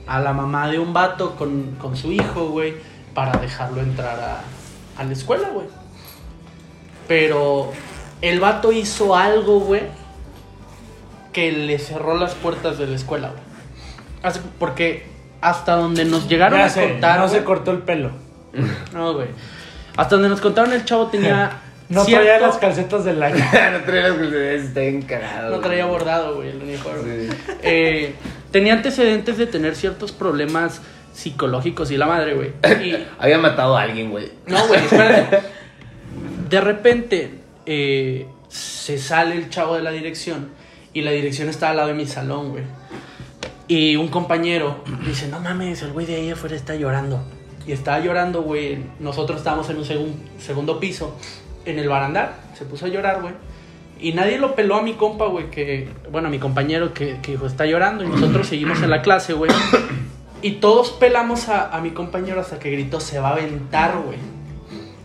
a 0.06 0.20
la 0.20 0.32
mamá 0.32 0.68
de 0.68 0.78
un 0.78 0.92
vato 0.92 1.34
con, 1.36 1.72
con 1.78 1.96
su 1.96 2.12
hijo, 2.12 2.48
güey, 2.48 2.74
para 3.14 3.32
dejarlo 3.40 3.80
entrar 3.82 4.18
a, 4.20 5.00
a 5.00 5.04
la 5.04 5.12
escuela, 5.12 5.48
güey. 5.50 5.66
Pero 7.08 7.72
el 8.22 8.40
vato 8.40 8.72
hizo 8.72 9.16
algo, 9.16 9.60
güey, 9.60 9.82
que 11.32 11.52
le 11.52 11.78
cerró 11.78 12.16
las 12.16 12.34
puertas 12.34 12.78
de 12.78 12.86
la 12.86 12.96
escuela, 12.96 13.30
güey. 13.30 14.32
Porque 14.58 15.06
hasta 15.40 15.74
donde 15.74 16.04
nos 16.04 16.28
llegaron 16.28 16.58
Ya 16.60 16.66
a 16.66 16.70
sé, 16.70 16.88
contar. 16.92 17.18
no 17.20 17.28
se 17.28 17.42
cortó 17.44 17.72
el 17.72 17.78
pelo. 17.78 18.10
No, 18.94 19.14
güey. 19.14 19.28
Hasta 19.96 20.16
donde 20.16 20.28
nos 20.28 20.40
contaron, 20.40 20.72
el 20.72 20.84
chavo 20.84 21.06
tenía. 21.08 21.58
No 21.88 22.04
cierto- 22.06 22.24
traía 22.24 22.40
las 22.40 22.56
calcetas 22.56 23.04
del 23.04 23.22
año. 23.22 23.36
no 23.72 23.80
traía 23.84 24.08
las 24.08 24.16
calcetas, 24.16 24.64
está 24.64 24.80
bien 24.80 25.02
cagado. 25.02 25.50
No 25.56 25.60
traía 25.60 25.84
bordado, 25.84 26.36
güey, 26.36 26.48
el 26.48 26.62
uniforme. 26.62 27.26
Sí. 27.28 27.36
Eh, 27.62 28.14
tenía 28.50 28.72
antecedentes 28.72 29.36
de 29.36 29.46
tener 29.46 29.74
ciertos 29.76 30.10
problemas 30.10 30.80
psicológicos 31.12 31.90
y 31.90 31.98
la 31.98 32.06
madre, 32.06 32.32
güey. 32.32 32.52
Y 32.82 32.96
Había 33.18 33.36
matado 33.36 33.76
a 33.76 33.82
alguien, 33.82 34.10
güey. 34.10 34.30
No, 34.46 34.66
güey, 34.68 34.80
espérate. 34.82 35.40
De 36.48 36.60
repente 36.62 37.34
eh, 37.66 38.26
se 38.48 38.96
sale 38.96 39.34
el 39.36 39.50
chavo 39.50 39.76
de 39.76 39.82
la 39.82 39.90
dirección 39.90 40.48
y 40.94 41.02
la 41.02 41.10
dirección 41.10 41.50
está 41.50 41.70
al 41.70 41.76
lado 41.76 41.88
de 41.88 41.94
mi 41.94 42.06
salón, 42.06 42.52
güey. 42.52 42.64
Y 43.68 43.96
un 43.96 44.08
compañero 44.08 44.82
dice, 45.04 45.28
no 45.28 45.40
mames, 45.40 45.82
el 45.82 45.92
güey 45.92 46.06
de 46.06 46.14
ahí 46.14 46.30
afuera 46.30 46.56
está 46.56 46.74
llorando. 46.74 47.22
Y 47.66 47.72
estaba 47.72 48.00
llorando, 48.00 48.42
güey. 48.42 48.78
Nosotros 49.00 49.38
estábamos 49.38 49.68
en 49.70 49.76
un 49.78 49.84
segun- 49.84 50.14
segundo 50.38 50.80
piso, 50.80 51.16
en 51.64 51.78
el 51.78 51.88
barandal. 51.88 52.32
Se 52.58 52.64
puso 52.64 52.86
a 52.86 52.88
llorar, 52.88 53.20
güey. 53.22 53.34
Y 54.00 54.12
nadie 54.14 54.38
lo 54.38 54.56
peló 54.56 54.74
a 54.76 54.82
mi 54.82 54.94
compa, 54.94 55.26
güey, 55.26 55.48
que... 55.50 55.88
Bueno, 56.10 56.26
a 56.26 56.30
mi 56.30 56.38
compañero 56.40 56.92
que, 56.92 57.18
dijo, 57.26 57.46
está 57.46 57.66
llorando. 57.66 58.02
Y 58.02 58.08
nosotros 58.08 58.48
seguimos 58.48 58.82
en 58.82 58.90
la 58.90 59.00
clase, 59.00 59.32
güey. 59.32 59.50
Y 60.42 60.52
todos 60.52 60.90
pelamos 60.90 61.48
a, 61.48 61.70
a 61.76 61.80
mi 61.80 61.90
compañero 61.92 62.40
hasta 62.40 62.58
que 62.58 62.70
gritó, 62.72 62.98
se 62.98 63.20
va 63.20 63.28
a 63.28 63.32
aventar, 63.34 63.96
güey. 64.04 64.18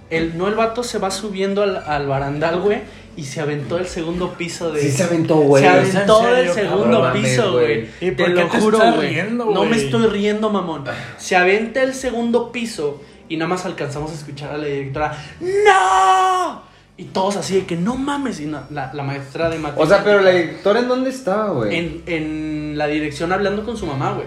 El, 0.10 0.36
no, 0.38 0.48
el 0.48 0.56
vato 0.56 0.82
se 0.84 0.98
va 0.98 1.12
subiendo 1.12 1.62
al, 1.62 1.78
al 1.78 2.08
barandal, 2.08 2.60
güey, 2.62 2.80
y 3.18 3.24
se 3.26 3.42
aventó 3.42 3.76
del 3.78 3.88
segundo 3.88 4.34
piso 4.36 4.72
de... 4.72 4.80
Sí 4.82 4.92
se 4.92 5.04
aventó, 5.04 5.36
güey. 5.38 5.64
Se 5.64 5.70
¿Es 5.82 5.90
en 5.90 5.96
aventó 5.98 6.22
del 6.28 6.50
segundo 6.52 7.02
cabrón? 7.02 7.22
piso, 7.22 7.52
güey. 7.54 7.66
güey. 7.66 7.88
¿Y 8.00 8.12
por 8.12 8.26
Te 8.28 8.32
lo 8.32 8.48
te 8.48 8.60
juro, 8.62 8.80
güey. 8.96 9.24
No 9.34 9.66
me 9.66 9.76
estoy 9.76 10.08
riendo, 10.08 10.50
mamón. 10.50 10.84
Se 11.18 11.36
aventa 11.36 11.82
el 11.84 11.94
segundo 11.94 12.52
piso 12.52 13.02
y 13.28 13.36
nada 13.38 13.50
más 13.50 13.66
alcanzamos 13.66 14.12
a 14.12 14.14
escuchar 14.14 14.52
a 14.54 14.58
la 14.58 14.68
directora, 14.68 15.18
¡No! 15.42 16.62
Y 17.00 17.04
todos 17.06 17.36
así 17.38 17.56
de 17.56 17.66
que 17.66 17.76
no 17.76 17.96
mames. 17.96 18.40
Y 18.40 18.46
no- 18.46 18.62
la, 18.72 18.92
la 18.94 19.04
maestra 19.04 19.50
de 19.50 19.58
O 19.58 19.60
matemáticas. 19.62 19.90
sea, 19.98 20.04
pero 20.04 20.22
la 20.22 20.32
directora 20.32 20.80
en 20.80 20.88
dónde 20.88 21.10
estaba, 21.12 21.50
güey. 21.52 21.76
En, 21.78 22.04
en 22.08 22.78
la 22.78 22.88
dirección 22.88 23.32
hablando 23.34 23.64
con 23.66 23.78
su 23.78 23.86
mamá, 23.86 24.14
güey. 24.14 24.26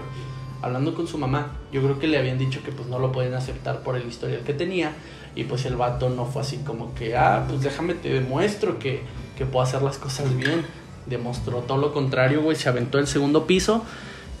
Hablando 0.61 0.93
con 0.93 1.07
su 1.07 1.17
mamá. 1.17 1.51
Yo 1.71 1.81
creo 1.81 1.99
que 1.99 2.07
le 2.07 2.17
habían 2.17 2.37
dicho 2.37 2.61
que 2.63 2.71
pues 2.71 2.87
no 2.87 2.99
lo 2.99 3.11
pueden 3.11 3.33
aceptar 3.33 3.81
por 3.81 3.95
el 3.95 4.07
historial 4.07 4.41
que 4.41 4.53
tenía. 4.53 4.93
Y 5.35 5.45
pues 5.45 5.65
el 5.65 5.75
vato 5.75 6.09
no 6.09 6.25
fue 6.25 6.41
así 6.41 6.57
como 6.57 6.93
que, 6.93 7.15
ah, 7.15 7.45
pues 7.47 7.61
déjame 7.61 7.93
te 7.93 8.09
demuestro 8.09 8.79
que, 8.79 9.01
que 9.37 9.45
puedo 9.45 9.63
hacer 9.63 9.81
las 9.81 9.97
cosas 9.97 10.35
bien. 10.35 10.65
Demostró 11.05 11.59
todo 11.59 11.77
lo 11.77 11.93
contrario, 11.93 12.41
güey. 12.41 12.55
Se 12.55 12.69
aventó 12.69 12.99
el 12.99 13.07
segundo 13.07 13.47
piso. 13.47 13.83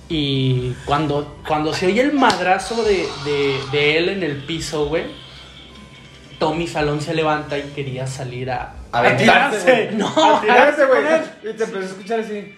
Y 0.09 0.73
cuando, 0.85 1.37
cuando 1.47 1.73
se 1.73 1.87
oye 1.87 2.01
el 2.01 2.13
madrazo 2.13 2.83
de, 2.83 3.07
de, 3.23 3.57
de 3.71 3.97
él 3.97 4.09
en 4.09 4.23
el 4.23 4.43
piso, 4.43 4.87
güey. 4.87 5.05
Tommy 6.37 6.67
Salón 6.67 7.01
se 7.01 7.13
levanta 7.13 7.57
y 7.57 7.61
quería 7.75 8.07
salir 8.07 8.49
a... 8.51 8.73
A 8.91 8.99
A 9.01 9.15
tirarse. 9.15 9.91
No, 9.93 10.07
A 10.07 10.41
tirarse, 10.41 10.85
güey. 10.87 11.03
Y 11.43 11.55
te 11.55 11.63
empezó 11.63 11.79
a 11.79 11.85
escuchar 11.85 12.19
así. 12.19 12.55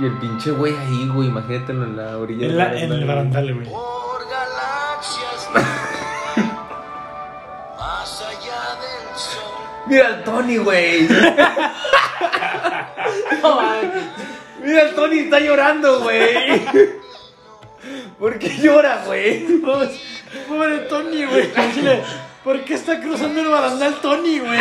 Y, 0.00 0.04
el 0.04 0.12
pinche 0.18 0.50
güey 0.50 0.74
ahí, 0.76 1.08
güey. 1.08 1.28
Imagínatelo 1.28 1.84
en 1.84 1.96
la 1.96 2.18
orilla 2.18 2.42
En, 2.46 2.48
del 2.48 2.58
la- 2.58 2.74
en 2.80 2.92
el 2.92 3.04
barandal, 3.06 3.54
güey. 3.54 3.68
Por 3.68 4.28
galaxias 4.28 5.48
más 7.78 8.22
allá 8.22 8.76
del 8.80 9.16
sol. 9.16 9.42
Mira 9.86 10.06
al 10.08 10.24
Tony, 10.24 10.56
güey. 10.58 11.08
no. 13.42 13.60
Mira 14.62 14.82
al 14.82 14.94
Tony, 14.94 15.18
está 15.20 15.40
llorando, 15.40 16.00
güey. 16.00 16.62
¿Por 18.18 18.38
qué 18.38 18.56
llora, 18.58 19.02
güey? 19.04 19.46
Pobre 19.60 20.78
Tony, 20.88 21.24
güey. 21.26 21.50
¿Por 22.42 22.64
qué 22.64 22.74
está 22.74 23.00
cruzando 23.00 23.40
el 23.40 23.48
barandal 23.48 23.94
Tony, 24.00 24.38
güey? 24.40 24.58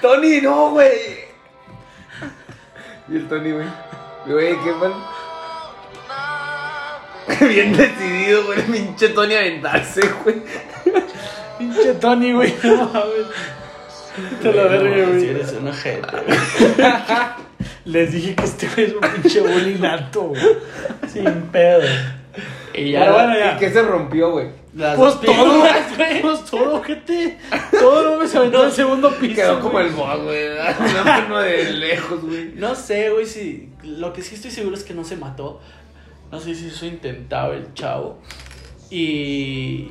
Tony, 0.00 0.40
no, 0.40 0.70
güey. 0.70 1.18
Y 3.08 3.16
el 3.16 3.28
Tony, 3.28 3.52
güey. 3.52 3.66
Güey, 4.26 4.54
qué 4.64 4.72
mal. 4.72 4.94
Bien 7.48 7.76
decidido, 7.76 8.44
güey. 8.46 8.58
El 8.60 8.64
pinche 8.66 9.08
Tony 9.10 9.34
a 9.34 9.38
aventarse, 9.38 10.00
güey. 10.24 10.42
Pinche 11.58 11.94
Tony, 11.94 12.32
güey. 12.32 12.54
No 12.62 12.86
mames. 12.86 13.26
Te 14.42 14.52
la 14.52 14.64
verga, 14.64 15.04
Si 15.06 15.10
güey. 15.12 15.28
eres 15.30 15.52
un 15.52 15.68
ojete, 15.68 16.16
güey. 16.26 16.38
Les 17.84 18.12
dije 18.12 18.34
que 18.34 18.44
este 18.44 18.68
güey 18.68 18.86
es 18.88 18.92
un 18.94 19.00
pinche 19.00 19.40
bully 19.40 19.74
nato, 19.76 20.22
güey. 20.22 20.42
Sin 21.12 21.42
pedo. 21.52 21.82
Y 22.74 22.90
ya, 22.92 23.00
Pero 23.00 23.12
bueno, 23.14 23.38
ya. 23.38 23.54
¿Y 23.54 23.58
qué 23.58 23.70
se 23.72 23.82
rompió, 23.82 24.32
güey? 24.32 24.48
Las 24.78 24.96
Pues 24.96 25.20
todo, 25.20 25.58
güey. 25.96 26.22
pues 26.22 26.44
todo, 26.44 26.82
gente. 26.82 27.36
Todo 27.78 28.10
no 28.12 28.16
me 28.22 28.28
se 28.28 28.38
aventó 28.38 28.62
al 28.62 28.72
segundo 28.72 29.10
piso. 29.18 29.34
Quedó 29.34 29.60
como 29.60 29.72
güey. 29.72 29.86
el 29.86 29.92
boss, 29.92 30.22
güey. 30.22 30.48
Una 30.52 31.04
mano 31.04 31.38
de 31.40 31.72
lejos, 31.72 32.22
güey. 32.22 32.52
No 32.54 32.74
sé, 32.74 33.10
güey, 33.10 33.26
si. 33.26 33.70
Lo 33.82 34.12
que 34.12 34.22
sí 34.22 34.36
estoy 34.36 34.50
seguro 34.50 34.76
es 34.76 34.84
que 34.84 34.94
no 34.94 35.04
se 35.04 35.16
mató. 35.16 35.60
No 36.30 36.38
sé 36.40 36.54
si 36.54 36.68
eso 36.68 36.86
intentaba 36.86 37.54
el 37.54 37.74
chavo. 37.74 38.20
Y. 38.90 39.90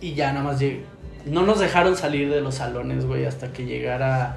Y 0.00 0.14
ya 0.14 0.32
nada 0.32 0.44
más 0.44 0.60
llegué. 0.60 0.84
No 1.26 1.42
nos 1.42 1.60
dejaron 1.60 1.96
salir 1.96 2.30
de 2.30 2.40
los 2.40 2.56
salones, 2.56 3.06
güey, 3.06 3.26
hasta 3.26 3.52
que 3.52 3.64
llegara. 3.64 4.36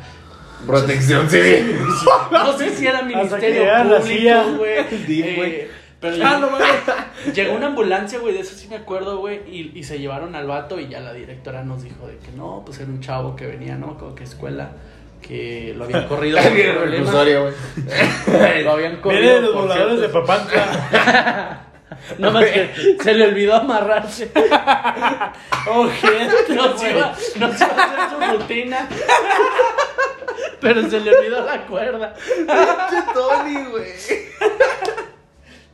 Protección 0.66 1.30
civil. 1.30 1.78
No 2.32 2.58
sé 2.58 2.76
si 2.76 2.88
era 2.88 3.00
Hasta 3.00 3.40
que 3.40 3.50
Ministerio 3.50 4.00
Público, 4.00 4.58
güey. 4.58 5.68
Pero 6.00 6.16
Ah, 6.26 6.38
llegó, 6.40 6.52
no 6.52 6.58
llegó 7.34 7.56
una 7.56 7.68
ambulancia, 7.68 8.20
güey, 8.20 8.34
de 8.34 8.42
eso 8.42 8.56
sí 8.56 8.68
me 8.68 8.76
acuerdo, 8.76 9.18
güey. 9.20 9.42
Y, 9.48 9.72
y 9.78 9.84
se 9.84 9.98
llevaron 10.00 10.36
al 10.36 10.48
vato 10.48 10.80
y 10.80 10.88
ya 10.88 11.00
la 11.00 11.14
directora 11.14 11.64
nos 11.64 11.84
dijo 11.84 12.06
de 12.08 12.18
que 12.18 12.32
no, 12.36 12.64
pues 12.66 12.80
era 12.80 12.90
un 12.90 13.00
chavo 13.02 13.36
que 13.36 13.46
venía, 13.48 13.76
¿no? 13.76 13.98
Como 13.98 14.14
que 14.16 14.24
escuela. 14.26 14.72
Que 15.22 15.74
lo 15.76 15.86
habían 15.86 16.08
corrido 16.08 16.38
güey. 17.42 18.64
Lo 18.64 18.72
habían 18.74 18.98
corrido. 18.98 19.36
De 19.36 19.42
los 19.42 19.54
voladores 19.56 20.00
de 20.02 20.10
Papantla. 20.10 21.62
No 22.20 22.30
más 22.32 22.46
que 22.46 22.96
se 23.02 23.14
le 23.14 23.26
olvidó 23.26 23.56
amarrarse. 23.56 24.30
Ojete, 25.68 26.54
Nos 26.56 26.76
güey. 26.78 26.92
iba, 26.92 27.16
nos 27.40 27.62
iba 27.62 27.68
a 27.68 27.86
hacer 27.86 28.00
su 28.10 28.38
rutina. 28.38 28.88
Pero 30.62 30.90
se 30.90 31.00
le 31.00 31.16
olvidó 31.16 31.44
la 31.46 31.66
cuerda. 31.66 32.14
Pinche 32.16 33.04
Tony, 33.14 33.64
güey. 33.72 33.94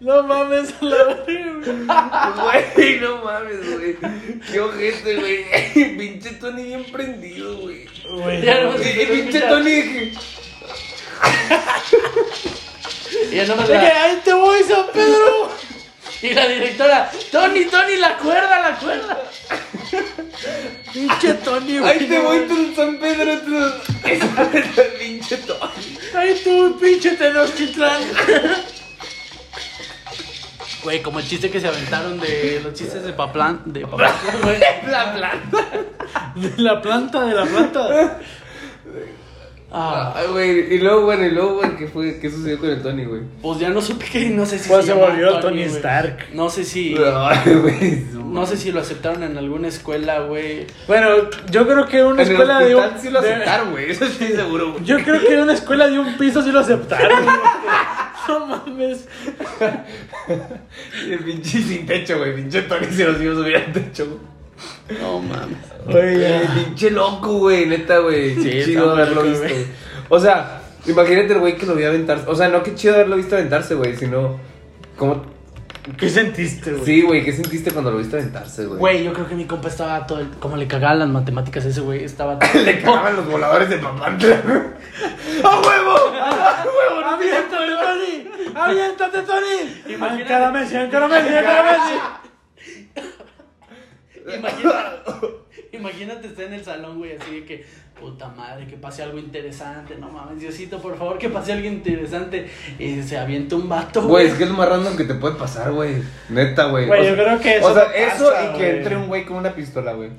No 0.02 0.24
mames 0.24 0.74
a 0.82 0.86
la 0.86 1.04
verga, 1.26 2.34
güey. 2.41 2.64
Güey, 2.76 2.99
no 2.99 3.24
mames, 3.24 3.78
güey. 3.78 3.97
Qué 4.52 4.60
ojete, 4.60 5.16
güey. 5.16 5.97
Pinche 5.97 6.32
Tony 6.32 6.64
bien 6.64 6.84
prendido, 6.91 7.56
güey. 7.60 7.86
Ya 8.41 8.62
no 8.64 8.76
y 8.78 9.06
pinche 9.06 9.41
Tony 9.41 9.70
dije. 9.72 10.14
Y 13.32 13.36
ya 13.36 13.45
no 13.45 13.56
me 13.58 13.68
la- 13.68 14.04
ahí 14.06 14.22
te 14.24 14.34
voy, 14.34 14.64
San 14.64 14.88
Pedro. 14.91 15.52
Y 16.24 16.34
la 16.34 16.47
directora, 16.47 17.12
Tony, 17.32 17.66
Tony, 17.66 17.95
la 17.97 18.18
cuerda, 18.18 18.60
la 18.72 18.78
cuerda. 18.80 19.24
Pinche 20.93 21.34
Tony, 21.36 21.78
güey. 21.78 21.91
Ahí 21.91 22.08
te 22.08 22.20
voy, 22.20 22.39
tú, 22.47 22.74
San 22.76 22.97
Pedro, 22.99 23.39
tú. 23.41 23.58
Esa 24.08 24.49
es 24.54 24.78
el 24.78 24.88
pinche 24.99 25.38
Tony. 25.38 25.97
Ahí 26.16 26.41
tú, 26.43 26.78
pinche 26.80 27.12
Tenochtitlán. 27.12 28.02
Güey, 30.84 31.02
como 31.02 31.20
el 31.20 31.28
chiste 31.28 31.50
que 31.52 31.60
se 31.60 31.68
aventaron 31.68 32.20
de 32.20 32.60
los 32.64 32.74
chistes 32.74 33.04
de 33.04 33.14
Paplán. 33.14 33.62
De 33.66 33.82
Paplán, 33.88 34.14
güey. 34.44 34.60
La 34.90 35.14
planta. 35.14 35.70
De 36.36 36.54
la 36.64 36.82
planta, 36.82 37.26
de 37.26 37.34
la 37.36 37.46
planta. 37.46 38.20
Ah, 39.72 40.22
güey. 40.32 40.74
Y 40.74 40.80
luego, 40.80 41.06
bueno, 41.06 41.26
y 41.26 41.32
luego, 41.32 41.58
güey, 41.58 41.78
¿qué 41.78 41.88
fue? 41.88 42.20
¿Qué 42.20 42.30
sucedió 42.30 42.60
con 42.60 42.70
el 42.70 42.82
Tony, 42.82 43.06
güey? 43.06 43.22
pues 43.42 43.60
ya 43.60 43.70
no 43.70 43.82
supe 43.82 44.06
que 44.06 44.30
no 44.30 44.46
sé 44.46 44.60
si 44.60 44.68
Pues 44.68 44.86
se 44.86 44.92
llamaba 44.92 45.10
volvió 45.12 45.40
Tony. 45.40 45.62
Stark. 45.64 46.30
No 46.34 46.50
sé 46.50 46.66
si. 46.66 46.94
Güey. 46.96 48.04
No 48.32 48.46
sé 48.46 48.58
si 48.58 48.72
lo 48.72 48.80
aceptaron 48.82 49.24
en 49.24 49.38
alguna 49.38 49.68
escuela, 49.68 50.20
güey. 50.22 50.66
Bueno, 50.88 51.08
yo 51.52 51.68
creo 51.68 51.86
que 51.88 52.04
una 52.04 52.22
En 52.22 52.28
el 52.28 52.32
escuela 52.34 52.60
de 52.60 52.76
un. 52.76 52.84
sí 53.02 53.10
lo 53.10 53.22
de- 53.22 53.34
aceptaron, 53.34 53.72
güey. 53.72 53.92
Eso 53.92 54.06
sí, 54.08 54.28
seguro, 54.36 54.72
güey. 54.74 54.84
Yo 54.86 54.98
creo 55.04 55.20
que 55.20 55.34
en 55.34 55.40
una 55.42 55.54
escuela 55.54 55.88
de 55.88 56.00
un 56.00 56.18
piso 56.18 56.42
sí 56.42 56.52
lo 56.52 56.60
aceptaron. 56.60 57.24
güey. 57.24 57.36
No 58.28 58.46
mames. 58.46 59.08
El 61.10 61.20
pinche 61.20 61.62
sin 61.62 61.86
techo, 61.86 62.18
güey. 62.20 62.36
Pinche 62.36 62.62
Tony 62.62 62.86
se 62.92 63.06
los 63.06 63.20
iba 63.22 63.34
a 63.34 63.36
subir 63.36 63.56
al 63.58 63.74
techo, 63.74 64.06
güey. 64.06 65.02
No 65.02 65.20
mames. 65.20 65.58
Oye, 65.88 66.42
pinche 66.64 66.92
loco, 66.92 67.40
güey, 67.40 67.66
neta, 67.66 67.98
güey. 67.98 68.36
Sí, 68.36 68.50
está 68.50 68.66
chido 68.66 68.86
muy 68.86 68.94
haberlo 68.94 69.16
loco, 69.24 69.28
visto. 69.28 69.44
güey. 69.48 69.66
O 70.10 70.20
sea, 70.20 70.62
imagínate 70.86 71.34
el 71.34 71.40
güey 71.40 71.58
que 71.58 71.66
lo 71.66 71.74
vio 71.76 71.88
aventarse. 71.90 72.26
O 72.28 72.36
sea, 72.36 72.48
no 72.50 72.62
que 72.62 72.76
chido 72.76 72.94
haberlo 72.94 73.16
visto 73.18 73.36
aventarse, 73.36 73.74
güey, 73.74 73.96
sino. 73.98 74.40
¿Cómo? 74.98 75.24
¿Qué 75.98 76.10
sentiste, 76.10 76.72
güey? 76.72 76.86
Sí, 76.86 77.02
güey, 77.02 77.24
¿qué 77.26 77.34
sentiste 77.34 77.72
cuando 77.72 77.92
lo 77.92 77.98
viste 77.98 78.18
aventarse, 78.18 78.66
güey? 78.66 78.80
Güey, 78.80 79.04
yo 79.04 79.14
creo 79.14 79.28
que 79.28 79.36
mi 79.36 79.46
compa 79.46 79.68
estaba 79.70 80.06
todo 80.08 80.20
el... 80.20 80.30
Como 80.32 80.58
le 80.58 80.68
cagaban 80.68 81.00
las 81.00 81.10
matemáticas 81.10 81.66
a 81.66 81.70
ese 81.70 81.82
güey, 81.82 82.04
estaba 82.04 82.38
todo 82.40 82.50
el 82.60 82.66
Le 82.66 82.82
cagaban 82.82 83.16
los 83.16 83.26
voladores 83.28 83.70
de 83.70 83.78
Papantla. 83.78 84.36
¡A 85.44 85.60
huevo! 85.60 85.98
¡A 86.20 86.66
huevo! 86.66 87.06
¡Aviéntate, 87.08 87.58
Tony! 87.58 88.52
¡Aviéntate, 88.56 89.22
Tony! 89.22 89.82
Imagínate- 89.96 90.22
Encara 90.22 90.48
a 90.48 90.52
Messi, 90.52 90.76
encara 90.76 91.06
a 91.06 91.10
Messi, 91.10 91.28
encara 91.30 91.60
a 91.60 91.64
Messi. 91.72 92.00
Imagínate, 94.38 95.28
imagínate 95.74 96.28
estar 96.28 96.46
en 96.46 96.54
el 96.54 96.64
salón, 96.64 96.98
güey, 97.00 97.16
así 97.18 97.32
de 97.40 97.46
que, 97.46 97.66
puta 98.02 98.28
madre, 98.30 98.66
que 98.68 98.76
pase 98.76 99.04
algo 99.04 99.18
interesante. 99.20 99.95
No 99.97 100.10
mames, 100.10 100.39
Diosito, 100.41 100.80
por 100.82 100.97
favor, 100.97 101.18
que 101.18 101.30
pase 101.30 101.54
algo 101.54 101.68
interesante. 101.68 102.49
Y 102.80 103.02
se 103.04 103.18
avienta 103.18 103.56
un 103.56 103.70
vato, 103.70 104.02
Güey, 104.02 104.10
güey. 104.12 104.28
es 104.28 104.34
que 104.38 104.43
es 104.45 104.49
lo 104.49 104.56
más 104.58 104.68
random 104.68 104.97
que 104.97 105.04
te 105.06 105.14
puede 105.14 105.36
pasar, 105.36 105.72
güey. 105.72 106.02
Neta, 106.30 106.66
güey. 106.66 106.88
Güey, 106.88 106.99
O 106.99 107.04
yo 107.04 107.16
sea- 107.16 107.24
creo 107.24 107.39
que 107.39 107.58
eso 107.58 107.68
O 107.68 107.74
sea, 107.74 107.84
no 107.86 107.91
eso 107.93 108.30
pasa, 108.32 108.43
y 108.43 108.58
que 108.58 108.66
güey. 108.66 108.78
entre 108.78 108.97
un 108.97 109.08
güey 109.08 109.26
con 109.26 109.38
una 109.38 109.54
pistola, 109.54 109.93
güey. 109.93 110.10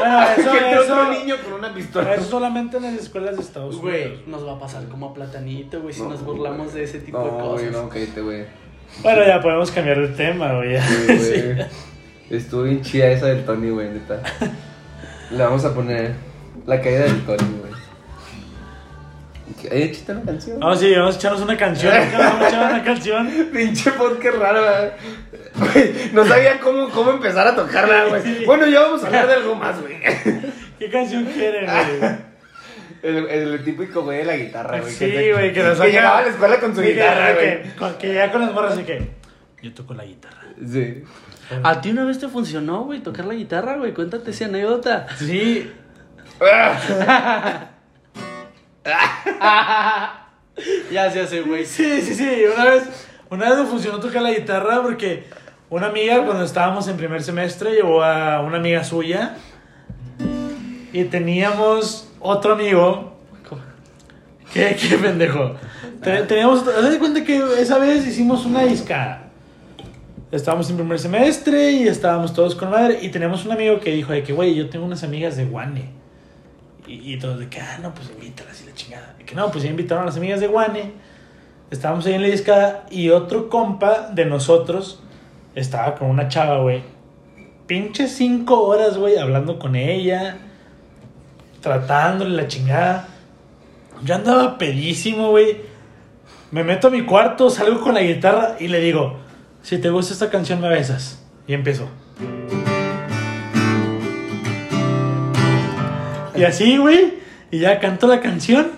Bueno, 0.00 0.22
eso, 0.38 0.50
que 0.52 0.58
entre 0.58 0.78
otro 0.78 1.10
niño 1.12 1.36
con 1.44 1.52
una 1.52 1.74
pistola. 1.74 2.14
eso 2.14 2.24
solamente 2.24 2.78
en 2.78 2.82
las 2.84 2.94
escuelas 2.94 3.36
de 3.36 3.42
Estados 3.42 3.76
Güey, 3.76 4.06
Unidos. 4.06 4.22
nos 4.26 4.46
va 4.46 4.54
a 4.54 4.58
pasar 4.58 4.84
como 4.88 5.10
a 5.10 5.14
Platanito, 5.14 5.80
güey, 5.82 5.94
si 5.94 6.02
No, 6.02 6.08
nos 6.10 6.22
burlamos 6.24 6.72
de 6.74 6.84
ese 6.84 7.00
tipo 7.00 7.18
de 7.18 7.24
No, 7.30 7.38
cosas. 7.38 7.68
güey, 7.70 7.70
no, 7.82 7.88
cállate, 7.88 8.20
güey. 8.22 8.44
Bueno, 9.02 9.26
ya 9.26 9.40
podemos 9.42 9.70
cambiar 9.70 10.00
de 10.00 10.08
tema, 10.08 10.54
güey. 10.54 10.80
Sí, 10.80 11.42
güey. 11.42 11.66
Estuvo 12.30 12.62
bien 12.64 12.82
chida 12.82 13.06
esa 13.08 13.26
del 13.26 13.44
Tony, 13.44 13.70
güey, 13.70 13.88
neta. 13.90 14.20
Le 15.30 15.42
vamos 15.42 15.64
a 15.64 15.74
poner 15.74 16.14
la 16.66 16.80
caída 16.80 17.04
del 17.04 17.24
Tony, 17.24 17.58
güey. 17.60 17.66
¿Hay 19.70 19.90
chiste 19.90 20.12
una 20.12 20.22
canción? 20.22 20.60
Vamos, 20.60 20.78
sí, 20.80 20.94
vamos 20.94 21.14
a 21.14 21.18
echarnos 21.18 21.40
una 21.42 21.56
canción. 21.56 21.92
Nos 21.94 22.12
vamos 22.18 22.42
a 22.42 22.48
echar 22.48 22.72
una 22.74 22.84
canción. 22.84 23.30
Pinche 23.52 23.90
podcast 23.92 24.36
raro, 24.38 24.62
güey. 24.62 25.72
Güey, 25.72 26.10
No 26.12 26.24
sabía 26.26 26.60
cómo, 26.60 26.88
cómo 26.90 27.12
empezar 27.12 27.46
a 27.48 27.56
tocarla, 27.56 28.04
güey. 28.06 28.44
Bueno, 28.44 28.66
ya 28.66 28.82
vamos 28.82 29.02
a 29.02 29.06
hablar 29.06 29.26
de 29.26 29.34
algo 29.34 29.54
más, 29.54 29.80
güey. 29.80 29.96
¿Qué 30.78 30.90
canción 30.90 31.24
quieren, 31.24 31.66
güey? 31.66 32.10
El, 33.02 33.28
el 33.28 33.62
típico 33.64 34.02
güey 34.02 34.18
de 34.18 34.24
la 34.24 34.36
guitarra, 34.36 34.80
güey. 34.80 34.92
Sí, 34.92 35.12
güey, 35.32 35.52
que 35.52 35.62
saca- 35.62 35.86
llegaba 35.86 36.18
a 36.18 36.22
la 36.22 36.28
escuela 36.28 36.58
con 36.58 36.74
su 36.74 36.80
Sí, 36.82 36.88
guitarra, 36.88 37.34
güey. 37.34 37.62
que, 37.62 37.70
con- 37.76 37.94
que 37.98 38.14
ya 38.14 38.32
con 38.32 38.40
las 38.40 38.52
morras 38.52 38.72
así 38.72 38.82
que. 38.82 39.10
Yo 39.62 39.72
toco 39.74 39.94
la 39.94 40.04
guitarra. 40.04 40.42
Sí. 40.68 41.04
¿A 41.62 41.80
ti 41.80 41.90
una 41.90 42.04
vez 42.04 42.18
te 42.18 42.26
funcionó, 42.26 42.82
güey, 42.84 43.00
tocar 43.00 43.26
la 43.26 43.34
guitarra, 43.34 43.76
güey? 43.76 43.92
Cuéntate 43.94 44.30
esa 44.32 44.46
anécdota. 44.46 45.06
Sí. 45.18 45.70
ya 50.92 51.10
se 51.10 51.20
hace, 51.20 51.40
güey. 51.42 51.66
Sí, 51.66 52.00
sí, 52.02 52.14
sí. 52.14 52.28
Una 52.54 52.64
vez, 52.64 52.82
una 53.30 53.50
vez 53.50 53.58
me 53.58 53.66
funcionó 53.66 54.00
tocar 54.00 54.22
la 54.22 54.32
guitarra 54.32 54.82
porque 54.82 55.24
una 55.70 55.86
amiga, 55.86 56.24
cuando 56.24 56.44
estábamos 56.44 56.86
en 56.88 56.96
primer 56.96 57.22
semestre, 57.22 57.72
llevó 57.72 58.02
a 58.02 58.40
una 58.42 58.58
amiga 58.58 58.84
suya. 58.84 59.36
Y 60.92 61.04
teníamos 61.04 62.08
otro 62.20 62.54
amigo. 62.54 63.16
¿Qué, 64.52 64.76
qué 64.80 64.96
pendejo? 64.96 65.54
Te- 66.02 66.22
Teníamos. 66.22 66.66
Haz 66.68 66.90
de 66.90 66.98
cuenta 66.98 67.22
que 67.24 67.36
esa 67.60 67.78
vez 67.78 68.06
hicimos 68.06 68.46
una 68.46 68.62
discada. 68.62 69.24
Estábamos 70.32 70.68
en 70.70 70.76
primer 70.76 70.98
semestre 70.98 71.72
y 71.72 71.88
estábamos 71.88 72.32
todos 72.32 72.54
con 72.54 72.70
madre. 72.70 72.98
Y 73.02 73.10
tenemos 73.10 73.44
un 73.44 73.52
amigo 73.52 73.80
que 73.80 73.90
dijo 73.92 74.12
de 74.12 74.22
que, 74.22 74.32
güey, 74.32 74.54
yo 74.54 74.70
tengo 74.70 74.86
unas 74.86 75.02
amigas 75.04 75.36
de 75.36 75.44
Guane. 75.44 75.90
Y, 76.86 77.14
y 77.14 77.18
todos 77.18 77.38
de 77.38 77.48
que, 77.48 77.60
ah, 77.60 77.78
no, 77.82 77.92
pues 77.94 78.10
invítalas 78.10 78.62
y 78.62 78.66
la 78.66 78.74
chingada. 78.74 79.16
Y 79.20 79.24
que 79.24 79.34
no, 79.34 79.50
pues 79.50 79.64
ya 79.64 79.70
invitaron 79.70 80.04
a 80.04 80.06
las 80.06 80.16
amigas 80.16 80.40
de 80.40 80.46
Guane. 80.46 80.92
Estábamos 81.70 82.06
ahí 82.06 82.14
en 82.14 82.22
la 82.22 82.28
discada 82.28 82.86
y 82.90 83.10
otro 83.10 83.48
compa 83.48 84.10
de 84.12 84.24
nosotros 84.24 85.00
estaba 85.56 85.94
con 85.96 86.08
una 86.08 86.28
chava, 86.28 86.58
güey. 86.58 86.82
Pinche 87.66 88.06
cinco 88.06 88.62
horas, 88.62 88.96
güey, 88.96 89.16
hablando 89.16 89.58
con 89.58 89.74
ella. 89.74 90.36
Tratándole 91.60 92.36
la 92.36 92.46
chingada. 92.46 93.08
Yo 94.04 94.14
andaba 94.14 94.58
pedísimo, 94.58 95.30
güey. 95.30 95.56
Me 96.52 96.62
meto 96.62 96.88
a 96.88 96.90
mi 96.90 97.04
cuarto, 97.04 97.50
salgo 97.50 97.80
con 97.80 97.94
la 97.94 98.02
guitarra 98.02 98.56
y 98.60 98.68
le 98.68 98.78
digo, 98.78 99.16
si 99.62 99.78
te 99.78 99.90
gusta 99.90 100.12
esta 100.12 100.30
canción 100.30 100.60
me 100.60 100.68
besas. 100.68 101.24
Y 101.48 101.54
empezó. 101.54 101.88
Y 106.36 106.44
así, 106.44 106.76
güey. 106.76 107.14
Y 107.50 107.60
ya 107.60 107.78
canto 107.80 108.06
la 108.06 108.20
canción. 108.20 108.70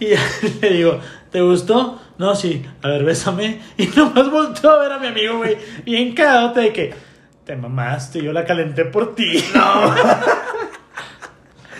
Y 0.00 0.08
ya 0.08 0.20
le 0.62 0.70
digo, 0.70 1.00
¿te 1.30 1.40
gustó? 1.40 2.00
No, 2.18 2.34
sí. 2.34 2.64
A 2.82 2.88
ver, 2.88 3.04
bésame. 3.04 3.60
Y 3.76 3.86
nomás 3.96 4.30
volteó 4.30 4.70
a 4.70 4.78
ver 4.80 4.92
a 4.92 4.98
mi 4.98 5.08
amigo, 5.08 5.38
güey. 5.38 5.56
Bien 5.84 6.14
cagadote 6.14 6.60
de 6.60 6.72
que 6.72 6.94
te 7.44 7.56
mamaste. 7.56 8.22
Yo 8.22 8.32
la 8.32 8.44
calenté 8.44 8.84
por 8.84 9.14
ti. 9.14 9.44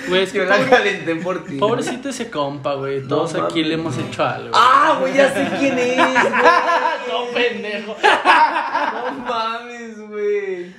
Güey, 0.09 0.23
es 0.23 0.33
que 0.33 0.39
Yo 0.39 0.45
la 0.47 0.65
calenté 0.65 1.17
por 1.17 1.45
ti. 1.45 1.59
pobrecito 1.59 2.09
ese 2.09 2.31
compa, 2.31 2.75
güey. 2.75 3.07
Todos 3.07 3.35
No 3.35 3.45
aquí 3.45 3.63
le 3.63 3.75
hemos 3.75 3.99
hecho 3.99 4.25
algo. 4.25 4.51
Ah, 4.55 4.97
güey, 4.99 5.13
ya 5.13 5.31
sé 5.35 5.47
quién 5.59 5.79
es, 5.79 5.99
no, 5.99 7.25
pendejo. 7.35 7.95
No 8.01 9.13
mames, 9.27 9.99
güey. 10.09 10.73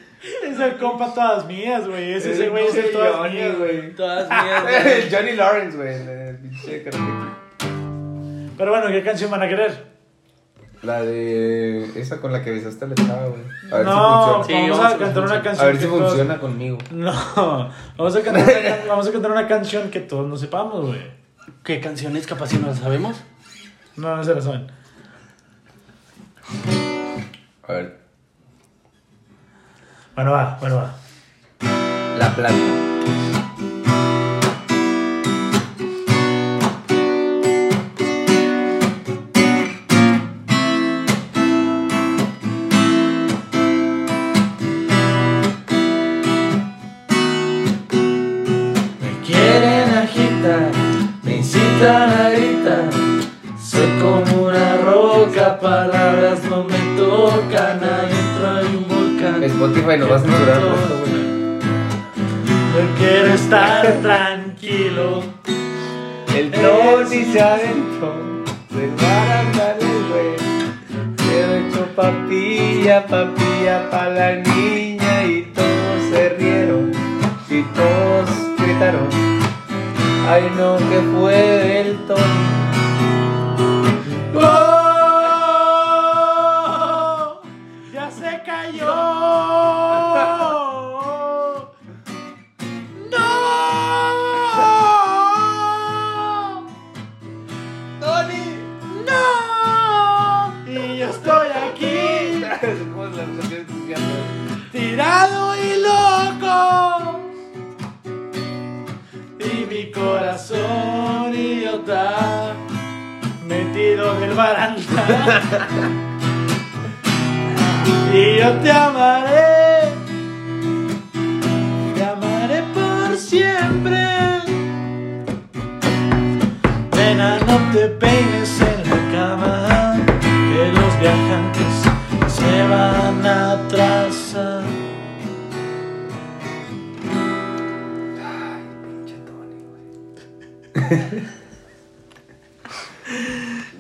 Es 0.45 0.59
el 0.59 0.77
compa 0.77 1.13
todas 1.13 1.45
mías, 1.45 1.87
güey. 1.87 2.13
Es 2.13 2.25
ese 2.25 2.49
güey, 2.49 2.67
es 2.67 2.75
el 2.75 2.91
todas 2.91 3.15
Johnny, 3.15 3.33
mías, 3.35 3.57
güey. 3.57 3.95
Todas 3.95 4.29
mías, 4.29 4.63
güey. 4.83 5.01
El 5.03 5.15
Johnny 5.15 5.31
Lawrence, 5.33 5.77
güey. 5.77 5.93
el- 5.93 6.37
pinche. 6.37 6.83
Pero 8.57 8.71
bueno, 8.71 8.87
¿qué 8.87 9.01
canción 9.03 9.31
van 9.31 9.43
a 9.43 9.47
querer? 9.47 9.87
La 10.81 11.01
de. 11.01 11.89
Esa 11.99 12.19
con 12.21 12.31
la 12.33 12.41
que 12.43 12.51
besaste 12.51 12.85
a 12.85 12.87
la 12.89 12.95
chava, 12.95 13.25
güey. 13.27 13.41
A 13.71 13.77
ver 13.77 13.85
No, 13.85 14.43
si 14.43 14.53
Sí, 14.53 14.59
vamos 14.59 14.77
vamos 14.79 14.93
a 14.93 14.97
cantar 14.97 15.23
una 15.23 15.41
funciona. 15.41 15.43
canción. 15.43 15.43
funciona. 15.43 15.61
A 15.61 15.65
ver 15.65 15.75
si 15.77 15.81
que 15.81 15.87
todos- 15.89 16.07
funciona 16.09 16.39
conmigo. 16.39 16.77
No, 16.91 17.71
vamos 17.97 18.15
a, 18.15 18.21
cantar 18.21 18.43
una, 18.43 18.85
vamos 18.87 19.07
a 19.07 19.11
cantar 19.11 19.31
una 19.31 19.47
canción 19.47 19.89
que 19.91 19.99
todos 20.01 20.27
no 20.27 20.37
sepamos, 20.37 20.85
güey. 20.85 21.01
¿Qué 21.63 21.79
canciones 21.79 22.25
capaz 22.27 22.47
si 22.47 22.57
no 22.57 22.67
las 22.67 22.79
sabemos? 22.79 23.17
No, 23.97 24.15
no 24.15 24.23
se 24.23 24.33
la 24.35 24.41
saben. 24.41 24.67
A 27.67 27.73
ver. 27.73 27.99
Bueno, 30.19 30.33
va, 30.33 30.57
bueno, 30.59 30.75
va. 30.75 32.17
La 32.17 32.35
plata. 32.35 33.38
Va 60.09 60.15
a 60.15 60.19
censurar. 60.19 60.61
Yo 62.73 62.81
quiero 62.97 63.33
estar 63.33 64.01
tranquilo. 64.01 65.23
El 66.35 66.51
Tony 66.51 67.25
se 67.31 67.41
aventó, 67.41 68.15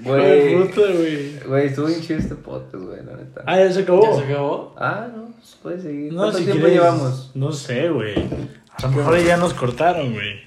Güey. 0.03 0.55
Güey. 0.55 1.39
Güey, 1.45 1.67
estuvo 1.67 1.87
bien 1.87 2.01
chido 2.01 2.19
este 2.19 2.35
podcast, 2.35 2.83
güey, 2.83 3.03
la 3.05 3.15
neta. 3.17 3.43
Ah, 3.45 3.57
ya 3.59 3.71
se 3.71 3.81
acabó. 3.81 4.03
¿Ya 4.03 4.25
se 4.25 4.31
acabó? 4.31 4.75
Ah, 4.77 5.07
no, 5.15 5.33
pues 5.35 5.57
puede 5.61 5.81
seguir. 5.81 6.13
No, 6.13 6.19
¿Cuánto 6.21 6.37
si 6.39 6.43
tiempo 6.45 6.65
quieres- 6.65 6.79
llevamos? 6.81 7.31
No 7.35 7.51
sé, 7.51 7.89
güey. 7.89 8.15
A 8.17 8.81
lo 8.83 8.89
mejor 8.91 9.23
ya 9.23 9.37
nos 9.37 9.53
cortaron, 9.53 10.13
güey. 10.13 10.41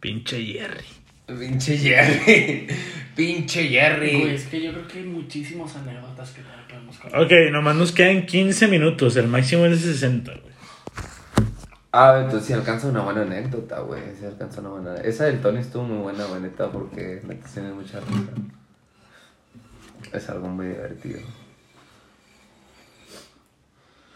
Pinche 0.00 0.42
Jerry. 0.44 0.84
Pinche 1.38 1.76
Jerry. 1.78 2.66
Pinche 3.16 3.60
Güey, 3.68 3.72
Jerry. 3.72 4.22
es 4.34 4.46
que 4.46 4.60
yo 4.60 4.72
creo 4.72 4.88
que 4.88 4.98
hay 4.98 5.04
muchísimas 5.04 5.74
anécdotas 5.76 6.30
que 6.32 6.42
todavía 6.42 6.66
podemos 6.68 6.98
contar. 6.98 7.22
Ok, 7.22 7.30
nomás 7.52 7.76
nos 7.76 7.92
quedan 7.92 8.26
15 8.26 8.66
minutos. 8.68 9.16
El 9.16 9.28
máximo 9.28 9.64
es 9.66 9.84
de 9.84 9.92
60, 9.92 10.32
güey. 10.32 10.53
Ah, 11.96 12.18
entonces 12.24 12.48
sí 12.48 12.52
alcanza 12.52 12.88
una 12.88 13.02
buena 13.02 13.22
anécdota, 13.22 13.78
güey. 13.78 14.02
Sí 14.18 14.24
alcanza 14.26 14.60
una 14.60 14.70
buena. 14.70 14.96
Esa 14.96 15.26
del 15.26 15.40
Tony 15.40 15.58
estuvo 15.58 15.84
muy 15.84 15.98
buena, 15.98 16.24
güey, 16.24 16.40
neta, 16.40 16.68
porque 16.72 17.22
neta 17.24 17.46
tiene 17.54 17.72
mucha 17.72 18.00
risa. 18.00 18.32
Es 20.12 20.28
algo 20.28 20.48
muy 20.48 20.66
divertido. 20.66 21.20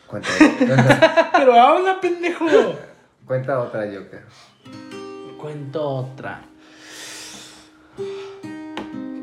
Cuenta, 0.08 0.28
cuenta, 0.58 1.30
Pero 1.36 1.52
habla, 1.54 2.00
pendejo. 2.00 2.46
cuenta 3.24 3.60
otra, 3.60 3.82
Joker. 3.82 4.24
Cuento 5.38 5.88
otra. 5.88 6.40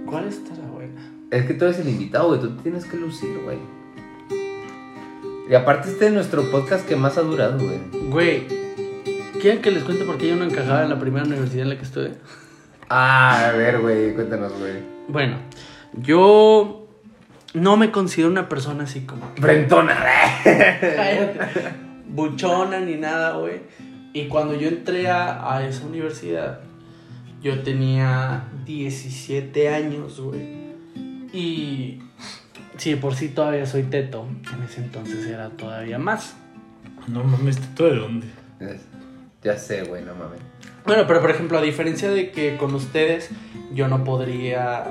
¿Cuál 0.05 0.27
estará 0.29 0.61
buena? 0.67 1.01
Es 1.29 1.45
que 1.45 1.55
tú 1.55 1.65
eres 1.65 1.79
el 1.79 1.89
invitado, 1.89 2.29
güey. 2.29 2.39
Tú 2.39 2.55
te 2.55 2.63
tienes 2.63 2.85
que 2.85 2.95
lucir, 2.95 3.37
güey. 3.43 3.59
Y 5.47 5.53
aparte 5.53 5.89
este 5.89 6.07
es 6.07 6.13
nuestro 6.13 6.49
podcast 6.49 6.87
que 6.87 6.95
más 6.95 7.17
ha 7.17 7.21
durado, 7.21 7.59
güey. 7.59 7.79
Güey, 8.09 8.47
¿quieren 9.39 9.61
que 9.61 9.69
les 9.69 9.83
cuente 9.83 10.03
por 10.03 10.17
qué 10.17 10.27
yo 10.29 10.35
no 10.35 10.43
encajaba 10.43 10.83
en 10.83 10.89
la 10.89 10.99
primera 10.99 11.25
universidad 11.25 11.63
en 11.63 11.69
la 11.69 11.77
que 11.77 11.83
estuve? 11.83 12.13
Ah, 12.89 13.49
a 13.49 13.51
ver, 13.51 13.79
güey. 13.79 14.15
Cuéntanos, 14.15 14.53
güey. 14.57 14.73
Bueno, 15.07 15.37
yo 15.93 16.87
no 17.53 17.77
me 17.77 17.91
considero 17.91 18.31
una 18.31 18.49
persona 18.49 18.85
así 18.85 19.01
como 19.01 19.31
Brentona. 19.37 19.95
Cállate. 20.43 21.39
buchona 22.09 22.79
ni 22.79 22.95
nada, 22.95 23.37
güey. 23.37 23.61
Y 24.13 24.27
cuando 24.27 24.55
yo 24.55 24.67
entré 24.67 25.09
a, 25.09 25.53
a 25.53 25.67
esa 25.67 25.85
universidad, 25.85 26.61
yo 27.43 27.61
tenía 27.61 28.45
17 28.65 29.69
años, 29.69 30.19
güey. 30.19 30.65
Y 31.33 31.99
si 32.77 32.91
de 32.91 32.97
por 32.97 33.15
sí 33.15 33.29
todavía 33.29 33.65
soy 33.65 33.83
teto, 33.83 34.25
en 34.53 34.63
ese 34.63 34.81
entonces 34.81 35.25
era 35.27 35.49
todavía 35.49 35.97
más. 35.97 36.35
No 37.07 37.23
mames, 37.23 37.59
¿tú 37.75 37.85
de 37.85 37.95
dónde? 37.95 38.27
Ya 39.43 39.57
sé, 39.57 39.83
güey, 39.83 40.03
no 40.03 40.15
mames. 40.15 40.39
Bueno, 40.85 41.05
pero 41.07 41.21
por 41.21 41.31
ejemplo, 41.31 41.57
a 41.57 41.61
diferencia 41.61 42.09
de 42.09 42.31
que 42.31 42.57
con 42.57 42.73
ustedes, 42.73 43.29
yo 43.73 43.87
no 43.87 44.03
podría. 44.03 44.85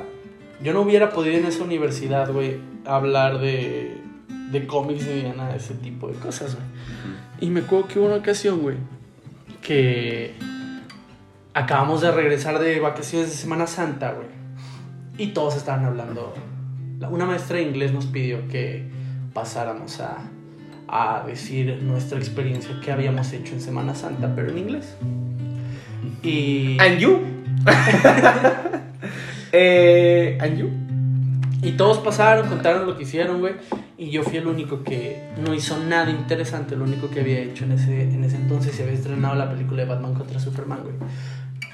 Yo 0.62 0.72
no 0.72 0.80
hubiera 0.80 1.10
podido 1.10 1.36
en 1.36 1.46
esa 1.46 1.62
universidad, 1.64 2.32
güey, 2.32 2.58
hablar 2.84 3.38
de, 3.38 3.96
de 4.50 4.66
cómics 4.66 5.06
ni 5.06 5.22
de 5.22 5.34
nada 5.34 5.50
de 5.50 5.58
ese 5.58 5.74
tipo 5.74 6.08
de 6.08 6.14
cosas, 6.14 6.54
güey. 6.54 6.66
Y 7.40 7.50
me 7.50 7.60
acuerdo 7.60 7.88
que 7.88 7.98
hubo 7.98 8.06
una 8.06 8.16
ocasión, 8.16 8.60
güey, 8.60 8.76
que 9.60 10.34
acabamos 11.52 12.00
de 12.00 12.10
regresar 12.10 12.58
de 12.58 12.80
vacaciones 12.80 13.30
de 13.30 13.36
Semana 13.36 13.66
Santa, 13.66 14.12
güey. 14.12 14.28
Y 15.18 15.32
todos 15.32 15.56
estaban 15.56 15.84
hablando. 15.84 16.34
Una 17.10 17.26
maestra 17.26 17.58
de 17.58 17.64
inglés 17.64 17.92
nos 17.92 18.06
pidió 18.06 18.48
que 18.48 18.88
pasáramos 19.32 20.00
a, 20.00 20.30
a 20.88 21.24
decir 21.26 21.82
nuestra 21.82 22.18
experiencia 22.18 22.78
que 22.82 22.92
habíamos 22.92 23.32
hecho 23.32 23.54
en 23.54 23.60
Semana 23.60 23.94
Santa, 23.94 24.32
pero 24.34 24.50
en 24.50 24.58
inglés. 24.58 24.96
Y, 26.22 26.76
¿And 26.80 26.98
you? 26.98 27.20
eh, 29.52 30.38
¿And 30.40 30.58
you? 30.58 30.84
y 31.64 31.72
todos 31.72 31.98
pasaron, 31.98 32.48
contaron 32.48 32.86
lo 32.86 32.96
que 32.96 33.04
hicieron, 33.04 33.40
güey. 33.40 33.54
Y 33.96 34.10
yo 34.10 34.22
fui 34.22 34.36
el 34.36 34.46
único 34.46 34.82
que 34.82 35.30
no 35.44 35.54
hizo 35.54 35.78
nada 35.78 36.10
interesante. 36.10 36.76
Lo 36.76 36.84
único 36.84 37.08
que 37.08 37.20
había 37.20 37.40
hecho 37.40 37.64
en 37.64 37.72
ese, 37.72 38.02
en 38.02 38.22
ese 38.22 38.36
entonces 38.36 38.74
se 38.74 38.82
había 38.82 38.94
estrenado 38.94 39.34
la 39.34 39.50
película 39.50 39.82
de 39.82 39.88
Batman 39.88 40.14
contra 40.14 40.38
Superman, 40.38 40.80
güey. 40.82 40.94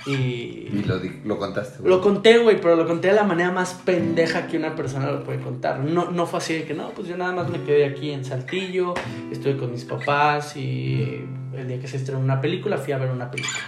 Y 0.06 0.68
Y 0.72 0.84
lo, 0.86 1.00
lo 1.24 1.38
contaste, 1.38 1.78
güey. 1.80 1.90
Lo 1.90 2.00
conté, 2.00 2.38
güey, 2.38 2.60
pero 2.60 2.76
lo 2.76 2.86
conté 2.86 3.08
de 3.08 3.14
la 3.14 3.24
manera 3.24 3.50
más 3.50 3.74
pendeja 3.84 4.46
que 4.46 4.56
una 4.56 4.74
persona 4.74 5.10
lo 5.10 5.24
puede 5.24 5.40
contar. 5.40 5.80
No, 5.80 6.10
no 6.10 6.26
fue 6.26 6.38
así 6.38 6.54
de 6.54 6.64
que 6.64 6.74
no, 6.74 6.90
pues 6.90 7.08
yo 7.08 7.16
nada 7.16 7.32
más 7.32 7.50
me 7.50 7.62
quedé 7.62 7.84
aquí 7.86 8.10
en 8.10 8.24
Saltillo, 8.24 8.94
estuve 9.30 9.56
con 9.56 9.72
mis 9.72 9.84
papás 9.84 10.56
y 10.56 11.24
el 11.54 11.68
día 11.68 11.80
que 11.80 11.88
se 11.88 11.96
estrenó 11.96 12.20
una 12.20 12.40
película 12.40 12.78
fui 12.78 12.92
a 12.92 12.98
ver 12.98 13.10
una 13.10 13.30
película. 13.30 13.58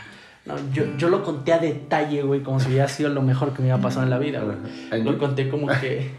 No, 0.45 0.57
yo, 0.73 0.85
yo 0.97 1.09
lo 1.09 1.23
conté 1.23 1.53
a 1.53 1.59
detalle, 1.59 2.23
güey, 2.23 2.43
como 2.43 2.59
si 2.59 2.69
hubiera 2.69 2.89
sido 2.89 3.11
lo 3.11 3.23
mejor 3.23 3.53
que 3.53 3.63
me 3.63 3.69
iba 3.69 3.77
a 3.77 3.81
pasar 3.81 4.05
en 4.05 4.11
la 4.11 4.19
vida, 4.19 4.41
güey. 4.41 4.57
¿And 4.91 5.05
Lo 5.05 5.19
conté 5.19 5.49
como 5.49 5.69
que. 5.69 6.11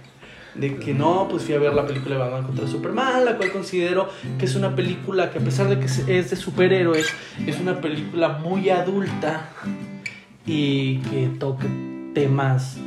De 0.56 0.76
que 0.76 0.94
no, 0.94 1.28
pues 1.30 1.44
fui 1.44 1.56
a 1.56 1.58
ver 1.58 1.74
la 1.74 1.88
película 1.88 2.14
de 2.14 2.22
Batman 2.22 2.44
contra 2.44 2.68
Superman, 2.68 3.26
la 3.26 3.38
cual 3.38 3.52
considero 3.52 4.08
que 4.38 4.46
es 4.46 4.54
una 4.54 4.76
película 4.76 5.32
que 5.32 5.40
a 5.40 5.42
pesar 5.42 5.68
de 5.68 5.80
que 5.80 5.86
es 5.86 6.30
de 6.30 6.36
superhéroes, 6.36 7.08
es 7.48 7.60
una 7.60 7.82
película 7.82 8.30
muy 8.30 8.70
adulta 8.70 9.50
y 10.46 10.98
que 11.00 11.30
toca 11.40 11.66
temas 12.14 12.78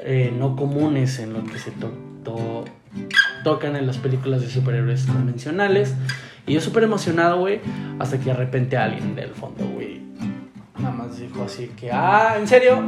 eh, 0.00 0.32
no 0.36 0.56
comunes 0.56 1.18
en 1.18 1.32
lo 1.32 1.44
que 1.44 1.58
se 1.58 1.70
to- 1.72 1.92
to- 2.24 2.64
tocan 3.42 3.76
en 3.76 3.86
las 3.86 3.98
películas 3.98 4.40
de 4.40 4.48
superhéroes 4.48 5.06
convencionales. 5.06 5.94
Y 6.46 6.54
yo 6.54 6.60
súper 6.60 6.82
emocionado, 6.84 7.38
güey, 7.38 7.60
hasta 7.98 8.18
que 8.18 8.24
de 8.26 8.34
repente 8.34 8.76
alguien 8.76 9.14
del 9.14 9.30
fondo, 9.30 9.66
güey, 9.66 10.02
nada 10.78 10.94
más 10.94 11.18
dijo 11.18 11.42
así 11.44 11.68
que, 11.68 11.90
ah, 11.90 12.36
¿en 12.38 12.46
serio? 12.46 12.82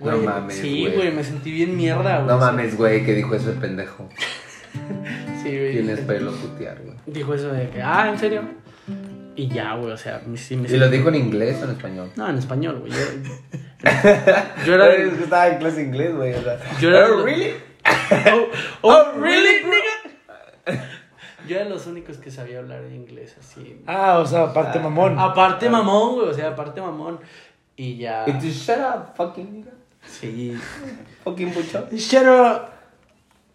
No 0.00 0.18
mames, 0.18 0.56
Sí, 0.56 0.80
güey. 0.82 0.94
güey, 0.96 1.12
me 1.12 1.22
sentí 1.22 1.52
bien 1.52 1.76
mierda, 1.76 2.16
güey. 2.18 2.26
No 2.26 2.38
mames, 2.38 2.76
güey, 2.76 3.04
que 3.04 3.14
dijo 3.14 3.34
eso 3.34 3.50
el 3.50 3.56
pendejo. 3.58 4.08
Sí, 5.42 5.50
güey. 5.50 5.72
Tienes 5.72 6.00
pelo 6.00 6.32
putear, 6.32 6.80
güey. 6.82 6.96
Dijo 7.06 7.34
eso 7.34 7.52
de 7.52 7.68
que, 7.68 7.80
ah, 7.82 8.08
¿en 8.10 8.18
serio? 8.18 8.42
Y 9.36 9.48
ya, 9.48 9.74
güey, 9.74 9.92
o 9.92 9.96
sea, 9.96 10.22
me- 10.26 10.36
sí 10.36 10.56
me 10.56 10.68
¿Y 10.68 10.76
lo 10.76 10.88
dijo 10.88 11.08
en 11.08 11.16
inglés 11.16 11.58
o 11.60 11.64
en 11.64 11.70
español? 11.70 12.10
No, 12.16 12.28
en 12.28 12.38
español, 12.38 12.78
güey. 12.80 12.92
Yo, 12.92 12.98
yo 14.66 14.74
era... 14.74 14.94
Es 14.94 15.14
que 15.14 15.24
estaba 15.24 15.48
en 15.48 15.58
clase 15.58 15.76
de 15.78 15.82
inglés, 15.84 16.14
güey. 16.14 16.34
o 16.34 16.42
sea. 16.42 16.58
Yo 16.80 16.88
era- 16.90 17.08
Oh, 17.10 17.24
really? 17.24 17.54
Oh, 18.32 18.48
oh, 18.82 19.12
really, 19.20 19.64
nigga? 19.64 20.84
Yo 21.46 21.56
era 21.56 21.64
de 21.64 21.70
los 21.70 21.86
únicos 21.86 22.16
que 22.16 22.30
sabía 22.30 22.58
hablar 22.60 22.82
en 22.84 22.94
inglés 22.94 23.36
así. 23.38 23.82
Ah, 23.86 24.18
o 24.18 24.26
sea, 24.26 24.44
aparte 24.44 24.78
mamón. 24.78 25.18
Aparte 25.18 25.68
mamón, 25.68 26.14
güey, 26.14 26.28
o 26.28 26.34
sea, 26.34 26.48
aparte 26.48 26.80
mamón. 26.80 27.18
Y 27.76 27.96
ya. 27.98 28.24
Y 28.26 28.32
tú, 28.38 28.46
shut 28.46 28.78
up, 28.78 29.14
fucking 29.16 29.52
nigga. 29.52 29.72
Sí. 30.06 30.56
Fucking 31.24 31.52
pucho. 31.52 31.86
Shut 31.92 32.22
up. 32.22 32.70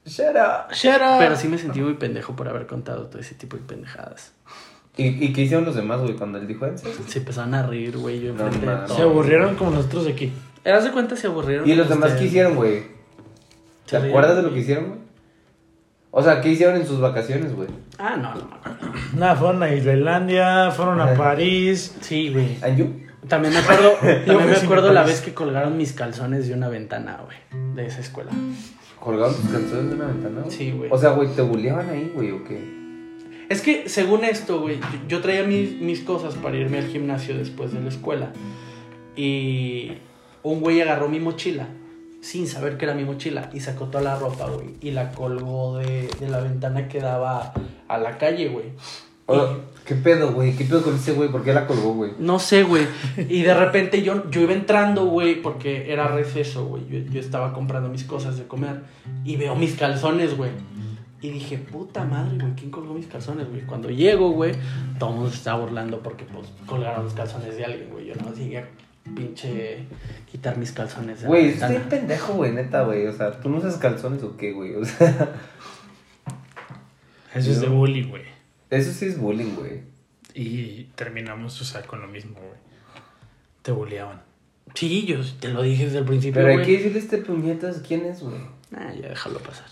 Shut 0.06 0.36
up. 0.36 0.72
Shut 0.74 1.02
up. 1.02 1.18
Pero 1.20 1.36
sí 1.36 1.48
me 1.48 1.58
sentí 1.58 1.80
muy 1.82 1.94
pendejo 1.96 2.36
por 2.36 2.48
haber 2.48 2.68
contado 2.68 3.08
todo 3.08 3.20
ese 3.20 3.34
tipo 3.36 3.58
de 3.58 3.64
pendejadas. 3.64 4.34
¿Y, 5.00 5.24
¿Y 5.24 5.34
qué 5.34 5.42
hicieron 5.44 5.66
los 5.66 5.76
demás, 5.76 6.02
güey, 6.02 6.14
cuando 6.16 6.38
él 6.38 6.48
dijo 6.48 6.66
eso? 6.66 6.88
Se 7.08 7.20
empezaron 7.20 7.54
a 7.54 7.66
reír, 7.66 7.98
güey, 7.98 8.20
yo 8.20 8.34
No 8.34 8.48
enfrente 8.48 8.70
de 8.70 8.76
todo. 8.88 8.96
Se 8.96 9.02
aburrieron 9.04 9.56
como 9.56 9.72
nosotros 9.72 10.08
aquí. 10.08 10.34
¿Eras 10.66 10.84
de 10.84 10.92
cuenta 10.92 11.16
se 11.16 11.28
aburrieron? 11.28 11.68
¿Y 11.68 11.74
los 11.76 11.88
demás 11.88 12.14
qué 12.14 12.26
hicieron, 12.26 12.56
güey? 12.56 12.82
Se 13.86 13.92
¿Te 13.92 14.00
rieron, 14.00 14.10
acuerdas 14.10 14.38
de 14.38 14.44
lo 14.44 14.54
que 14.54 14.60
hicieron, 14.60 14.88
güey? 14.90 15.00
O 16.12 16.22
sea, 16.22 16.42
¿qué 16.42 16.50
hicieron 16.50 16.76
en 16.76 16.86
sus 16.86 17.00
vacaciones, 17.00 17.56
güey? 17.56 17.70
Ah, 17.98 18.18
no, 18.18 18.36
no 18.36 18.46
me 18.46 18.56
acuerdo. 18.56 18.78
Nada, 19.18 19.36
fueron 19.36 19.64
a 19.64 19.74
Islandia, 19.74 20.72
fueron 20.72 21.00
a. 21.00 21.14
París. 21.14 21.96
Sí, 22.02 22.32
güey. 22.34 22.58
¿And 22.62 22.78
you? 22.78 22.88
También 23.28 23.54
me 23.54 23.60
acuerdo, 23.60 23.94
también 24.02 24.50
me 24.50 24.56
acuerdo 24.56 24.92
la 24.92 25.04
vez 25.04 25.22
que 25.22 25.34
colgaron 25.34 25.78
mis 25.78 25.94
calzones 25.94 26.48
de 26.48 26.54
una 26.54 26.68
ventana, 26.68 27.20
güey, 27.24 27.38
de 27.76 27.86
esa 27.86 28.00
escuela. 28.00 28.32
¿Colgaron 29.00 29.36
tus 29.36 29.50
canciones 29.50 29.90
de 29.90 29.96
una 29.96 30.06
ventana? 30.08 30.42
güey? 30.42 30.52
Sí, 30.52 30.72
güey. 30.72 30.90
O 30.92 30.98
sea, 30.98 31.12
güey, 31.12 31.30
¿te 31.30 31.42
bulleaban 31.42 31.90
ahí, 31.90 32.12
güey, 32.16 32.32
o 32.32 32.44
qué? 32.44 32.79
Es 33.50 33.62
que 33.62 33.90
según 33.90 34.24
esto, 34.24 34.62
güey, 34.62 34.80
yo, 34.80 35.00
yo 35.08 35.22
traía 35.22 35.44
mis, 35.44 35.82
mis 35.82 36.02
cosas 36.02 36.36
para 36.36 36.56
irme 36.56 36.78
al 36.78 36.88
gimnasio 36.88 37.38
después 37.38 37.74
de 37.74 37.82
la 37.82 37.90
escuela. 37.90 38.32
Y 39.16 39.92
un 40.44 40.62
güey 40.62 40.80
agarró 40.82 41.10
mi 41.10 41.20
mochila, 41.20 41.68
sin 42.22 42.48
saber 42.48 42.78
que 42.78 42.86
era 42.86 42.94
mi 42.94 43.04
mochila, 43.04 43.50
y 43.54 43.60
sacó 43.60 43.86
toda 43.86 44.04
la 44.04 44.18
ropa, 44.18 44.48
güey, 44.48 44.76
y 44.82 44.92
la 44.92 45.12
colgó 45.12 45.78
de, 45.78 46.08
de 46.20 46.30
la 46.30 46.40
ventana 46.40 46.88
que 46.88 47.00
daba 47.00 47.54
a 47.88 47.98
la 47.98 48.18
calle, 48.18 48.50
güey. 48.50 48.72
¿Qué 49.86 49.96
pedo, 49.96 50.34
güey? 50.34 50.56
¿Qué 50.56 50.66
pedo 50.66 50.84
con 50.84 50.96
ese 50.96 51.14
güey? 51.14 51.30
¿Por 51.30 51.44
qué 51.44 51.54
la 51.54 51.66
colgó, 51.66 51.94
güey? 51.94 52.12
No 52.20 52.40
sé, 52.40 52.64
güey. 52.64 52.88
Y 53.18 53.42
de 53.42 53.54
repente 53.54 54.02
yo, 54.02 54.30
yo 54.30 54.42
iba 54.42 54.54
entrando, 54.54 55.06
güey, 55.06 55.42
porque 55.42 55.92
era 55.92 56.08
receso, 56.08 56.66
güey. 56.66 56.84
Yo, 56.90 57.00
yo 57.12 57.20
estaba 57.20 57.54
comprando 57.54 57.90
mis 57.90 58.04
cosas 58.04 58.38
de 58.38 58.46
comer 58.46 58.82
y 59.24 59.36
veo 59.36 59.56
mis 59.56 59.76
calzones, 59.76 60.38
güey. 60.38 60.52
Y 61.22 61.32
dije, 61.32 61.58
puta 61.58 62.06
madre, 62.06 62.38
güey, 62.38 62.54
¿quién 62.56 62.72
colgó 62.72 62.94
mis 62.94 63.08
calzones, 63.08 63.50
güey? 63.50 63.62
Cuando 63.62 63.90
llego, 63.90 64.32
güey, 64.32 64.54
todo 64.98 65.10
el 65.10 65.16
mundo 65.16 65.32
se 65.32 65.38
estaba 65.38 65.60
burlando 65.60 66.02
porque, 66.02 66.24
pues, 66.24 66.48
colgaron 66.66 67.04
los 67.04 67.14
calzones 67.14 67.58
de 67.58 67.66
alguien, 67.66 67.90
güey. 67.90 68.06
Yo 68.06 68.16
no 68.16 68.34
llegué 68.34 68.60
a 68.60 68.70
pinche 69.16 69.86
quitar 70.32 70.58
mis 70.58 70.72
calzones 70.72 71.24
Güey, 71.26 71.54
bien 71.54 71.84
pendejo, 71.90 72.34
güey, 72.34 72.54
neta, 72.54 72.84
güey. 72.84 73.08
O 73.08 73.14
sea, 73.14 73.32
¿tú 73.32 73.50
no 73.50 73.58
usas 73.58 73.78
calzones 73.78 74.24
o 74.24 74.38
qué, 74.38 74.54
güey? 74.54 74.76
O 74.76 74.86
sea, 74.86 75.36
Eso 77.34 77.52
es 77.52 77.62
de 77.62 77.68
bully, 77.68 78.04
güey. 78.04 78.24
eso 78.70 78.92
sí 78.92 79.06
es 79.06 79.20
bullying, 79.20 79.56
güey. 79.56 79.82
Y 80.34 80.86
terminamos, 80.96 81.60
o 81.62 81.64
sea, 81.64 81.82
con 81.84 82.02
lo 82.02 82.08
mismo, 82.08 82.36
güey. 82.36 82.60
Te 83.62 83.72
bulleaban. 83.72 84.22
Sí, 84.74 85.06
yo 85.06 85.20
te 85.40 85.50
lo 85.50 85.62
dije 85.62 85.86
desde 85.86 86.00
el 86.00 86.06
principio, 86.06 86.42
Pero 86.42 86.60
hay 86.60 86.66
que 86.66 86.78
decirle 86.78 87.00
a 87.00 87.02
este 87.02 87.18
puñetas 87.18 87.82
quién 87.86 88.06
es, 88.06 88.22
güey. 88.22 88.40
Ah, 88.76 88.94
ya 88.94 89.10
déjalo 89.10 89.40
pasar. 89.40 89.66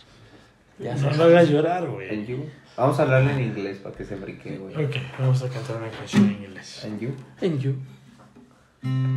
Ya 0.80 0.96
No 0.96 1.12
lo 1.12 1.24
hagas 1.24 1.50
llorar, 1.50 1.88
güey. 1.88 2.10
And 2.10 2.28
you. 2.28 2.46
Vamos 2.76 3.00
a 3.00 3.04
hablarle 3.04 3.32
en 3.32 3.42
inglés 3.42 3.78
para 3.78 3.96
que 3.96 4.06
se 4.06 4.14
embrique, 4.14 4.58
güey. 4.58 4.76
Ok, 4.76 4.96
vamos 5.18 5.42
a 5.42 5.50
cantar 5.50 5.78
una 5.78 5.90
canción 5.90 6.26
en 6.26 6.44
inglés. 6.44 6.86
And 6.86 7.00
you. 7.00 7.16
En 7.42 7.60
you. 7.60 7.76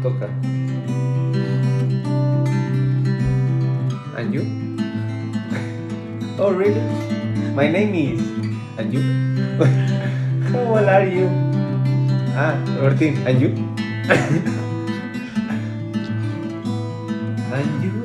Toca. 0.02 0.26
And 4.16 4.32
you? 4.32 4.42
Oh, 6.38 6.50
really? 6.50 6.80
My 7.54 7.68
name 7.68 7.94
is. 7.94 8.22
And 8.78 8.90
you? 8.90 9.02
How 10.50 10.64
old 10.74 10.88
are 10.88 11.04
you? 11.04 11.28
Ah, 12.34 12.56
14. 12.80 13.26
And 13.26 13.38
you? 13.38 13.48
and 17.52 17.84
you? 17.84 17.99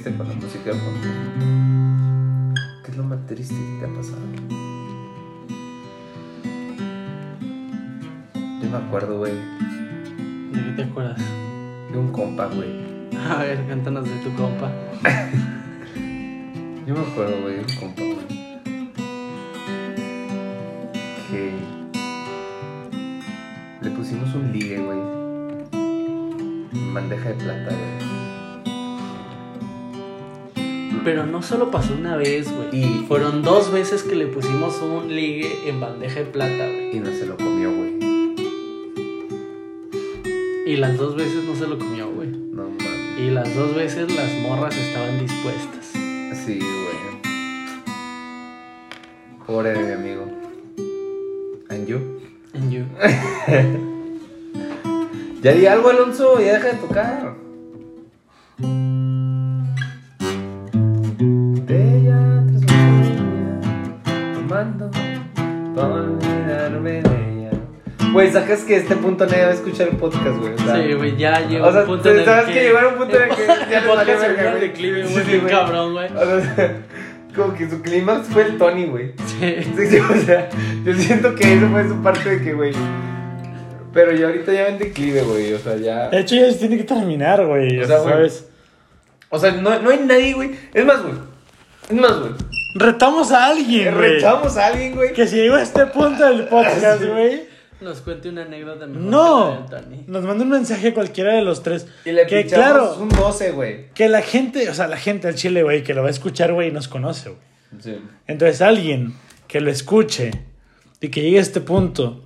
Triste 0.00 0.16
con 0.16 0.28
la 0.28 0.34
música 0.34 0.70
de 0.70 0.78
fondo. 0.78 1.08
¿Qué 2.82 2.90
es 2.90 2.96
lo 2.96 3.04
más 3.04 3.26
triste 3.26 3.54
que 3.54 3.84
te 3.84 3.84
ha 3.84 3.94
pasado? 3.94 4.22
Yo 8.62 8.70
me 8.70 8.76
acuerdo, 8.78 9.18
güey, 9.18 9.34
¿De 9.34 10.64
qué 10.64 10.72
te 10.76 10.82
acuerdas? 10.84 11.20
de 11.92 11.98
un 11.98 12.12
compa, 12.12 12.46
güey. 12.46 12.70
A 13.28 13.42
ver, 13.42 13.66
cántanos 13.68 14.04
de 14.04 14.16
tu 14.24 14.34
compa. 14.36 14.70
Yo 16.86 16.94
me 16.94 17.00
acuerdo, 17.00 17.42
güey, 17.42 17.56
de 17.56 17.60
un 17.60 17.74
compa, 17.78 18.02
no 31.40 31.46
solo 31.46 31.70
pasó 31.70 31.94
una 31.94 32.16
vez, 32.18 32.52
güey. 32.54 32.68
Y- 32.70 33.04
Fueron 33.08 33.40
dos 33.40 33.72
veces 33.72 34.02
que 34.02 34.14
le 34.14 34.26
pusimos 34.26 34.78
un 34.82 35.08
ligue 35.08 35.50
en 35.70 35.80
bandeja 35.80 36.20
de 36.20 36.26
plata, 36.26 36.66
güey. 36.66 36.94
Y 36.94 37.00
no 37.00 37.06
se 37.06 37.24
lo 37.24 37.38
comió, 37.38 37.72
güey. 37.74 37.94
Y 40.66 40.76
las 40.76 40.98
dos 40.98 41.16
veces 41.16 41.42
no 41.44 41.54
se 41.56 41.66
lo 41.66 41.78
comió, 41.78 42.10
güey. 42.10 42.28
No 42.28 42.64
mames. 42.64 43.18
Y 43.18 43.30
las 43.30 43.54
dos 43.56 43.74
veces 43.74 44.14
las 44.14 44.30
morras 44.42 44.76
estaban 44.76 45.18
dispuestas. 45.18 45.86
Sí, 46.44 46.58
güey. 46.58 47.00
Pobre 49.46 49.72
de 49.72 49.78
mi 49.86 49.92
amigo. 49.92 50.26
¿And 51.70 51.86
you? 51.86 52.00
En 52.52 52.70
you. 52.70 52.84
Ya 55.42 55.52
di 55.52 55.64
algo, 55.64 55.88
Alonso, 55.88 56.38
ya 56.38 56.52
deja 56.52 56.68
de 56.72 56.74
tocar. 56.86 57.34
Tomando, 64.64 64.90
para 65.74 65.94
olvidarme 65.94 66.90
de 66.90 66.98
ella. 66.98 67.50
Güey, 68.12 68.30
sacas 68.32 68.64
que 68.64 68.76
este 68.76 68.96
punto 68.96 69.24
nadie 69.26 69.44
va 69.44 69.50
a 69.50 69.54
escuchar 69.54 69.88
el 69.88 69.96
podcast, 69.96 70.38
güey. 70.38 70.52
Sí, 70.58 70.94
güey, 70.94 71.16
ya 71.16 71.40
llegó 71.46 71.66
O 71.68 71.72
sea, 71.72 71.82
un 71.82 71.86
punto 71.86 72.10
en 72.10 72.18
el 72.18 72.24
sabes 72.24 72.46
que... 72.46 72.52
que 72.54 72.62
llegó 72.64 72.78
a 72.78 72.88
un 72.88 72.94
punto 72.96 73.16
en 73.16 73.22
el 73.22 73.36
que 73.36 73.46
ya 73.70 73.78
el 73.78 73.84
podcast 73.84 74.20
verga, 74.20 74.50
güey. 74.50 74.60
declive, 74.68 75.06
Sí, 75.06 75.12
güey, 75.14 75.24
sí, 75.26 75.38
güey. 75.38 75.50
cabrón, 75.52 75.92
güey. 75.92 76.06
O 76.12 76.40
sea, 76.40 76.76
como 77.34 77.54
que 77.54 77.70
su 77.70 77.80
clímax 77.82 78.26
fue 78.28 78.42
el 78.42 78.58
Tony, 78.58 78.86
güey. 78.86 79.12
Sí. 79.26 79.56
Sí, 79.76 79.86
sí, 79.86 79.98
o 79.98 80.14
sea, 80.26 80.48
yo 80.84 80.94
siento 80.94 81.34
que 81.36 81.54
eso 81.54 81.68
fue 81.68 81.88
su 81.88 82.02
parte 82.02 82.28
de 82.36 82.42
que, 82.44 82.52
güey. 82.52 82.72
Pero 83.92 84.12
yo 84.12 84.26
ahorita 84.28 84.52
ya 84.52 84.68
en 84.68 84.78
declive, 84.78 85.22
güey. 85.22 85.52
O 85.52 85.58
sea, 85.58 85.76
ya. 85.76 86.08
De 86.10 86.20
hecho, 86.20 86.34
ya 86.36 86.50
se 86.50 86.58
tiene 86.58 86.76
que 86.76 86.84
terminar, 86.84 87.44
güey. 87.46 87.80
O 87.80 87.86
sea, 87.86 87.98
güey. 87.98 88.12
¿Sabes? 88.12 88.48
O 89.30 89.38
sea, 89.38 89.52
no, 89.52 89.78
no 89.80 89.90
hay 89.90 90.00
nadie, 90.00 90.34
güey. 90.34 90.50
Es 90.74 90.84
más, 90.84 91.00
güey. 91.02 91.14
Es 91.88 91.96
más, 91.96 92.18
güey. 92.20 92.32
Retamos 92.74 93.32
a 93.32 93.46
alguien, 93.46 93.94
güey. 93.94 94.14
Rechamos 94.14 94.56
a 94.56 94.66
alguien, 94.66 94.94
güey. 94.94 95.12
Que 95.12 95.26
si 95.26 95.36
llegó 95.36 95.56
a 95.56 95.62
este 95.62 95.86
punto 95.86 96.24
del 96.24 96.46
podcast, 96.48 97.02
güey. 97.04 97.48
Nos 97.80 98.00
cuente 98.02 98.28
una 98.28 98.42
anécdota 98.42 98.86
mejor 98.86 99.02
No. 99.02 99.66
que 99.68 99.72
la 99.74 99.80
del 99.80 99.84
Tony. 99.88 100.04
Nos 100.06 100.24
manda 100.24 100.44
un 100.44 100.50
mensaje 100.50 100.88
a 100.88 100.94
cualquiera 100.94 101.32
de 101.34 101.42
los 101.42 101.62
tres. 101.62 101.86
Y 102.04 102.12
le 102.12 102.26
que 102.26 102.42
pichamos 102.42 102.64
claro, 102.66 102.96
un 103.00 103.08
12, 103.08 103.52
güey. 103.52 103.88
que 103.94 104.08
la 104.08 104.20
gente, 104.22 104.68
o 104.68 104.74
sea, 104.74 104.86
la 104.86 104.98
gente 104.98 105.28
al 105.28 105.34
chile, 105.34 105.62
güey, 105.62 105.82
que 105.82 105.94
lo 105.94 106.02
va 106.02 106.08
a 106.08 106.10
escuchar, 106.10 106.52
güey, 106.52 106.70
nos 106.70 106.88
conoce, 106.88 107.30
güey. 107.30 107.40
Sí. 107.80 107.98
Entonces, 108.26 108.60
alguien 108.60 109.14
que 109.48 109.60
lo 109.62 109.70
escuche 109.70 110.30
y 111.00 111.08
que 111.08 111.22
llegue 111.22 111.38
a 111.38 111.42
este 111.42 111.60
punto, 111.62 112.22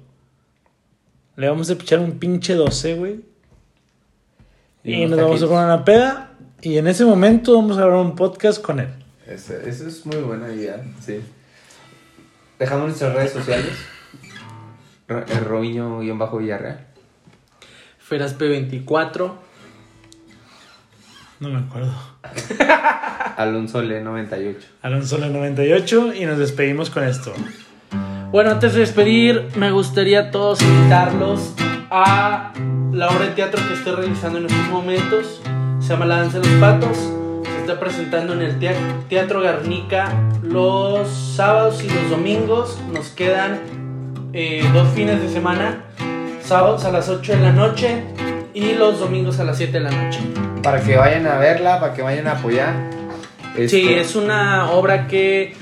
le 1.36 1.49
vamos 1.49 1.70
a 1.70 1.76
pichar 1.76 2.01
un 2.01 2.18
pinche 2.18 2.55
12, 2.55 2.95
güey. 2.95 3.20
Y 4.82 4.95
Y, 4.95 5.05
unos 5.05 5.11
nos 5.11 5.18
vamos 5.20 5.30
a 5.30 5.47
taquitos. 5.47 5.49
poner 5.51 5.64
una 5.66 5.84
peda. 5.84 6.30
Y 6.62 6.78
en 6.78 6.88
ese 6.88 7.05
momento 7.05 7.55
vamos 7.55 7.78
a 7.78 7.82
grabar 7.82 8.05
un 8.05 8.16
podcast 8.16 8.61
con 8.61 8.80
él. 8.80 8.88
Eso, 9.27 9.55
eso 9.55 9.89
es 9.89 10.05
muy 10.07 10.16
buena 10.16 10.53
idea, 10.53 10.83
sí. 11.01 11.20
Dejamos 12.59 12.87
nuestras 12.87 13.14
redes 13.14 13.33
sociales. 13.33 13.75
El 15.09 15.45
Robiño-Villarreal. 15.45 16.87
Feras 17.99 18.39
P24. 18.39 19.33
No 21.41 21.49
me 21.49 21.59
acuerdo. 21.59 21.93
Alonso 23.37 23.83
Le98. 23.83 24.57
Alonso 24.83 25.18
la 25.18 25.29
98 25.29 26.14
y 26.14 26.25
nos 26.27 26.39
despedimos 26.39 26.91
con 26.91 27.05
esto. 27.05 27.33
Bueno, 28.31 28.51
antes 28.51 28.75
de 28.75 28.81
despedir, 28.81 29.49
me 29.57 29.70
gustaría 29.70 30.20
a 30.20 30.31
todos 30.31 30.62
invitarlos 30.62 31.55
a 31.91 32.53
la 32.93 33.09
obra 33.09 33.27
de 33.27 33.33
teatro 33.33 33.61
que 33.66 33.75
estoy 33.75 33.95
realizando 33.95 34.39
en 34.39 34.47
estos 34.47 34.68
momentos. 34.68 35.43
Se 35.81 35.89
llama 35.89 36.07
La 36.07 36.16
Danza 36.18 36.41
de 36.41 36.49
los 36.49 36.61
Patos. 36.61 37.24
Está 37.64 37.80
presentando 37.80 38.34
en 38.34 38.42
el 38.42 38.58
tea- 38.58 38.74
Teatro 39.08 39.40
Garnica 39.40 40.12
los 40.42 41.08
sábados 41.08 41.82
y 41.82 41.88
los 41.88 42.10
domingos. 42.10 42.78
Nos 42.92 43.08
quedan 43.08 43.58
eh, 44.34 44.62
dos 44.74 44.86
fines 44.90 45.22
de 45.22 45.30
semana. 45.30 45.82
Sábados 46.42 46.84
a 46.84 46.90
las 46.92 47.08
8 47.08 47.32
de 47.36 47.40
la 47.40 47.52
noche 47.52 48.04
y 48.52 48.74
los 48.74 49.00
domingos 49.00 49.40
a 49.40 49.44
las 49.44 49.56
7 49.56 49.72
de 49.72 49.80
la 49.80 49.90
noche. 49.90 50.20
Para 50.62 50.82
que 50.82 50.94
vayan 50.98 51.26
a 51.26 51.38
verla, 51.38 51.80
para 51.80 51.94
que 51.94 52.02
vayan 52.02 52.26
a 52.26 52.32
apoyar. 52.32 52.74
Sí, 53.56 53.62
Este, 53.62 54.00
es 54.00 54.14
una 54.14 54.70
obra 54.72 55.06
que 55.06 55.54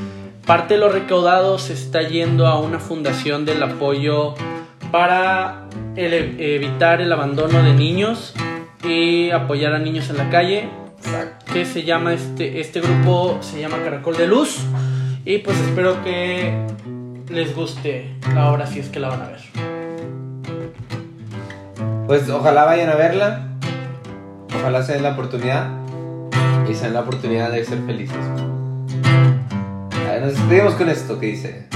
parte 0.45 0.75
de 0.75 0.81
lo 0.81 0.89
recaudado 0.89 1.57
se 1.61 1.73
está 1.75 2.03
yendo 2.03 2.49
a 2.49 2.59
una 2.59 2.81
fundación 2.81 3.45
del 3.45 3.63
apoyo 3.63 4.35
para 4.91 5.67
el- 5.95 6.35
evitar 6.41 7.01
el 7.01 7.13
abandono 7.13 7.63
de 7.63 7.75
niños 7.75 8.35
y 8.83 9.31
apoyar 9.31 9.73
a 9.75 9.79
niños 9.79 10.11
en 10.11 10.17
la 10.17 10.31
calle. 10.31 10.69
Exacto. 10.99 11.42
Que 11.53 11.65
se 11.67 11.83
llama 11.83 12.15
este, 12.15 12.61
este 12.61 12.81
grupo 12.81 13.39
se 13.41 13.61
llama 13.61 13.79
Caracol 13.85 14.17
de 14.17 14.27
Luz. 14.27 14.61
Y 15.25 15.39
pues 15.39 15.59
espero 15.59 16.03
que 16.03 16.55
les 17.29 17.55
guste 17.55 18.15
la 18.35 18.51
obra 18.51 18.67
si 18.67 18.81
es 18.81 18.89
que 18.89 19.01
la 19.01 19.09
van 19.09 19.23
a 19.23 19.29
ver. 19.29 19.41
Pues 22.07 22.29
ojalá 22.31 22.65
vayan 22.65 22.89
a 22.89 22.95
verla. 22.95 23.49
Ojalá 24.59 24.83
se 24.83 24.95
den 24.95 25.03
la 25.03 25.13
oportunidad. 25.13 25.71
Y 26.71 26.75
se 26.75 26.85
den 26.85 26.95
la 26.95 27.01
oportunidad 27.01 27.51
de 27.51 27.65
ser 27.65 27.79
felices. 27.87 28.17
Nos 30.23 30.35
despedimos 30.35 30.75
con 30.75 30.89
esto 30.89 31.19
que 31.19 31.27
dice. 31.27 31.67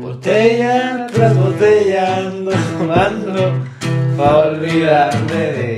Botella 0.00 1.08
tras 1.12 1.36
botella 1.36 2.18
ando 2.18 2.52
tomando 2.78 3.52
Pa' 4.16 4.36
olvidarme 4.46 5.34
de 5.34 5.73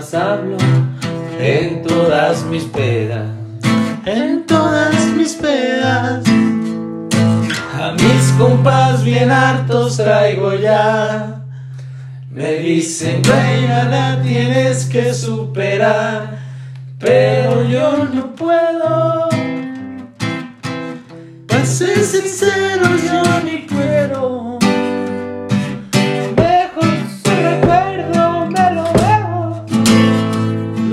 más 0.00 0.14
hablo 0.14 0.56
en 1.38 1.82
todas 1.82 2.42
mis 2.46 2.64
pedas. 2.64 3.28
En 4.06 4.46
todas 4.46 4.94
mis 5.14 5.34
pedas. 5.34 6.24
A 7.78 7.92
mis 7.92 8.32
compas 8.38 9.04
bien 9.04 9.30
hartos 9.30 9.98
traigo 9.98 10.54
ya. 10.54 11.42
Me 12.30 12.54
dicen, 12.54 13.20
güey, 13.22 13.68
la 13.68 14.20
tienes 14.22 14.86
que 14.86 15.12
superar 15.12 16.38
Pero 17.00 17.64
yo 17.64 18.08
no 18.14 18.36
puedo 18.36 19.28
Para 21.48 21.66
ser 21.66 21.98
sincero, 21.98 22.84
yo 23.04 23.40
ni 23.42 23.66
puedo 23.66 24.49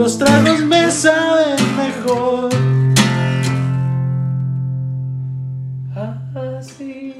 los 0.07 0.17
tragos 0.17 0.61
me 0.61 0.89
saben 0.89 1.57
mejor. 1.75 2.49
Así. 6.33 7.13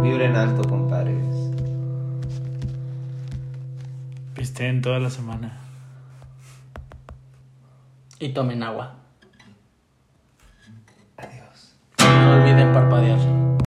Vibren 0.00 0.36
alto, 0.36 0.62
compadres. 0.68 1.26
Pisten 4.34 4.80
toda 4.80 5.00
la 5.00 5.10
semana. 5.10 5.58
Y 8.20 8.28
tomen 8.28 8.62
agua. 8.62 8.94
Adiós. 11.16 11.74
No 11.98 12.34
olviden 12.36 12.72
parpadear. 12.72 13.46